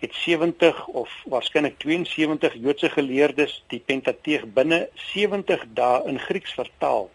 het 0.03 0.15
70 0.15 0.87
of 0.87 1.11
waarskynlik 1.25 1.77
72 1.79 2.53
Joodse 2.53 2.89
geleerdes 2.89 3.63
die 3.67 3.79
Pentateeg 3.79 4.45
binne 4.55 4.87
70 5.13 5.65
dae 5.73 6.01
in 6.11 6.19
Grieks 6.19 6.53
vertaal. 6.53 7.09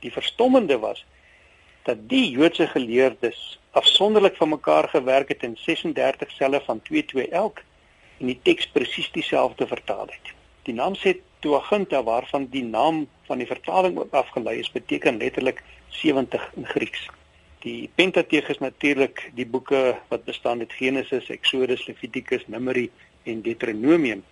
Die 0.00 0.12
verstommende 0.12 0.78
was 0.78 1.04
dat 1.84 2.08
die 2.08 2.30
Joodse 2.30 2.66
geleerdes 2.66 3.58
afsonderlik 3.70 4.36
van 4.36 4.48
mekaar 4.48 4.88
gewerk 4.88 5.28
het 5.28 5.42
in 5.42 5.56
36 5.56 6.30
selle 6.30 6.60
van 6.64 6.82
2-2 6.90 7.28
elk 7.30 7.62
en 8.18 8.26
die 8.26 8.38
teks 8.42 8.66
presies 8.66 9.10
dieselfde 9.12 9.66
vertaal 9.66 10.06
het. 10.06 10.34
Die 10.62 10.74
naam 10.74 10.94
sê 10.96 11.16
Tuaginta 11.44 12.02
waarvan 12.02 12.46
die 12.50 12.64
naam 12.64 13.04
van 13.28 13.38
die 13.38 13.46
vertaling 13.46 13.98
ook 13.98 14.14
afgelei 14.16 14.58
is, 14.58 14.70
beteken 14.72 15.20
letterlik 15.20 15.60
70 15.88 16.50
in 16.56 16.66
Grieks. 16.66 17.08
Die 17.64 17.90
Pentateeg 17.94 18.48
is 18.48 18.58
natuurlik 18.58 19.30
die 19.36 19.46
boeke 19.46 19.96
wat 20.08 20.24
bestaan 20.24 20.64
uit 20.64 20.72
Genesis, 20.72 21.28
Exodus, 21.28 21.86
Levitikus, 21.86 22.46
Numeri 22.46 22.90
en 23.22 23.42
Deuteronomium. 23.42 24.24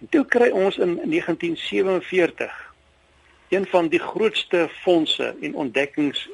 En 0.00 0.08
toe 0.10 0.24
kry 0.26 0.50
ons 0.50 0.78
in 0.78 0.96
1947 1.02 2.74
een 3.48 3.66
van 3.66 3.88
die 3.88 4.02
grootste 4.02 4.68
fondse 4.82 5.34
en 5.42 5.54
ontdekkings 5.54 6.28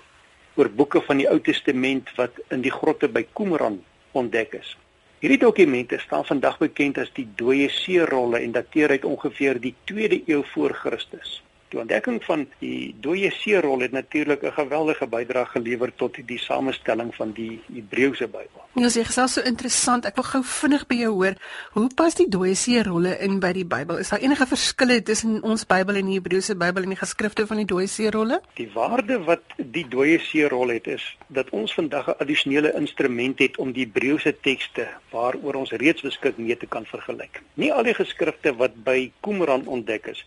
oor 0.54 0.68
boeke 0.70 1.00
van 1.08 1.24
die 1.24 1.28
Ou 1.28 1.40
Testament 1.40 2.12
wat 2.20 2.36
in 2.52 2.60
die 2.60 2.72
grotte 2.72 3.08
by 3.08 3.24
Qumran 3.32 3.80
ontdek 4.12 4.60
is. 4.60 4.76
Hierdie 5.18 5.38
dokumente 5.38 5.98
staan 5.98 6.24
vandag 6.28 6.58
bekend 6.60 6.98
as 7.00 7.08
die 7.16 7.24
dooie 7.40 7.70
see-rolle 7.72 8.42
en 8.44 8.52
dateer 8.52 8.92
uit 8.92 9.04
ongeveer 9.08 9.60
die 9.60 9.72
2de 9.88 10.18
eeu 10.28 10.42
voor 10.52 10.74
Christus. 10.76 11.38
Die 11.68 11.80
ontdekking 11.80 12.20
van 12.22 12.44
die 12.60 12.94
dooie 13.02 13.30
seerol 13.34 13.80
het 13.82 13.92
natuurlik 13.92 14.42
'n 14.42 14.52
geweldige 14.52 15.06
bydrae 15.06 15.46
gelewer 15.46 15.92
tot 15.94 16.14
die, 16.26 16.38
samestelling 16.38 17.14
van 17.14 17.32
die 17.32 17.60
Hebreëse 17.74 18.28
Bybel. 18.28 18.62
Ja, 18.74 18.88
sê 18.88 19.02
gesels 19.04 19.32
so 19.32 19.40
interessant. 19.40 20.04
Ek 20.04 20.14
wil 20.14 20.24
gou 20.24 20.42
vinnig 20.44 20.86
by 20.86 20.94
jou 20.94 21.12
hoor, 21.12 21.34
hoe 21.72 21.88
pas 21.94 22.14
die 22.14 22.28
dooie 22.28 22.54
seerolle 22.54 23.18
in 23.18 23.40
by 23.40 23.52
die 23.52 23.64
Bybel? 23.64 23.98
Is 23.98 24.08
daar 24.08 24.20
enige 24.20 24.46
verskille 24.46 25.02
tussen 25.02 25.42
ons 25.42 25.66
Bybel 25.66 25.96
en 25.96 26.06
die 26.06 26.20
Hebreëse 26.20 26.54
Bybel 26.54 26.82
en 26.82 26.88
die 26.88 27.02
geskrifte 27.04 27.46
van 27.46 27.56
die 27.56 27.66
dooie 27.66 27.86
seerolle? 27.86 28.40
Die 28.54 28.70
waarde 28.74 29.18
wat 29.24 29.42
die 29.56 29.88
dooie 29.88 30.18
seerol 30.18 30.68
het 30.68 30.86
is 30.86 31.16
dat 31.26 31.50
ons 31.50 31.74
vandag 31.74 32.06
'n 32.08 32.18
addisionele 32.18 32.74
instrument 32.74 33.38
het 33.38 33.56
om 33.56 33.72
die 33.72 33.84
Hebreëse 33.84 34.40
tekste 34.40 34.88
waaroor 35.10 35.54
ons 35.54 35.70
reeds 35.70 36.02
beskik 36.02 36.38
mee 36.38 36.56
te 36.56 36.66
kan 36.66 36.84
vergelyk. 36.84 37.42
Nie 37.54 37.72
al 37.72 37.82
die 37.82 37.94
geskrifte 37.94 38.54
wat 38.56 38.84
by 38.84 39.10
Qumran 39.20 39.66
ontdek 39.66 40.06
is 40.06 40.24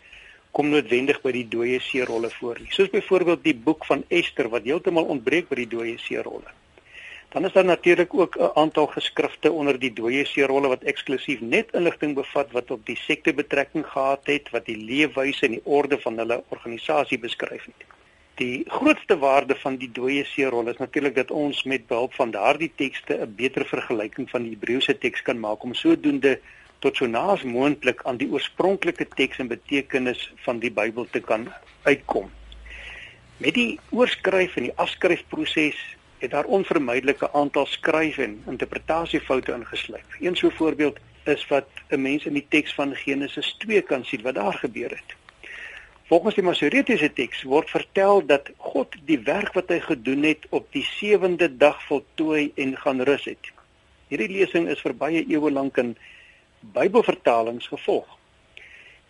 kom 0.52 0.70
noodwendig 0.70 1.22
by 1.22 1.32
die 1.32 1.48
dooie 1.48 1.80
seerolle 1.80 2.30
voor 2.30 2.58
nie. 2.60 2.72
Soos 2.74 2.90
byvoorbeeld 2.90 3.44
die 3.44 3.56
boek 3.56 3.86
van 3.86 4.04
Ester 4.08 4.50
wat 4.50 4.64
heeltemal 4.64 5.06
ontbreek 5.06 5.50
by 5.50 5.56
die 5.62 5.70
dooie 5.70 5.98
seerolle. 5.98 6.58
Dan 7.30 7.46
is 7.46 7.54
daar 7.54 7.66
natuurlik 7.66 8.14
ook 8.14 8.36
'n 8.38 8.52
aantal 8.54 8.88
geskrifte 8.88 9.52
onder 9.52 9.80
die 9.80 9.94
dooie 9.94 10.26
seerolle 10.26 10.68
wat 10.68 10.84
eksklusief 10.84 11.42
net 11.42 11.68
inligting 11.72 12.16
bevat 12.16 12.52
wat 12.52 12.72
op 12.72 12.86
die 12.86 12.98
sekte 12.98 13.34
betrekking 13.34 13.86
gehad 13.86 14.26
het, 14.26 14.50
wat 14.50 14.66
die 14.66 14.78
leefwyse 14.78 15.46
en 15.46 15.52
die 15.52 15.66
orde 15.66 16.00
van 16.00 16.18
hulle 16.18 16.44
organisasie 16.50 17.20
beskryf 17.20 17.66
het. 17.66 17.86
Die 18.36 18.64
grootste 18.68 19.18
waarde 19.18 19.56
van 19.56 19.76
die 19.76 19.92
dooie 19.92 20.26
seerolle 20.26 20.72
is 20.72 20.78
natuurlik 20.78 21.16
dat 21.16 21.32
ons 21.32 21.64
met 21.64 21.88
behulp 21.88 22.14
van 22.14 22.32
daardie 22.32 22.72
tekste 22.76 23.14
'n 23.14 23.36
beter 23.36 23.66
vergelyking 23.66 24.30
van 24.30 24.44
die 24.44 24.52
Hebreëse 24.52 24.98
teks 24.98 25.22
kan 25.22 25.40
maak 25.40 25.64
om 25.64 25.74
sodoende 25.74 26.40
tot 26.80 26.96
so 26.96 27.08
naas 27.08 27.44
moontlik 27.44 28.04
aan 28.08 28.18
die 28.18 28.30
oorspronklike 28.32 29.08
teks 29.16 29.40
en 29.44 29.52
betekenis 29.52 30.32
van 30.46 30.60
die 30.60 30.72
Bybel 30.72 31.08
te 31.12 31.20
kan 31.20 31.48
uitkom. 31.84 32.30
Met 33.38 33.56
die 33.56 33.80
oorskryf 33.96 34.56
en 34.60 34.70
die 34.70 34.76
afskryfproses 34.76 35.80
het 36.20 36.32
daar 36.32 36.48
onvermydelike 36.48 37.32
aantal 37.34 37.66
skryf 37.66 38.18
en 38.18 38.42
interpretasiefoute 38.48 39.54
ingesluit. 39.56 40.18
Een 40.20 40.36
so 40.36 40.50
voorbeeld 40.50 41.00
is 41.24 41.48
wat 41.48 41.68
'n 41.90 42.02
mens 42.02 42.26
in 42.26 42.34
die 42.34 42.46
teks 42.50 42.74
van 42.74 42.96
Genesis 42.96 43.56
2 43.60 43.82
kan 43.82 44.06
sien 44.06 44.22
wat 44.22 44.36
daar 44.36 44.54
gebeur 44.54 44.90
het. 44.90 45.16
Volgens 46.08 46.36
die 46.36 46.44
Masoretiese 46.44 47.14
teks 47.14 47.44
word 47.44 47.70
vertel 47.70 48.26
dat 48.26 48.50
God 48.58 48.96
die 49.06 49.20
werk 49.20 49.54
wat 49.54 49.70
hy 49.70 49.80
gedoen 49.80 50.24
het 50.24 50.46
op 50.50 50.72
die 50.72 50.84
sewende 50.84 51.58
dag 51.58 51.84
voltooi 51.86 52.52
en 52.56 52.78
gaan 52.78 53.02
rus 53.02 53.26
het. 53.26 53.52
Hierdie 54.08 54.30
lesing 54.30 54.68
is 54.68 54.82
vir 54.82 54.96
baie 54.98 55.22
eeue 55.28 55.52
lank 55.52 55.78
in 55.78 55.96
Bybelvertalings 56.60 57.68
gevolg. 57.68 58.18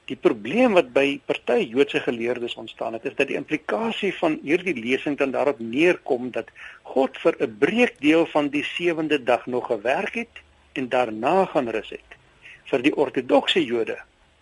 Die 0.10 0.18
probleem 0.18 0.74
wat 0.74 0.90
by 0.94 1.20
party 1.30 1.70
Joodse 1.70 2.00
geleerdes 2.02 2.56
ontstaan 2.58 2.94
het, 2.98 3.06
is 3.06 3.16
dat 3.18 3.30
die 3.30 3.38
implikasie 3.38 4.10
van 4.18 4.40
hierdie 4.42 4.74
lesing 4.74 5.18
dan 5.18 5.32
daarop 5.32 5.60
neerkom 5.62 6.32
dat 6.34 6.50
God 6.84 7.18
vir 7.22 7.36
'n 7.40 7.58
breekdeel 7.58 8.26
van 8.26 8.50
die 8.50 8.64
sewende 8.64 9.24
dag 9.24 9.46
nog 9.46 9.68
gewerk 9.68 10.14
het 10.14 10.42
en 10.74 10.90
daarna 10.90 11.46
gaan 11.46 11.70
rus 11.70 11.90
het. 11.90 12.18
Vir 12.66 12.82
die 12.82 12.96
ortodokse 12.96 13.66
Jode 13.66 13.98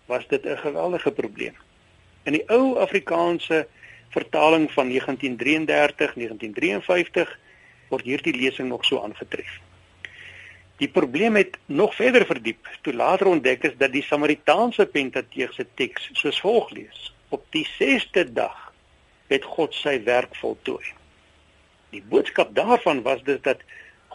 was 0.06 0.28
dit 0.28 0.46
'n 0.46 0.58
geweldige 0.58 1.12
probleem. 1.12 1.56
In 2.24 2.34
die 2.34 2.50
ou 2.50 2.80
Afrikaanse 2.80 3.68
vertaling 4.10 4.72
van 4.72 4.88
1933-1953 4.88 7.40
word 7.90 8.04
hierdie 8.04 8.36
lesing 8.36 8.70
nog 8.70 8.86
so 8.86 9.04
aangetref. 9.04 9.67
Die 10.78 10.90
probleem 10.90 11.36
het 11.36 11.58
nog 11.66 11.96
verder 11.96 12.26
verdiep 12.26 12.68
toe 12.82 12.94
later 12.94 13.28
ontdek 13.28 13.64
is 13.64 13.78
dat 13.78 13.92
die 13.92 14.04
Samaritaanse 14.06 14.86
Pentateegse 14.86 15.66
teks 15.74 16.10
soos 16.14 16.40
volg 16.40 16.70
lees: 16.70 17.14
Op 17.34 17.46
die 17.56 17.66
6ste 17.66 18.28
dag 18.34 18.68
het 19.28 19.44
God 19.44 19.74
sy 19.74 19.98
werk 20.06 20.36
voltooi. 20.38 20.94
Die 21.90 22.04
boodskap 22.04 22.54
daarvan 22.56 23.02
was 23.02 23.24
dus 23.24 23.42
dat 23.42 23.64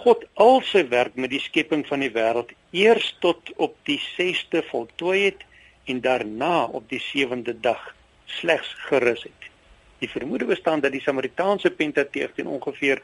God 0.04 0.24
al 0.34 0.60
sy 0.66 0.84
werk 0.88 1.18
met 1.18 1.32
die 1.34 1.42
skepping 1.42 1.82
van 1.86 2.04
die 2.04 2.12
wêreld 2.14 2.52
eers 2.70 3.10
tot 3.20 3.50
op 3.56 3.74
die 3.88 3.98
6ste 4.00 4.62
voltooi 4.70 5.18
het 5.24 5.42
en 5.90 6.00
daarna 6.00 6.64
op 6.64 6.86
die 6.88 7.02
7de 7.02 7.58
dag 7.60 7.90
slegs 8.26 8.70
gerus 8.86 9.26
het. 9.26 9.50
Die 9.98 10.10
vermoede 10.10 10.44
bestaan 10.44 10.80
dat 10.80 10.94
die 10.94 11.02
Samaritaanse 11.02 11.70
Pentateeg 11.70 12.32
teen 12.34 12.46
ongeveer 12.46 13.02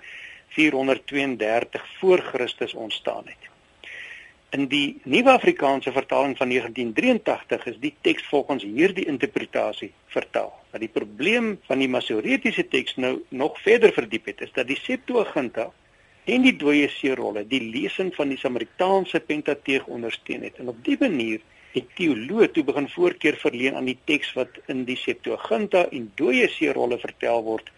432 0.49 1.86
voor 1.99 2.18
Christus 2.18 2.74
ontstaan 2.74 3.24
het. 3.24 3.49
In 4.51 4.66
die 4.66 5.01
Nuwe 5.05 5.30
Afrikaanse 5.30 5.92
vertaling 5.92 6.36
van 6.36 6.49
1983 6.49 7.66
is 7.66 7.80
die 7.82 7.94
teks 8.01 8.24
volgens 8.30 8.62
hierdie 8.62 9.05
interpretasie 9.05 9.92
vertaal. 10.07 10.55
Maar 10.70 10.80
die 10.80 10.88
probleem 10.88 11.59
van 11.66 11.78
die 11.78 11.88
Masoretiese 11.88 12.64
teks 12.68 12.96
nou 12.96 13.18
nog 13.28 13.61
verder 13.61 13.92
verdiep 13.92 14.32
het 14.32 14.40
is 14.40 14.53
dat 14.53 14.66
die 14.66 14.78
Septuaginta 14.80 15.68
en 16.24 16.42
die 16.44 16.55
dooie 16.57 16.88
seerolle 16.88 17.44
die 17.49 17.61
lesing 17.61 18.14
van 18.16 18.32
die 18.32 18.40
Samaritaanse 18.40 19.20
Pentateeg 19.20 19.86
ondersteun 19.86 20.49
het. 20.49 20.57
En 20.57 20.72
op 20.72 20.80
dié 20.84 20.96
manier 21.01 21.44
het 21.74 21.92
teoloë 22.01 22.49
toe 22.53 22.64
begin 22.64 22.88
voorkeur 22.88 23.36
verleen 23.40 23.76
aan 23.76 23.88
die 23.88 23.99
teks 24.09 24.32
wat 24.36 24.57
in 24.72 24.86
die 24.88 24.96
Septuaginta 24.96 25.84
en 25.92 26.09
dooie 26.16 26.49
seerolle 26.57 26.96
vertel 27.05 27.44
word 27.44 27.68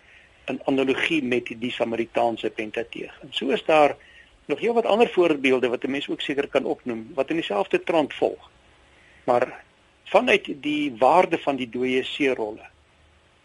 in 0.50 0.60
analogie 0.64 1.22
met 1.22 1.50
die 1.62 1.70
Samaritaanse 1.70 2.50
Pentateeg. 2.50 3.14
En 3.22 3.28
so 3.30 3.48
is 3.54 3.64
daar 3.64 3.96
nog 4.50 4.60
heelwat 4.60 4.86
ander 4.86 5.08
voorbeelde 5.08 5.68
wat 5.68 5.84
'n 5.84 5.90
mens 5.90 6.08
ook 6.08 6.20
seker 6.20 6.48
kan 6.48 6.64
opnoem 6.64 7.10
wat 7.14 7.30
in 7.30 7.36
dieselfde 7.36 7.82
trant 7.82 8.14
volg. 8.14 8.50
Maar 9.24 9.64
vanuit 10.04 10.62
die 10.62 10.94
waarde 10.98 11.38
van 11.38 11.56
die 11.56 11.68
dooie 11.68 12.04
seerolle 12.04 12.66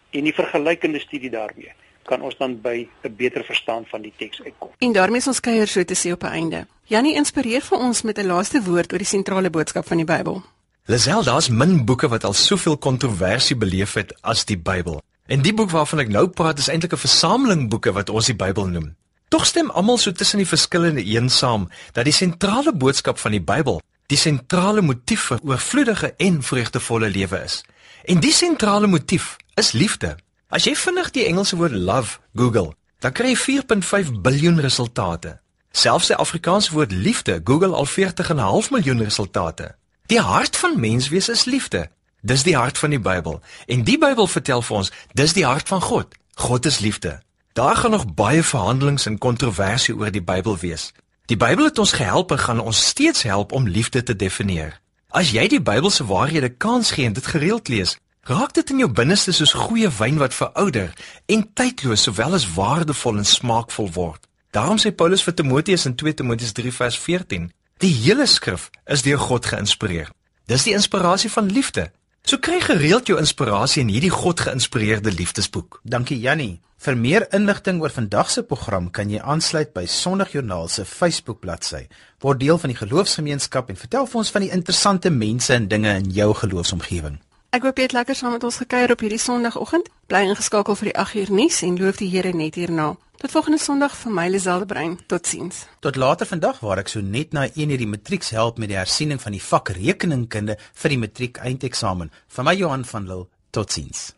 en 0.10 0.24
die 0.24 0.34
vergelykende 0.34 1.00
studie 1.00 1.30
daarmee 1.30 1.74
kan 2.06 2.22
ons 2.22 2.38
dan 2.38 2.62
by 2.62 2.88
'n 3.02 3.16
beter 3.16 3.44
verstaan 3.44 3.86
van 3.86 4.02
die 4.02 4.14
teks 4.16 4.42
uitkom. 4.44 4.70
En 4.78 4.92
daarmee 4.92 5.18
is 5.18 5.28
ons 5.28 5.40
kuier 5.40 5.68
so 5.68 5.84
te 5.84 5.96
sê 5.96 6.12
op 6.12 6.24
'n 6.24 6.36
einde. 6.40 6.68
Janie 6.84 7.16
inspireer 7.16 7.62
vir 7.62 7.78
ons 7.78 8.02
met 8.02 8.18
'n 8.18 8.26
laaste 8.26 8.62
woord 8.64 8.92
oor 8.92 8.98
die 8.98 9.08
sentrale 9.08 9.50
boodskap 9.50 9.88
van 9.88 9.98
die 9.98 10.06
Bybel. 10.06 10.44
Lisel, 10.86 11.24
daar's 11.24 11.50
min 11.50 11.86
boeke 11.86 12.08
wat 12.08 12.24
al 12.24 12.34
soveel 12.34 12.78
kontroversie 12.78 13.56
beleef 13.56 13.94
het 13.94 14.14
as 14.22 14.46
die 14.46 14.58
Bybel. 14.58 15.02
En 15.26 15.42
die 15.42 15.54
boek 15.54 15.72
waarvan 15.74 16.04
ek 16.04 16.12
nou 16.14 16.28
praat 16.30 16.60
is 16.62 16.68
eintlik 16.70 16.94
'n 16.94 17.02
versameling 17.02 17.70
boeke 17.70 17.92
wat 17.92 18.10
ons 18.10 18.26
die 18.26 18.36
Bybel 18.36 18.68
noem. 18.68 18.96
Tog 19.28 19.46
stem 19.46 19.70
almal 19.70 19.98
so 19.98 20.12
tussen 20.12 20.38
die 20.38 20.48
verskillende 20.48 21.06
een 21.06 21.30
saam 21.30 21.70
dat 21.92 22.04
die 22.04 22.14
sentrale 22.14 22.74
boodskap 22.74 23.18
van 23.20 23.32
die 23.32 23.42
Bybel 23.42 23.82
die 24.08 24.18
sentrale 24.18 24.82
motief 24.82 25.22
vir 25.22 25.40
oorvloedige 25.44 26.14
en 26.18 26.44
vreugdevolle 26.44 27.10
lewe 27.10 27.42
is. 27.44 27.64
En 28.06 28.20
die 28.20 28.32
sentrale 28.32 28.88
motief 28.88 29.36
is 29.56 29.72
liefde. 29.72 30.18
As 30.48 30.64
jy 30.64 30.76
vinnig 30.76 31.12
die 31.12 31.26
Engelse 31.26 31.56
woord 31.56 31.72
love 31.72 32.20
Google, 32.36 32.76
dan 33.00 33.12
kry 33.12 33.34
jy 33.34 33.64
4.5 33.64 34.22
biljoen 34.22 34.60
resultate. 34.60 35.40
Selfs 35.72 36.08
die 36.08 36.16
Afrikaanse 36.16 36.72
woord 36.72 36.92
liefde 36.92 37.42
Google 37.44 37.74
al 37.74 37.88
40.5 37.88 38.70
miljoen 38.72 39.04
resultate. 39.04 39.76
Die 40.06 40.22
hart 40.22 40.56
van 40.56 40.80
menswees 40.80 41.30
is 41.30 41.46
liefde. 41.46 41.90
Dis 42.26 42.44
die 42.44 42.56
hart 42.58 42.78
van 42.82 42.90
die 42.90 43.00
Bybel. 43.00 43.42
En 43.70 43.84
die 43.86 43.98
Bybel 44.02 44.28
vertel 44.28 44.62
vir 44.66 44.78
ons, 44.78 44.92
dis 45.14 45.34
die 45.38 45.46
hart 45.46 45.68
van 45.70 45.82
God. 45.82 46.16
God 46.42 46.66
is 46.66 46.80
liefde. 46.80 47.20
Daar 47.54 47.76
gaan 47.76 47.92
nog 47.92 48.14
baie 48.14 48.44
verhandelings 48.44 49.06
en 49.06 49.18
kontroversie 49.18 49.94
oor 49.96 50.10
die 50.12 50.24
Bybel 50.24 50.58
wees. 50.58 50.92
Die 51.30 51.38
Bybel 51.38 51.70
het 51.70 51.78
ons 51.80 51.94
gehelp 51.94 52.32
en 52.32 52.42
gaan 52.42 52.60
ons 52.60 52.86
steeds 52.88 53.22
help 53.24 53.52
om 53.52 53.68
liefde 53.68 54.04
te 54.04 54.16
definieer. 54.16 54.80
As 55.10 55.30
jy 55.32 55.46
die 55.48 55.62
Bybelse 55.62 56.06
waarhede 56.10 56.50
kans 56.50 56.92
gee 56.92 57.06
en 57.06 57.14
dit 57.14 57.28
gereeld 57.28 57.68
lees, 57.68 57.98
Raak 58.26 58.56
dit 58.58 58.70
in 58.74 58.80
jou 58.82 58.88
binneste 58.90 59.30
soos 59.38 59.52
goeie 59.54 59.90
wyn 60.00 60.16
wat 60.18 60.34
verouder 60.34 60.96
en 61.30 61.44
tydloos 61.54 62.08
sowel 62.08 62.34
as 62.34 62.48
waardevol 62.56 63.20
en 63.22 63.28
smaakvol 63.30 63.92
word. 63.94 64.24
Daarom 64.50 64.80
sê 64.82 64.90
Paulus 64.90 65.22
vir 65.22 65.36
Timoteus 65.38 65.86
in 65.86 65.94
2 65.94 66.16
Timoteus 66.24 66.56
3 66.58 66.72
vers 66.74 66.98
14: 66.98 67.52
Die 67.86 67.94
hele 67.94 68.26
skrif 68.26 68.72
is 68.90 69.06
deur 69.06 69.22
God 69.22 69.46
geïnspireer. 69.46 70.10
Dis 70.50 70.66
die 70.66 70.74
inspirasie 70.74 71.30
van 71.30 71.54
liefde. 71.54 71.92
So 72.26 72.42
kry 72.42 72.58
gereeld 72.58 73.06
jou 73.06 73.20
inspirasie 73.22 73.84
in 73.84 73.92
hierdie 73.94 74.10
God 74.10 74.40
geïnspireerde 74.42 75.12
liefdesboek. 75.14 75.76
Dankie 75.86 76.18
Jannie. 76.18 76.56
Vir 76.82 76.98
meer 76.98 77.28
inligting 77.38 77.78
oor 77.84 77.94
vandag 77.94 78.32
se 78.34 78.42
program 78.42 78.88
kan 78.90 79.12
jy 79.14 79.20
aansluit 79.22 79.76
by 79.76 79.84
Sondagjoernaal 79.86 80.66
se 80.74 80.88
Facebook 80.90 81.44
bladsy. 81.44 81.84
Word 82.26 82.42
deel 82.42 82.58
van 82.58 82.74
die 82.74 82.80
geloofsgemeenskap 82.80 83.70
en 83.70 83.78
vertel 83.78 84.10
vir 84.10 84.22
ons 84.24 84.34
van 84.34 84.42
die 84.42 84.50
interessante 84.58 85.14
mense 85.14 85.54
en 85.54 85.70
dinge 85.70 85.94
in 86.02 86.10
jou 86.18 86.32
geloofsomgewing. 86.42 87.20
Ek 87.54 87.62
hoop 87.62 87.78
jy 87.78 87.92
het 87.92 87.94
lekker 87.94 88.18
saam 88.18 88.34
met 88.34 88.44
ons 88.44 88.58
gekuier 88.58 88.98
op 88.98 89.06
hierdie 89.06 89.22
Sondagoggend. 89.22 89.94
Bly 90.10 90.26
ingeskakel 90.32 90.82
vir 90.82 90.90
die 90.90 90.98
8 91.06 91.22
uur 91.22 91.36
nuus 91.44 91.62
en 91.62 91.78
loof 91.78 92.02
die 92.02 92.10
Here 92.10 92.34
net 92.34 92.58
hierna. 92.58 92.96
Tot 93.18 93.32
volgende 93.32 93.60
Sondag 93.64 93.94
vir 93.96 94.12
my 94.12 94.26
Liselde 94.28 94.66
Brein. 94.68 94.98
Totsiens. 95.08 95.62
Tot 95.80 95.96
later 95.96 96.28
vandag 96.28 96.60
waar 96.60 96.82
ek 96.82 96.92
so 96.92 97.00
net 97.00 97.32
na 97.32 97.46
1 97.48 97.72
uur 97.72 97.80
die 97.80 97.88
matrieks 97.88 98.34
help 98.36 98.60
met 98.60 98.74
die 98.74 98.80
hersiening 98.80 99.22
van 99.24 99.38
die 99.38 99.44
vak 99.44 99.72
rekeningkunde 99.78 100.58
vir 100.60 100.96
die 100.96 101.00
matriek 101.00 101.40
eindeksamen. 101.40 102.12
Vir 102.28 102.48
my 102.50 102.58
Johan 102.60 102.84
van 102.92 103.08
Lille. 103.08 103.30
Totsiens. 103.56 104.15